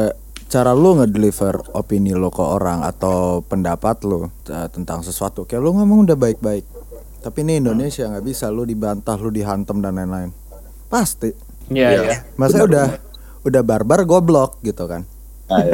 cara 0.47 0.71
lu 0.71 0.95
ngedeliver 0.95 1.59
opini 1.73 2.11
lo 2.11 2.27
ke 2.27 2.39
orang 2.39 2.81
atau 2.81 3.39
pendapat 3.41 3.99
lo 4.03 4.19
uh, 4.47 4.67
tentang 4.67 4.99
sesuatu. 5.01 5.43
Kayak 5.43 5.61
lu 5.61 5.71
ngomong 5.73 6.05
udah 6.05 6.15
baik-baik 6.15 6.63
tapi 7.19 7.43
ini 7.43 7.59
Indonesia 7.59 8.05
nggak 8.05 8.23
bisa. 8.23 8.47
Lu 8.47 8.63
dibantah 8.63 9.15
lu 9.15 9.27
dihantam 9.27 9.79
dan 9.79 9.95
lain-lain. 9.95 10.31
Pasti. 10.87 11.31
Iya, 11.67 11.87
Iya. 11.89 12.01
iya. 12.01 12.17
masa 12.35 12.63
udah 12.63 12.99
udah 13.41 13.61
barbar 13.61 14.03
goblok 14.03 14.59
gitu 14.59 14.85
kan 14.85 15.07
Ah, 15.53 15.67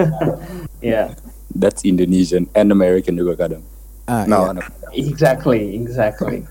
ya. 0.81 1.13
That's 1.53 1.81
Indonesian 1.81 2.49
and 2.53 2.69
American 2.69 3.13
juga 3.13 3.37
kadang. 3.37 3.63
ah, 4.05 4.25
No, 4.25 4.45
iya. 4.45 4.53
no. 4.53 4.61
Exactly, 4.91 5.73
exactly. 5.73 6.45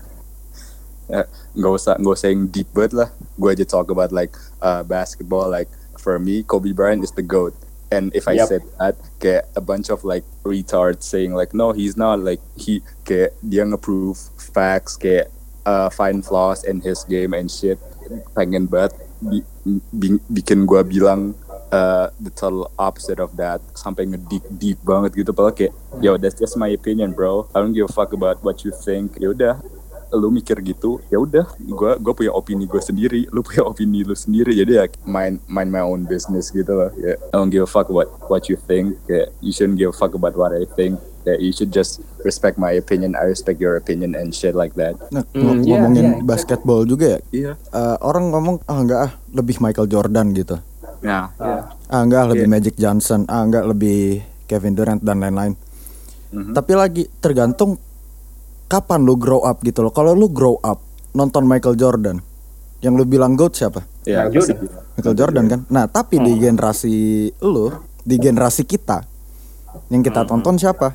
Ya, 1.07 1.23
nggak 1.55 1.71
usah 1.73 1.93
nggak 1.95 2.13
usah 2.13 2.27
yang 2.27 2.47
deep 2.47 2.67
banget 2.71 2.93
lah. 2.93 3.09
Gue 3.35 3.55
aja 3.55 3.63
talk 3.63 3.87
about 3.87 4.11
like 4.11 4.35
uh, 4.59 4.83
basketball. 4.83 5.47
Like 5.47 5.71
for 5.95 6.19
me, 6.19 6.43
Kobe 6.43 6.71
Bryant 6.71 6.99
is 7.01 7.15
the 7.15 7.23
goat. 7.23 7.55
And 7.87 8.11
if 8.11 8.27
I 8.27 8.35
Yep. 8.35 8.47
said 8.51 8.63
that, 8.77 8.95
kayak 9.17 9.47
a 9.55 9.63
bunch 9.63 9.87
of 9.87 10.03
like 10.03 10.27
retards 10.43 11.07
saying 11.07 11.31
like 11.31 11.55
no, 11.55 11.71
he's 11.71 11.95
not. 11.95 12.19
Like 12.19 12.43
he 12.59 12.83
kayak 13.03 13.31
dia 13.39 13.63
nge-prove 13.63 14.19
facts 14.35 14.99
kayak 14.99 15.31
uh, 15.63 15.87
find 15.87 16.19
flaws 16.19 16.67
in 16.67 16.83
his 16.83 17.07
game 17.07 17.31
and 17.31 17.47
shit. 17.47 17.79
Pengen 18.35 18.67
banget 18.67 18.99
bi- 19.23 19.47
bi- 19.95 20.23
bikin 20.27 20.67
gue 20.67 20.83
bilang 20.83 21.31
uh, 21.71 22.07
the 22.19 22.31
total 22.31 22.71
opposite 22.79 23.19
of 23.19 23.35
that 23.35 23.59
sampai 23.75 24.07
ngedeep 24.07 24.45
deep 24.55 24.79
banget 24.83 25.15
gitu. 25.23 25.31
Padahal 25.35 25.55
kayak 25.55 25.73
yo 25.99 26.15
that's 26.15 26.37
just 26.37 26.55
my 26.55 26.69
opinion 26.71 27.11
bro. 27.11 27.47
I 27.51 27.61
don't 27.63 27.75
give 27.75 27.87
a 27.87 27.93
fuck 27.93 28.13
about 28.15 28.41
what 28.43 28.63
you 28.63 28.71
think. 28.71 29.19
Ya 29.19 29.31
udah 29.33 29.55
lu 30.15 30.31
mikir 30.31 30.55
gitu 30.63 31.03
ya 31.11 31.19
udah. 31.19 31.45
Gua 31.59 31.99
gua 31.99 32.13
punya 32.15 32.31
opini 32.31 32.63
gue 32.63 32.79
sendiri 32.79 33.27
lu 33.27 33.43
punya 33.43 33.67
opini 33.67 34.07
lu 34.07 34.15
sendiri. 34.15 34.55
Jadi 34.55 34.71
ya 34.79 34.85
mind 35.03 35.43
mind 35.51 35.69
my 35.71 35.83
own 35.83 36.07
business 36.07 36.47
gitu 36.51 36.71
loh 36.71 36.91
ya 36.95 37.19
I 37.19 37.35
don't 37.35 37.51
give 37.51 37.67
a 37.67 37.69
fuck 37.69 37.91
what 37.91 38.07
what 38.31 38.47
you 38.47 38.55
think. 38.55 38.95
Kayak 39.07 39.35
you 39.43 39.51
shouldn't 39.51 39.75
give 39.75 39.91
a 39.91 39.97
fuck 39.97 40.15
about 40.15 40.39
what 40.39 40.55
I 40.55 40.63
think. 40.79 40.95
Kayak 41.27 41.43
you 41.43 41.51
should 41.51 41.75
just 41.75 41.99
respect 42.23 42.55
my 42.55 42.71
opinion. 42.79 43.19
I 43.19 43.27
respect 43.27 43.59
your 43.59 43.75
opinion 43.75 44.15
and 44.15 44.31
shit 44.31 44.55
like 44.55 44.79
that. 44.79 44.95
Nah, 45.11 45.27
iya, 45.35 45.43
ngomongin 45.43 45.67
iya, 45.67 46.11
exactly. 46.15 46.23
basketball 46.23 46.81
juga 46.87 47.05
ya? 47.05 47.19
Iya. 47.35 47.51
Eh, 47.59 47.97
orang 47.99 48.31
ngomong 48.31 48.63
ah 48.63 48.79
enggak 48.79 48.99
ah 49.03 49.11
lebih 49.35 49.59
Michael 49.59 49.91
Jordan 49.91 50.31
gitu 50.31 50.55
nah 51.01 51.29
Ah. 51.37 51.61
ah 51.87 52.01
enggak 52.01 52.33
lebih 52.33 52.45
Iya. 52.45 52.53
Magic 52.53 52.75
Johnson. 52.75 53.21
Ah 53.25 53.41
enggak 53.41 53.65
lebih 53.65 54.21
Kevin 54.45 54.73
Durant 54.73 55.01
dan 55.01 55.19
lain-lain. 55.19 55.53
Mhm. 56.27 56.51
tapi 56.51 56.75
lagi 56.75 57.07
tergantung 57.17 57.79
kapan 58.67 58.99
lu 58.99 59.15
grow 59.15 59.39
up 59.41 59.63
gitu 59.63 59.79
loh. 59.79 59.89
Kalau 59.89 60.11
lu 60.11 60.27
grow 60.27 60.59
up 60.59 60.83
nonton 61.11 61.47
Michael 61.47 61.75
Jordan. 61.75 62.19
Yang 62.77 62.93
lu 62.93 63.03
bilang 63.07 63.33
GOAT 63.33 63.55
siapa? 63.55 63.81
Ya 64.03 64.27
Michael 64.27 64.43
Jordan. 64.43 64.67
Michael 64.93 65.15
Jordan 65.15 65.45
kan? 65.47 65.61
Nah 65.67 65.87
tapi 65.87 66.19
di 66.19 66.35
generasi 66.35 66.95
lu 67.39 67.71
di 68.03 68.15
generasi 68.15 68.63
kita 68.63 69.01
yang 69.87 70.03
kita 70.03 70.23
tonton 70.23 70.59
siapa? 70.59 70.93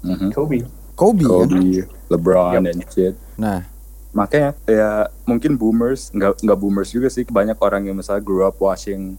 Mhm. 0.00 0.30
Kobe. 0.30 0.58
Kobe, 0.94 1.26
kan 1.26 1.46
Kobe 1.46 1.86
LeBron 2.08 2.62
and 2.64 2.82
shit. 2.88 3.14
Nah. 3.34 3.66
Makanya 4.08 4.56
ya 4.64 4.90
mungkin 5.24 5.54
boomers 5.54 6.10
nggak 6.10 6.40
nggak 6.40 6.58
boomers 6.58 6.90
juga 6.90 7.06
sih. 7.06 7.22
Banyak 7.22 7.58
orang 7.58 7.82
yang 7.84 7.94
misalnya 7.94 8.22
grew 8.22 8.42
up 8.42 8.58
watching 8.58 9.14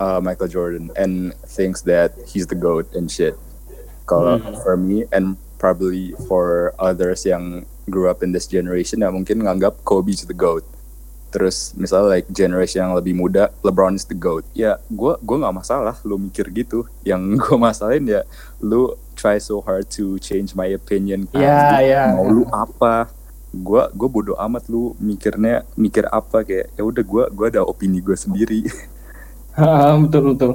uh, 0.00 0.20
Michael 0.22 0.48
Jordan 0.48 0.90
and 0.96 1.34
thinks 1.46 1.82
that 1.84 2.14
he's 2.26 2.46
the 2.46 2.58
goat 2.58 2.88
and 2.94 3.10
shit. 3.10 3.34
Kalau 4.08 4.40
for 4.64 4.78
me 4.78 5.04
and 5.12 5.36
probably 5.60 6.14
for 6.30 6.72
others 6.80 7.26
yang 7.28 7.66
grew 7.90 8.08
up 8.08 8.22
in 8.22 8.32
this 8.32 8.48
generation 8.48 9.02
ya 9.04 9.10
mungkin 9.12 9.44
nganggap 9.44 9.84
Kobe 9.84 10.14
is 10.14 10.24
the 10.24 10.34
goat. 10.34 10.64
Terus 11.28 11.76
misalnya 11.76 12.16
like 12.16 12.28
generation 12.32 12.88
yang 12.88 12.96
lebih 12.96 13.12
muda 13.12 13.52
LeBron 13.60 13.92
is 13.92 14.08
the 14.08 14.16
goat. 14.16 14.48
Ya 14.56 14.80
gua 14.88 15.20
gua 15.20 15.44
nggak 15.44 15.56
masalah 15.60 15.96
lu 16.08 16.16
mikir 16.16 16.48
gitu. 16.56 16.88
Yang 17.04 17.22
gua 17.44 17.68
masalahin 17.68 18.08
ya 18.08 18.24
lu 18.64 18.96
try 19.12 19.36
so 19.36 19.60
hard 19.60 19.84
to 19.92 20.16
change 20.22 20.56
my 20.56 20.72
opinion. 20.72 21.28
Ya, 21.36 21.74
Anjing, 21.74 21.92
ya. 21.92 22.04
mau 22.16 22.24
lu 22.24 22.48
apa? 22.48 23.12
Gua 23.52 23.92
gua 23.92 24.08
bodoh 24.08 24.36
amat 24.40 24.72
lu 24.72 24.96
mikirnya 24.96 25.68
mikir 25.76 26.08
apa. 26.08 26.40
Kayak 26.48 26.72
ya 26.80 26.82
udah 26.86 27.04
gua 27.04 27.24
gua 27.28 27.52
ada 27.52 27.60
opini 27.60 28.00
gue 28.00 28.16
sendiri 28.16 28.64
betul 30.06 30.22
betul. 30.34 30.52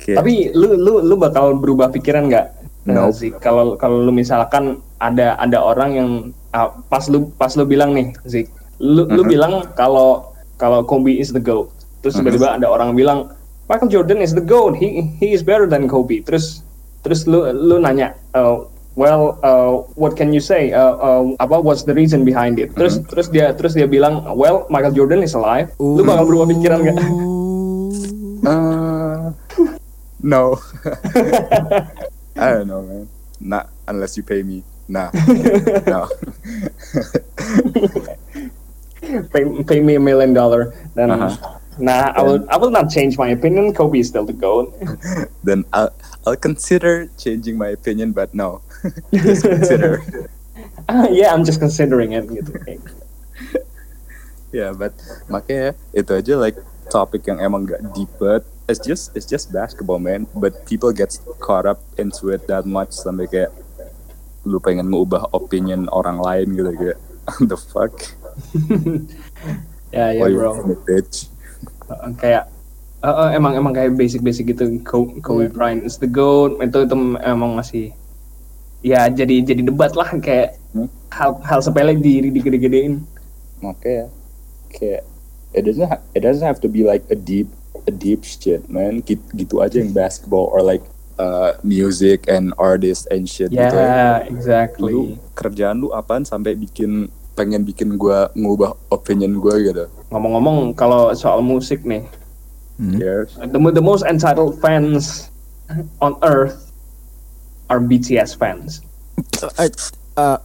kayak 0.00 0.16
Tapi 0.22 0.34
lu 0.54 0.78
lu 0.78 1.04
lu 1.04 1.14
bakal 1.16 1.52
berubah 1.56 1.90
pikiran 1.90 2.30
nggak? 2.30 2.46
Nope. 2.88 3.12
Eh, 3.12 3.12
Zik? 3.12 3.32
Kalau 3.38 3.76
kalau 3.76 4.00
lu 4.00 4.10
misalkan 4.10 4.80
ada 4.96 5.36
ada 5.36 5.58
orang 5.60 5.90
yang 5.92 6.10
ah, 6.50 6.72
pas 6.88 7.04
lu 7.12 7.28
pas 7.36 7.52
lu 7.52 7.68
bilang 7.68 7.92
nih, 7.92 8.16
Zik, 8.24 8.48
lu 8.80 9.04
lu 9.04 9.22
Mhm. 9.22 9.28
bilang 9.28 9.52
kalau 9.76 10.32
kalau 10.56 10.84
Kobe 10.84 11.12
is 11.12 11.30
the 11.30 11.42
goat. 11.42 11.68
Terus 12.00 12.16
Mhm. 12.16 12.20
tiba-tiba 12.24 12.48
ada 12.56 12.66
orang 12.66 12.96
bilang 12.96 13.28
Michael 13.68 13.92
Jordan 13.92 14.18
is 14.18 14.32
the 14.32 14.42
goat. 14.42 14.74
He 14.74 15.04
he 15.20 15.30
is 15.30 15.44
better 15.44 15.68
than 15.68 15.86
Kobe. 15.86 16.24
Terus 16.24 16.64
terus 17.04 17.28
lu 17.28 17.44
lu 17.52 17.78
nanya, 17.78 18.16
uh, 18.34 18.64
well, 18.92 19.38
uh, 19.40 19.84
what 19.94 20.16
can 20.16 20.32
you 20.32 20.40
say? 20.42 20.72
Uh, 20.72 20.96
uh, 20.96 21.22
apa 21.38 21.60
what's 21.60 21.84
the 21.84 21.94
reason 21.94 22.24
behind 22.24 22.58
it? 22.58 22.72
Terus 22.74 22.98
terus 23.06 23.28
dia 23.28 23.52
terus 23.54 23.72
dia 23.72 23.86
bilang, 23.86 24.24
well, 24.34 24.66
Michael 24.68 24.92
Jordan 24.92 25.20
is 25.22 25.32
alive. 25.32 25.70
Lu 25.78 26.02
bakal 26.02 26.26
berubah 26.26 26.50
pikiran 26.50 26.82
nggak? 26.82 26.96
Uh, 28.44 29.32
no. 30.22 30.60
I 32.36 32.50
don't 32.56 32.68
know, 32.68 32.82
man. 32.82 33.08
Not 33.40 33.70
unless 33.88 34.16
you 34.16 34.22
pay 34.22 34.42
me. 34.42 34.62
Nah. 34.88 35.10
no. 35.86 36.08
pay, 39.32 39.44
pay 39.64 39.80
me 39.80 39.94
a 39.94 40.00
million 40.00 40.32
dollar 40.34 40.74
then 40.94 41.10
Uh-huh. 41.10 41.32
nah 41.78 42.12
I 42.12 42.20
will 42.20 42.44
I 42.50 42.56
will 42.58 42.68
not 42.74 42.90
change 42.90 43.16
my 43.16 43.28
opinion 43.32 43.72
Kobe 43.72 44.00
is 44.00 44.08
still 44.12 44.26
the 44.26 44.34
goat 44.36 44.74
Then 45.46 45.64
I'll 45.72 45.94
I'll 46.26 46.36
consider 46.36 47.08
changing 47.16 47.56
my 47.56 47.72
opinion, 47.72 48.12
but 48.12 48.34
no. 48.34 48.60
Just 49.14 49.48
consider. 49.48 50.04
ah 50.90 51.08
yeah 51.08 51.32
I'm 51.32 51.46
just 51.46 51.60
considering 51.62 52.12
it 52.12 52.28
gitu 52.28 52.52
yeah, 54.50 54.74
but 54.74 54.94
makanya 55.30 55.78
itu 55.94 56.10
aja 56.10 56.34
like 56.34 56.58
topik 56.90 57.24
yang 57.24 57.38
emang 57.38 57.64
gak 57.64 57.80
deep 57.94 58.10
but 58.18 58.42
it's 58.66 58.82
just 58.82 59.14
it's 59.14 59.24
just 59.24 59.48
basketball 59.50 59.96
man. 59.96 60.26
But 60.34 60.66
people 60.66 60.90
get 60.90 61.14
caught 61.38 61.64
up 61.64 61.78
into 61.96 62.28
it 62.28 62.44
that 62.50 62.66
much 62.66 62.90
sampai 62.92 63.26
kayak 63.26 63.50
lu 64.42 64.58
pengen 64.58 64.90
ngubah 64.90 65.30
opinion 65.30 65.86
orang 65.88 66.18
lain 66.18 66.52
gitu 66.52 66.70
kayak 66.74 66.98
the 67.50 67.56
fuck? 67.56 67.94
Ya 69.90 70.14
ya 70.14 70.22
bro. 70.30 70.54
bitch? 70.86 71.26
Uh, 71.90 72.14
kayak 72.14 72.46
uh, 73.02 73.26
uh, 73.26 73.28
emang 73.34 73.58
emang 73.58 73.74
kayak 73.74 73.98
basic 73.98 74.22
basic 74.22 74.46
gitu. 74.54 74.78
Ko- 74.86 75.18
Kobe 75.18 75.50
Bryant 75.50 75.82
is 75.82 75.98
the 75.98 76.06
goat. 76.06 76.62
Itu 76.62 76.86
itu 76.86 76.94
emang 77.18 77.58
masih 77.58 77.90
ya 78.86 79.10
jadi 79.10 79.42
jadi 79.42 79.66
debat 79.66 79.98
lah. 79.98 80.06
Kayak 80.22 80.62
Hmm. 80.70 80.86
hal 81.10 81.34
hal 81.42 81.58
sepele 81.58 81.98
di 81.98 82.30
digede-gedein 82.30 83.02
makanya 83.58 84.06
kayak 84.70 85.02
it 85.56 85.66
doesn't 85.66 85.88
ha- 85.88 86.02
it 86.14 86.20
doesn't 86.22 86.44
have 86.46 86.60
to 86.62 86.68
be 86.68 86.86
like 86.86 87.04
a 87.10 87.16
deep 87.18 87.50
a 87.88 87.92
deep 87.92 88.22
shit 88.22 88.66
man 88.68 89.00
gitu, 89.02 89.22
gitu 89.34 89.54
aja 89.64 89.80
yang 89.80 89.90
basketball 89.90 90.48
or 90.52 90.60
like 90.60 90.84
uh, 91.16 91.56
music 91.64 92.28
and 92.28 92.52
artists 92.60 93.08
and 93.08 93.26
shit 93.26 93.50
gitu 93.50 93.76
ya. 93.76 94.24
exactly 94.28 94.92
lu 94.92 95.16
kerjaan 95.34 95.80
lu 95.80 95.90
apaan 95.90 96.22
sampai 96.22 96.54
bikin 96.54 97.08
pengen 97.34 97.64
bikin 97.64 97.96
gua 97.96 98.28
ngubah 98.36 98.76
opinion 98.92 99.40
gua 99.40 99.56
gitu 99.58 99.88
ngomong-ngomong 100.12 100.76
kalau 100.76 101.10
soal 101.16 101.40
musik 101.40 101.82
nih 101.86 102.04
Hmm. 102.80 102.96
ya 102.96 103.28
the, 103.44 103.60
mo- 103.60 103.76
the 103.76 103.84
most 103.84 104.08
entitled 104.08 104.56
fans 104.56 105.28
on 106.00 106.16
earth 106.24 106.72
are 107.68 107.78
BTS 107.78 108.34
fans. 108.34 108.82
Eh, 109.60 109.68
uh, 110.18 110.40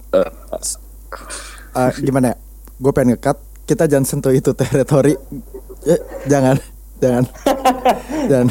eh, 1.79 1.91
gimana 2.03 2.35
ya? 2.35 2.37
Gue 2.77 2.91
pengen 2.93 3.15
ngekat. 3.17 3.39
Kita 3.65 3.89
jangan 3.89 4.05
sentuh 4.05 4.29
itu 4.29 4.53
teritori. 4.53 5.17
Eh, 5.85 6.01
jangan, 6.29 6.57
jangan, 7.01 7.23
jangan. 8.29 8.47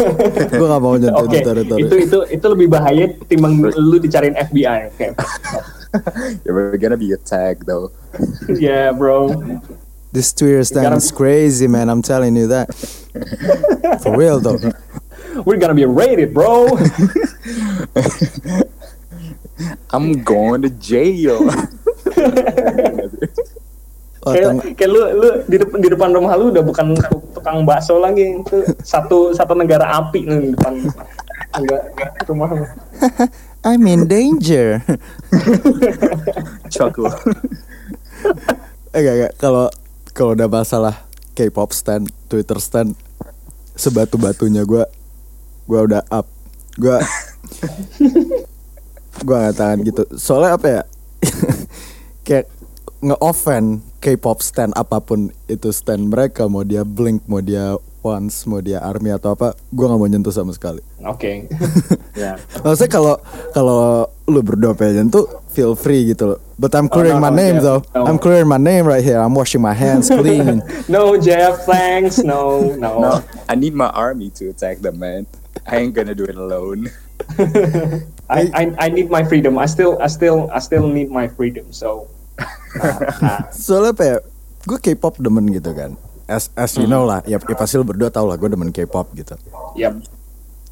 Gue 0.51 0.67
gak 0.67 0.83
mau 0.83 0.95
nyentuh 0.99 1.27
Oke, 1.27 1.39
itu 1.39 1.47
teritori. 1.47 1.81
itu 1.87 1.97
itu 2.03 2.19
itu 2.35 2.47
lebih 2.51 2.67
bahaya 2.71 3.07
timbang 3.27 3.59
lu 3.75 3.97
dicariin 4.03 4.35
FBI. 4.35 4.91
Oke, 4.91 5.07
you're 6.43 6.75
gonna 6.79 6.99
be 6.99 7.15
attacked 7.15 7.62
though 7.67 7.95
yeah 8.51 8.91
bro. 8.91 9.31
This 10.11 10.31
Twitter 10.35 10.62
stand 10.62 10.95
is 10.95 11.11
crazy, 11.11 11.67
man. 11.67 11.91
I'm 11.91 12.03
telling 12.03 12.35
you 12.35 12.47
that. 12.51 12.71
For 14.03 14.15
real 14.15 14.39
though. 14.39 14.59
We're 15.43 15.59
gonna 15.59 15.75
be 15.75 15.87
raided, 15.87 16.31
bro. 16.35 16.71
I'm 19.91 20.23
going 20.23 20.62
to 20.62 20.71
jail 20.71 21.47
kayak, 24.33 24.49
tang- 24.49 24.75
kayak 24.77 24.91
lu 24.91 25.01
lu 25.20 25.29
di 25.45 25.57
depan 25.61 25.79
di 25.81 25.89
depan 25.93 26.09
rumah 26.16 26.33
lu 26.41 26.49
udah 26.49 26.64
bukan 26.64 26.87
tukang 27.37 27.62
bakso 27.68 28.01
lagi 28.01 28.41
itu 28.41 28.64
satu 28.81 29.37
satu 29.37 29.53
negara 29.53 30.01
api 30.01 30.25
nih 30.25 30.39
di 30.41 30.49
depan 30.57 30.72
enggak 31.55 31.83
rumah 32.27 32.49
lu. 32.53 32.64
I'm 33.68 33.89
in 33.89 34.05
danger. 34.05 34.85
chuckle 36.68 37.09
Eh 38.95 39.01
gak, 39.03 39.14
gak. 39.18 39.33
Kalau 39.41 39.66
kalau 40.14 40.39
udah 40.39 40.47
masalah 40.47 40.95
K-pop 41.35 41.75
stand, 41.75 42.07
Twitter 42.31 42.62
stand, 42.62 42.95
sebatu-batunya 43.75 44.62
gue, 44.62 44.87
gue 45.66 45.81
udah 45.83 46.07
up. 46.14 46.31
Gua 46.79 47.03
gua 49.27 49.37
ngatakan 49.51 49.83
gitu. 49.83 50.03
Soalnya 50.14 50.55
apa 50.55 50.66
ya? 50.70 50.83
kayak 52.27 52.47
nge-offend 53.03 53.83
K-pop 54.05 54.45
stand 54.45 54.77
apa 54.77 55.01
pun 55.01 55.33
itu 55.49 55.73
stand 55.73 56.13
mereka 56.13 56.45
mau 56.45 56.61
dia 56.61 56.85
Blink, 56.85 57.25
mau 57.25 57.41
dia 57.41 57.81
Once, 58.05 58.45
mau 58.45 58.61
dia 58.61 58.85
Army 58.85 59.17
atau 59.17 59.33
apa, 59.33 59.57
gua 59.73 59.89
nggak 59.89 60.01
mau 60.05 60.05
nyentuh 60.13 60.29
sama 60.29 60.53
sekali. 60.53 60.85
Oke. 61.09 61.49
Ya. 62.15 62.39
Maksudnya 62.63 62.95
kalau 62.95 63.15
kalau 63.51 64.07
lu 64.31 64.39
berdua 64.39 64.71
pengen 64.71 65.11
nyentuh, 65.11 65.27
feel 65.51 65.75
free 65.75 66.15
gitu 66.15 66.31
loh. 66.31 66.39
But 66.55 66.71
I'm 66.79 66.87
clearing 66.87 67.19
no, 67.19 67.27
my 67.27 67.35
no, 67.35 67.41
name 67.43 67.57
Jeff, 67.59 67.67
though. 67.67 67.81
no. 67.91 68.07
I'm 68.07 68.23
clearing 68.23 68.47
my 68.47 68.61
name 68.61 68.87
right 68.87 69.03
here. 69.03 69.19
I'm 69.19 69.35
washing 69.35 69.59
my 69.59 69.75
hands 69.75 70.07
clean. 70.07 70.63
no, 70.87 71.19
Jeff, 71.19 71.67
thanks. 71.67 72.23
No, 72.23 72.71
no. 72.79 73.03
No, 73.03 73.13
I 73.51 73.59
need 73.59 73.75
my 73.75 73.91
army 73.91 74.31
to 74.39 74.55
attack 74.55 74.79
them, 74.79 75.03
man. 75.03 75.27
I 75.67 75.83
ain't 75.83 75.91
gonna 75.91 76.15
do 76.15 76.23
it 76.23 76.39
alone. 76.39 76.87
I, 78.31 78.47
I 78.55 78.63
I 78.79 78.87
need 78.95 79.11
my 79.11 79.27
freedom. 79.27 79.59
I 79.59 79.67
still 79.67 79.99
I 79.99 80.07
still 80.07 80.47
I 80.55 80.63
still 80.63 80.87
need 80.87 81.11
my 81.11 81.27
freedom. 81.27 81.75
So 81.75 82.07
nah. 82.79 82.99
Soalnya 83.55 83.93
apa 83.95 84.05
ya? 84.05 84.16
Gue 84.64 84.79
K-pop 84.81 85.20
demen 85.20 85.45
gitu 85.53 85.70
kan. 85.77 85.95
As 86.25 86.49
as 86.57 86.72
you 86.81 86.89
know 86.89 87.05
lah, 87.05 87.20
ya, 87.29 87.37
ya 87.37 87.57
pasti 87.57 87.77
lu 87.77 87.85
berdua 87.85 88.09
tau 88.09 88.25
lah 88.25 88.41
gue 88.41 88.49
demen 88.49 88.72
K-pop 88.72 89.12
gitu. 89.12 89.37
yep. 89.77 89.93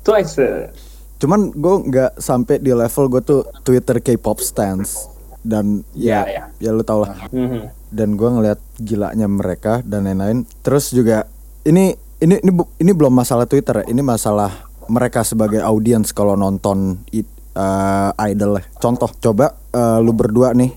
Twice. 0.00 0.40
Uh, 0.40 0.72
Cuman 1.20 1.55
gue 1.55 1.74
nggak 1.92 2.18
sampai 2.18 2.59
di 2.59 2.72
level 2.74 3.05
gue 3.07 3.22
tuh 3.22 3.40
Twitter 3.62 4.00
K-pop 4.03 4.42
stance 4.42 5.07
dan 5.42 5.86
ya 5.92 6.24
Ya, 6.24 6.42
ya 6.59 6.70
lu 6.72 6.82
tau 6.82 7.05
lah. 7.05 7.28
mhm. 7.30 7.68
Dan 7.92 8.16
gue 8.16 8.24
ngeliat 8.26 8.59
gilanya 8.80 9.28
mereka 9.28 9.84
dan 9.84 10.09
lain-lain. 10.09 10.48
Terus 10.64 10.90
juga 10.90 11.28
ini 11.62 11.92
ini 12.18 12.40
ini 12.40 12.50
ini 12.80 12.90
belum 12.96 13.12
masalah 13.12 13.44
Twitter, 13.44 13.82
ya. 13.82 13.92
ini 13.92 14.00
masalah 14.00 14.70
mereka 14.88 15.22
sebagai 15.22 15.61
audiens 15.61 16.11
kalau 16.11 16.34
nonton 16.34 17.03
it, 17.12 17.28
eh, 17.53 18.11
idol. 18.32 18.59
Contoh, 18.80 19.11
coba 19.20 19.55
eh, 19.70 19.98
lu 20.00 20.11
berdua 20.16 20.57
nih, 20.57 20.72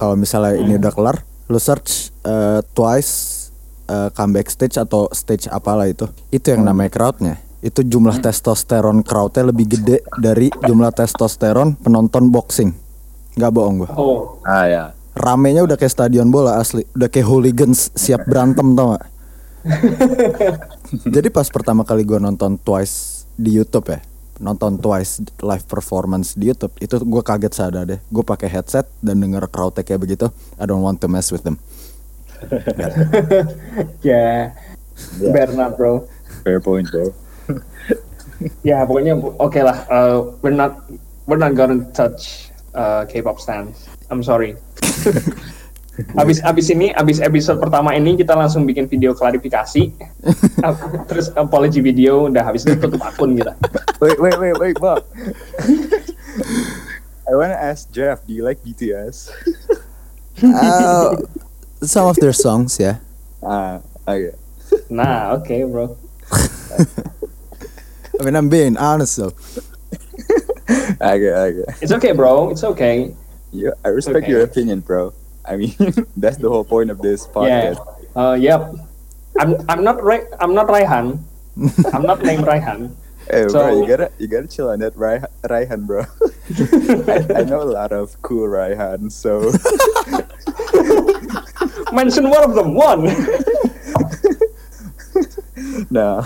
kalau 0.00 0.16
misalnya 0.16 0.56
ini 0.56 0.80
udah 0.80 0.88
kelar, 0.88 1.16
lu 1.46 1.60
search 1.60 2.08
eh, 2.24 2.64
Twice 2.72 3.12
eh, 3.84 4.08
comeback 4.10 4.48
stage 4.48 4.80
atau 4.80 5.12
stage 5.12 5.44
apalah 5.46 5.84
itu, 5.84 6.08
itu 6.32 6.48
yang 6.48 6.64
namanya 6.64 6.88
crowdnya. 6.88 7.36
Itu 7.60 7.84
jumlah 7.84 8.24
testosteron 8.24 9.04
crowdnya 9.04 9.52
lebih 9.52 9.68
gede 9.68 10.00
dari 10.16 10.48
jumlah 10.48 10.88
testosteron 10.90 11.76
penonton 11.76 12.32
boxing. 12.32 12.72
Nggak 13.36 13.52
bohong 13.52 13.76
gue 13.78 13.90
Oh, 13.92 14.40
Ah 14.42 14.64
ya. 14.64 14.84
ramenya 15.12 15.62
udah 15.62 15.76
kayak 15.76 15.92
stadion 15.92 16.32
bola 16.32 16.56
asli 16.56 16.82
udah 16.96 17.06
kayak 17.06 17.28
hooligans 17.28 17.92
siap 17.92 18.24
berantem 18.24 18.72
tau 18.72 18.94
gak 18.94 19.04
jadi 21.14 21.28
pas 21.28 21.46
pertama 21.46 21.84
kali 21.84 22.02
gue 22.02 22.16
nonton 22.16 22.56
Twice 22.56 23.26
di 23.34 23.54
YouTube 23.54 23.90
ya 23.90 24.00
nonton 24.40 24.80
Twice 24.80 25.20
live 25.44 25.64
performance 25.68 26.34
di 26.34 26.48
YouTube 26.48 26.72
itu 26.80 26.96
gue 26.96 27.22
kaget 27.22 27.52
sadar 27.52 27.84
deh 27.84 28.00
gue 28.00 28.24
pakai 28.24 28.48
headset 28.48 28.88
dan 29.04 29.20
denger 29.20 29.46
crowdnya 29.52 29.84
kayak 29.84 30.00
begitu 30.00 30.32
I 30.56 30.64
don't 30.64 30.80
want 30.80 30.98
to 31.04 31.08
mess 31.12 31.28
with 31.28 31.44
them 31.44 31.60
yeah. 34.02 34.56
Bernard, 35.20 35.76
bro. 35.76 36.08
Fair 36.44 36.60
point, 36.60 36.88
bro. 36.90 37.12
Ya, 38.64 38.88
pokoknya 38.88 39.20
oke 39.20 39.60
lah. 39.60 39.84
Uh, 39.92 40.32
we're 40.40 40.56
not 40.56 40.88
we're 41.28 41.36
not 41.36 41.52
gonna 41.52 41.84
touch 41.92 42.48
uh, 42.72 43.04
K-pop 43.04 43.36
stands. 43.36 43.84
I'm 44.08 44.24
sorry. 44.24 44.56
abis 46.16 46.40
abis 46.40 46.66
ini 46.72 46.94
abis 46.94 47.20
episode 47.20 47.60
pertama 47.60 47.92
ini 47.92 48.16
kita 48.16 48.32
langsung 48.32 48.64
bikin 48.64 48.86
video 48.88 49.12
klarifikasi. 49.12 49.90
Uh, 50.62 50.74
Terus 51.10 51.28
apology 51.34 51.82
video 51.82 52.30
udah 52.30 52.46
habis 52.46 52.64
itu 52.64 52.78
tutup 52.78 53.02
akun 53.04 53.36
kita. 53.36 53.52
Wait, 54.00 54.16
wait, 54.16 54.36
wait, 54.40 54.56
wait, 54.56 54.76
Bob. 54.80 55.04
I 57.28 57.34
wanna 57.36 57.58
ask 57.58 57.90
Jeff, 57.92 58.24
do 58.26 58.32
you 58.32 58.42
like 58.42 58.58
BTS? 58.64 59.30
Uh, 60.40 61.20
some 61.84 62.08
of 62.08 62.16
their 62.16 62.32
songs 62.32 62.80
ya 62.80 62.96
Ah, 63.44 63.84
okay. 64.08 64.32
Nah, 64.88 65.36
oke, 65.36 65.52
bro. 65.68 65.96
I 68.16 68.24
mean 68.24 68.32
I'm 68.36 68.48
being 68.48 68.80
honest 68.80 69.20
though 69.20 69.36
Okay, 71.00 71.32
okay. 71.32 71.68
It's 71.82 71.92
okay, 71.92 72.12
bro. 72.12 72.50
It's 72.52 72.64
okay. 72.64 73.12
Yeah, 73.52 73.74
I 73.84 73.88
respect 73.92 74.24
Okay. 74.24 74.32
your 74.32 74.42
opinion, 74.44 74.80
bro. 74.80 75.12
I 75.44 75.56
mean, 75.56 75.74
that's 76.16 76.36
the 76.36 76.48
whole 76.48 76.64
point 76.64 76.90
of 76.90 77.00
this 77.00 77.26
podcast. 77.26 77.78
Yeah. 77.78 78.20
Uh, 78.20 78.34
yep. 78.34 78.74
I'm 79.38 79.56
I'm 79.68 79.84
not 79.84 80.02
Ray, 80.02 80.26
I'm 80.40 80.54
not 80.54 80.68
Raihan. 80.68 81.22
I'm 81.92 82.02
not 82.02 82.22
named 82.22 82.44
Raihan. 82.44 82.94
Hey, 83.30 83.46
bro, 83.46 83.78
you 83.78 83.86
gotta 83.86 84.10
you 84.18 84.26
gotta 84.26 84.48
chill 84.48 84.70
on 84.70 84.80
that 84.80 84.96
Rai- 84.96 85.22
Raihan, 85.46 85.86
bro. 85.86 86.02
I, 87.06 87.42
I 87.42 87.44
know 87.44 87.62
a 87.62 87.70
lot 87.70 87.92
of 87.92 88.20
cool 88.22 88.48
Raihan, 88.48 89.06
so 89.06 89.54
Mention 91.92 92.30
one 92.30 92.44
of 92.44 92.54
them. 92.54 92.74
One. 92.74 93.04
nah. 95.90 96.24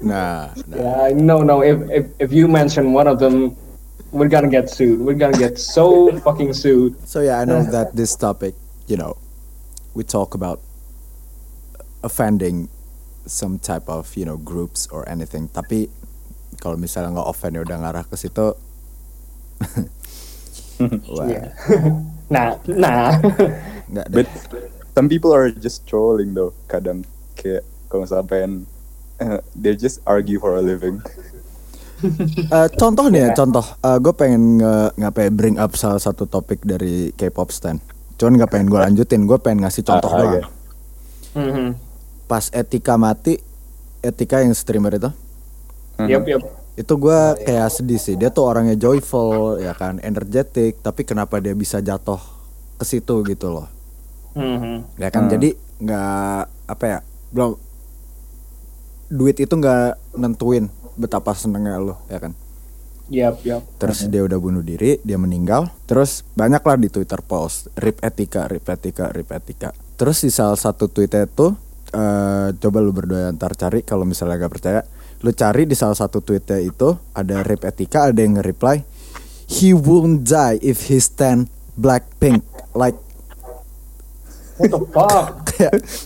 nah, 0.00 0.50
nah. 0.66 0.76
Yeah, 0.76 1.12
no, 1.14 1.42
no. 1.42 1.62
If, 1.62 1.78
if 1.90 2.06
if 2.18 2.32
you 2.32 2.46
mention 2.46 2.92
one 2.92 3.06
of 3.06 3.18
them, 3.18 3.56
we're 4.12 4.28
gonna 4.28 4.50
get 4.50 4.70
sued. 4.70 5.00
We're 5.00 5.18
gonna 5.18 5.38
get 5.38 5.58
so 5.58 6.10
fucking 6.26 6.52
sued. 6.52 6.96
So 7.08 7.20
yeah, 7.20 7.40
I 7.40 7.44
know 7.44 7.62
that 7.62 7.96
this 7.96 8.14
topic, 8.16 8.54
you 8.86 8.96
know, 8.96 9.16
we 9.94 10.04
talk 10.04 10.34
about 10.34 10.60
offending 12.02 12.68
some 13.26 13.58
type 13.58 13.88
of, 13.88 14.16
you 14.16 14.24
know, 14.24 14.36
groups 14.36 14.86
or 14.88 15.08
anything. 15.08 15.48
Tapi 15.48 15.90
kalau 16.58 16.76
misalnya 16.76 17.16
nggak 17.16 17.28
offend 17.28 17.54
ya 17.56 17.62
udah 17.62 17.78
ngarah 17.80 18.04
ke 18.06 18.16
situ. 18.16 18.54
Yeah. 20.80 21.52
nah, 22.32 22.56
nah. 22.64 23.20
But 24.08 24.24
some 24.96 25.12
people 25.12 25.28
are 25.28 25.52
just 25.52 25.84
trolling 25.84 26.32
though. 26.32 26.56
Kadang 26.72 27.04
kayak 27.36 27.68
kalau 27.92 28.08
misalnya 28.08 28.26
pengen 28.32 28.52
uh, 29.20 29.44
they 29.52 29.76
just 29.76 30.00
argue 30.08 30.40
for 30.40 30.56
a 30.56 30.64
living. 30.64 31.04
Eh, 32.50 32.68
contoh 32.74 33.06
nih 33.06 33.20
ya, 33.20 33.30
contoh. 33.34 33.62
gue 33.80 34.12
pengen 34.12 34.58
nge 34.58 34.74
ngapain 34.96 35.30
bring 35.30 35.56
up 35.56 35.74
salah 35.74 35.98
satu 35.98 36.24
topik 36.24 36.62
dari 36.62 37.12
K-pop 37.12 37.48
stand. 37.48 37.78
Cuman 38.16 38.36
nggak 38.36 38.50
pengen 38.50 38.68
gue 38.68 38.80
lanjutin, 38.80 39.24
gue 39.24 39.38
pengen 39.38 39.62
ngasih 39.62 39.82
contoh 39.82 40.08
doang. 40.08 40.32
oke. 40.34 40.40
Mhm. 41.32 41.68
Pas 42.24 42.48
Etika 42.50 42.94
mati, 42.94 43.38
Etika 44.00 44.40
yang 44.40 44.52
streamer 44.52 44.96
itu, 44.96 45.10
Yep, 46.00 46.22
yep. 46.26 46.42
itu 46.74 46.92
gue 46.96 47.18
kayak 47.38 47.68
sedih 47.68 48.00
sih 48.00 48.16
dia 48.16 48.28
tuh 48.28 48.48
orangnya 48.48 48.72
joyful 48.72 49.60
ya 49.60 49.76
kan 49.76 50.00
energetik 50.00 50.80
tapi 50.80 51.04
kenapa 51.04 51.36
dia 51.36 51.52
bisa 51.52 51.76
jatuh 51.78 52.16
ke 52.74 52.84
situ 52.84 53.20
gitu 53.22 53.52
loh 53.52 53.68
Mhm. 54.32 54.96
ya 54.96 55.12
kan 55.12 55.28
Hmm. 55.28 55.30
jadi 55.30 55.48
nggak 55.76 56.38
apa 56.66 56.84
ya 56.86 56.98
belum 57.28 57.52
duit 59.10 59.36
itu 59.36 59.50
nggak 59.50 60.16
nentuin 60.16 60.72
betapa 61.00 61.32
senengnya 61.32 61.80
lo 61.80 61.96
ya 62.12 62.20
kan? 62.20 62.36
Yep, 63.10 63.42
yep. 63.42 63.62
terus 63.82 64.06
dia 64.06 64.22
udah 64.22 64.38
bunuh 64.38 64.62
diri 64.62 65.00
dia 65.02 65.18
meninggal. 65.18 65.72
Terus 65.88 66.22
banyak 66.36 66.62
lah 66.62 66.76
di 66.78 66.92
twitter 66.92 67.18
post 67.24 67.72
rip 67.80 67.98
etika 68.04 68.46
rip 68.46 68.68
etika 68.68 69.10
rip 69.10 69.32
etika. 69.32 69.74
Terus 69.98 70.22
di 70.22 70.30
salah 70.30 70.54
satu 70.54 70.86
tweetnya 70.86 71.26
itu 71.26 71.50
eh, 71.90 72.48
coba 72.54 72.78
lu 72.78 72.94
berdua 72.94 73.34
ntar 73.34 73.58
cari 73.58 73.82
kalau 73.82 74.06
misalnya 74.06 74.38
gak 74.38 74.52
percaya. 74.52 74.80
Lu 75.26 75.34
cari 75.34 75.66
di 75.66 75.74
salah 75.74 75.98
satu 75.98 76.22
tweetnya 76.22 76.62
itu 76.62 76.94
ada 77.10 77.42
rip 77.42 77.66
etika 77.66 78.14
ada 78.14 78.20
yang 78.22 78.38
nge-reply 78.38 79.00
he 79.50 79.74
won't 79.74 80.22
die 80.22 80.62
if 80.62 80.86
he 80.86 81.02
stand 81.02 81.50
blackpink 81.74 82.46
like 82.72 82.94
What 84.60 84.70
the 84.70 84.80
fuck? 84.92 85.48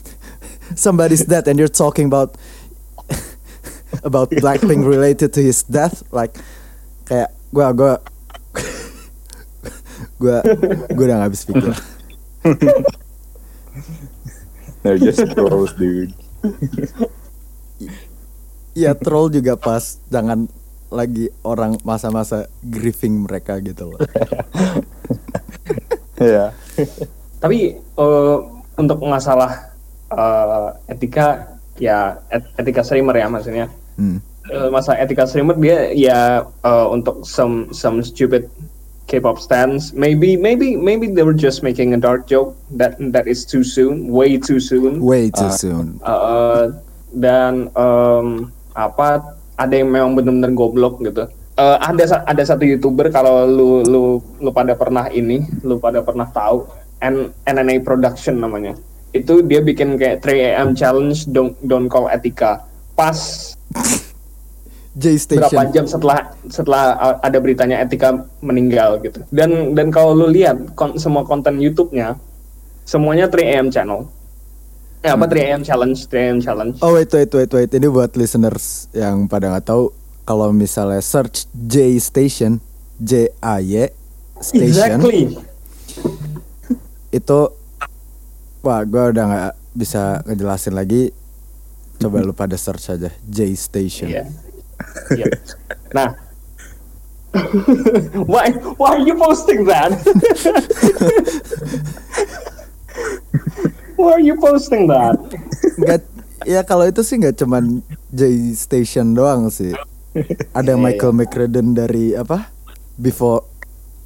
somebody's 0.79 1.27
dead 1.27 1.51
and 1.51 1.59
you're 1.59 1.69
talking 1.69 2.07
about 2.07 2.39
about 4.03 4.33
Blackpink 4.33 4.83
related 4.83 5.31
to 5.31 5.41
his 5.41 5.63
death 5.63 6.03
like 6.11 6.35
kayak 7.05 7.31
gua 7.51 7.71
gua 7.71 7.93
gua 10.17 10.39
gua 10.91 11.05
udah 11.05 11.17
gak 11.21 11.27
habis 11.29 11.43
pikir 11.45 11.71
They're 14.85 15.01
just 15.01 15.25
trolls, 15.33 15.73
dude. 15.75 16.13
ya 18.77 18.93
troll 18.93 19.33
juga 19.33 19.57
pas 19.57 19.97
jangan 20.09 20.45
lagi 20.93 21.33
orang 21.41 21.81
masa-masa 21.83 22.47
grieving 22.61 23.25
mereka 23.25 23.59
gitu 23.59 23.95
loh 23.95 24.01
Yeah. 26.15 26.55
Tapi 27.43 27.75
eh, 27.77 28.37
untuk 28.79 28.99
masalah 29.03 29.75
eh, 30.09 30.69
etika 30.89 31.59
ya 31.77 32.23
et- 32.31 32.55
etika 32.55 32.87
streamer 32.87 33.19
ya 33.19 33.27
maksudnya. 33.27 33.67
Hmm. 33.97 34.19
Masa 34.69 34.93
etika 35.01 35.25
streamer 35.25 35.57
dia 35.57 35.89
ya 35.97 36.45
eh, 36.45 36.87
untuk 36.93 37.25
some 37.25 37.73
some 37.73 38.05
stupid 38.05 38.53
K-pop 39.05 39.37
stands 39.37 39.93
maybe 39.93 40.37
maybe 40.37 40.77
maybe 40.77 41.09
they 41.13 41.25
were 41.25 41.37
just 41.37 41.61
making 41.61 41.93
a 41.93 42.01
dark 42.01 42.25
joke 42.25 42.57
that 42.73 42.97
that 43.13 43.29
is 43.29 43.45
too 43.45 43.61
soon 43.61 44.09
way 44.09 44.41
too 44.41 44.57
soon 44.57 45.01
way 45.01 45.29
too 45.29 45.49
Ah. 45.49 45.57
soon 45.57 45.87
Eh, 46.01 46.65
dan 47.13 47.69
em, 47.73 48.49
apa 48.73 49.37
ada 49.55 49.75
yang 49.77 49.93
memang 49.93 50.17
benar-benar 50.17 50.53
goblok 50.57 51.05
gitu 51.05 51.25
eh, 51.61 51.77
ada 51.81 52.05
ada 52.27 52.43
satu 52.43 52.65
youtuber 52.65 53.13
kalau 53.13 53.45
lu 53.45 53.85
lu 53.87 54.05
lu 54.43 54.51
pada 54.51 54.75
pernah 54.75 55.07
ini, 55.13 55.47
lu 55.63 55.79
pada 55.79 56.03
pernah 56.03 56.27
tahu 56.27 56.67
N 56.99 57.31
NNA 57.47 57.85
Production 57.85 58.41
namanya. 58.41 58.75
Itu 59.15 59.45
dia 59.47 59.63
bikin 59.63 59.95
kayak 59.95 60.27
3 60.27 60.59
AM 60.59 60.69
challenge 60.75 61.31
don't 61.31 61.55
don't 61.63 61.87
call 61.87 62.11
etika. 62.11 62.67
Pas 62.99 63.15
J 64.95 65.05
berapa 65.35 65.51
Station. 65.51 65.67
jam 65.75 65.87
setelah 65.91 66.19
setelah 66.47 66.85
uh, 66.95 67.17
ada 67.19 67.39
beritanya 67.43 67.83
Etika 67.83 68.15
meninggal 68.39 69.03
gitu. 69.03 69.27
Dan 69.35 69.75
dan 69.75 69.91
kalau 69.91 70.15
lu 70.15 70.31
lihat 70.31 70.75
kon- 70.79 70.95
semua 71.03 71.27
konten 71.27 71.59
YouTube-nya 71.59 72.15
semuanya 72.87 73.27
3 73.27 73.59
AM 73.59 73.69
channel. 73.75 74.07
Eh, 75.05 75.11
apa 75.13 75.27
3 75.27 75.51
AM 75.51 75.63
challenge, 75.67 76.07
3 76.07 76.31
AM 76.31 76.39
challenge. 76.41 76.77
Oh 76.79 76.95
wait 76.95 77.11
wait 77.11 77.29
wait 77.29 77.51
wait 77.51 77.71
ini 77.75 77.91
buat 77.91 78.15
listeners 78.15 78.87
yang 78.95 79.27
pada 79.27 79.51
nggak 79.51 79.67
tahu 79.67 79.91
kalau 80.25 80.55
misalnya 80.55 81.03
search 81.03 81.51
J 81.53 81.99
Station 81.99 82.63
J 82.97 83.35
A 83.43 83.59
Y 83.61 83.91
Station 84.39 85.03
exactly. 85.03 85.37
itu 87.11 87.41
wah 88.65 88.81
gue 88.83 89.05
udah 89.13 89.25
nggak 89.27 89.53
bisa 89.75 90.23
ngejelasin 90.25 90.75
lagi 90.75 91.11
coba 92.01 92.23
lu 92.23 92.35
pada 92.35 92.59
search 92.59 92.91
aja 92.91 93.11
J 93.25 93.55
Station 93.55 94.09
Iya. 94.11 94.25
Iya. 95.15 95.27
Nah, 95.95 96.11
why 98.31 98.51
why 98.79 98.99
are 98.99 99.05
you 99.07 99.15
posting 99.15 99.67
that? 99.67 99.95
why 103.99 104.19
are 104.19 104.25
you 104.25 104.35
posting 104.39 104.91
that? 104.91 105.19
Nggak, 105.79 106.03
ya 106.47 106.61
kalau 106.63 106.87
itu 106.87 107.03
sih 107.03 107.19
nggak 107.19 107.39
cuman 107.39 107.83
J 108.11 108.55
Station 108.55 109.15
doang 109.15 109.51
sih 109.51 109.75
ada 110.55 110.79
Iya, 110.79 110.81
Michael 110.81 111.13
McRaden 111.17 111.75
dari 111.75 112.15
apa 112.15 112.55
before 112.95 113.43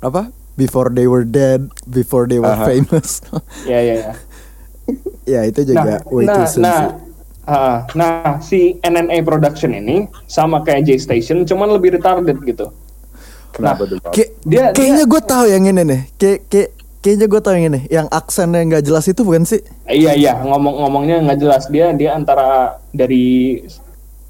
apa 0.00 0.32
before 0.56 0.88
they 0.88 1.04
were 1.04 1.26
dead 1.26 1.68
before 1.84 2.24
they 2.24 2.40
were 2.40 2.54
Aha. 2.54 2.64
famous 2.64 3.20
Ya 3.68 3.82
ya 3.82 3.94
ya. 4.08 4.12
ya 5.36 5.40
itu 5.44 5.68
juga 5.68 6.00
way 6.08 6.24
nah, 6.24 6.36
too 6.40 6.46
soon 6.48 6.62
nah, 6.64 6.80
sih. 6.80 7.07
Ah, 7.48 7.88
nah, 7.96 8.36
si 8.38 8.76
NNA 8.78 9.24
Production 9.24 9.72
ini 9.72 10.04
sama 10.28 10.60
kayak 10.60 10.84
J 10.84 10.90
Station, 11.00 11.42
cuman 11.42 11.72
lebih 11.72 11.96
retarded 11.96 12.36
gitu. 12.44 12.68
Kenapa 13.50 13.88
Nah, 13.88 14.12
tuh? 14.12 14.24
Dia- 14.44 14.70
kayaknya 14.70 15.08
gue 15.08 15.22
tahu 15.24 15.44
yang 15.48 15.64
ini 15.64 15.82
nih. 15.82 16.00
Kayak 16.14 16.38
kayak 16.46 16.68
kayaknya 17.00 17.26
gue 17.26 17.40
tahu 17.40 17.52
yang 17.56 17.66
ini. 17.72 17.80
Yang 17.88 18.06
aksennya 18.12 18.60
nggak 18.68 18.84
jelas 18.84 19.04
itu 19.08 19.20
bukan 19.24 19.42
sih? 19.42 19.60
Iya 19.88 20.12
iya, 20.12 20.32
ngomong-ngomongnya 20.44 21.24
nggak 21.24 21.38
jelas 21.40 21.64
dia 21.66 21.90
dia 21.90 22.12
antara 22.12 22.76
dari 22.92 23.58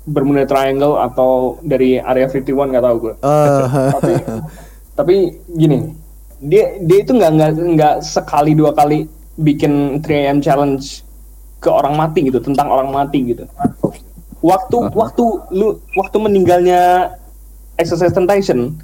Bermuda 0.08 0.48
Triangle 0.48 0.96
atau 0.96 1.58
dari 1.60 2.00
Area 2.00 2.30
51 2.30 2.72
nggak 2.72 2.84
tahu 2.86 2.96
gue. 2.96 3.14
Eh, 3.20 3.60
tapi 3.92 4.12
tapi 4.98 5.14
gini 5.52 5.92
dia 6.38 6.78
dia 6.78 6.98
itu 7.02 7.12
nggak 7.12 7.30
nggak 7.34 7.50
nggak 7.74 7.94
sekali 8.00 8.54
dua 8.54 8.70
kali 8.70 9.10
bikin 9.36 9.98
3am 10.00 10.38
challenge 10.38 11.02
ke 11.58 11.68
orang 11.68 11.98
mati 11.98 12.30
gitu 12.30 12.38
tentang 12.38 12.70
orang 12.70 12.90
mati 12.90 13.34
gitu. 13.34 13.44
Waktu 14.38 14.76
waktu 14.94 15.24
lu 15.50 15.82
waktu 15.98 16.16
meninggalnya 16.22 17.12
Exercise 17.74 18.14
Temptation 18.14 18.78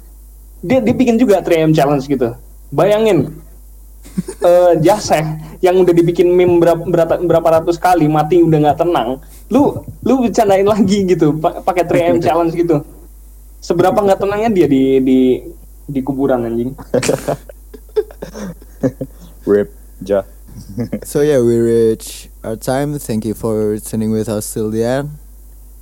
dia 0.59 0.83
dia 0.83 0.91
bikin 0.95 1.15
juga 1.15 1.39
3am 1.39 1.71
challenge 1.71 2.07
gitu. 2.07 2.35
Bayangin 2.71 3.31
eh 4.47 4.73
Jaseh 4.79 5.23
yang 5.63 5.81
udah 5.81 5.95
dibikin 5.95 6.29
meme 6.29 6.59
berapa, 6.61 6.83
berapa, 6.83 7.13
berapa 7.23 7.47
ratus 7.59 7.79
kali 7.79 8.05
mati 8.05 8.43
udah 8.43 8.59
nggak 8.69 8.79
tenang 8.79 9.17
lu 9.49 9.81
lu 10.05 10.25
bercandain 10.25 10.65
lagi 10.67 11.05
gitu 11.05 11.35
pa- 11.37 11.63
pakai 11.63 11.83
3am 11.87 12.17
challenge 12.25 12.53
gitu. 12.53 12.83
Seberapa 13.63 13.97
nggak 13.97 14.19
tenangnya 14.21 14.49
dia 14.51 14.67
di 14.67 14.99
di 15.01 15.19
di 15.85 15.99
kuburan 16.03 16.43
anjing. 16.45 16.75
Rip, 19.45 19.69
Ja. 20.01 20.25
so 21.05 21.21
yeah, 21.21 21.37
we 21.37 21.57
reach 21.57 22.29
our 22.45 22.55
time. 22.55 22.97
Thank 22.99 23.25
you 23.25 23.33
for 23.33 23.77
tuning 23.79 24.11
with 24.11 24.29
us 24.29 24.53
till 24.53 24.69
the 24.69 24.83
end. 24.83 25.17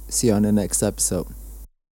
See 0.07 0.27
you 0.27 0.33
on 0.33 0.43
the 0.43 0.51
next 0.51 0.81
episode. 0.81 1.27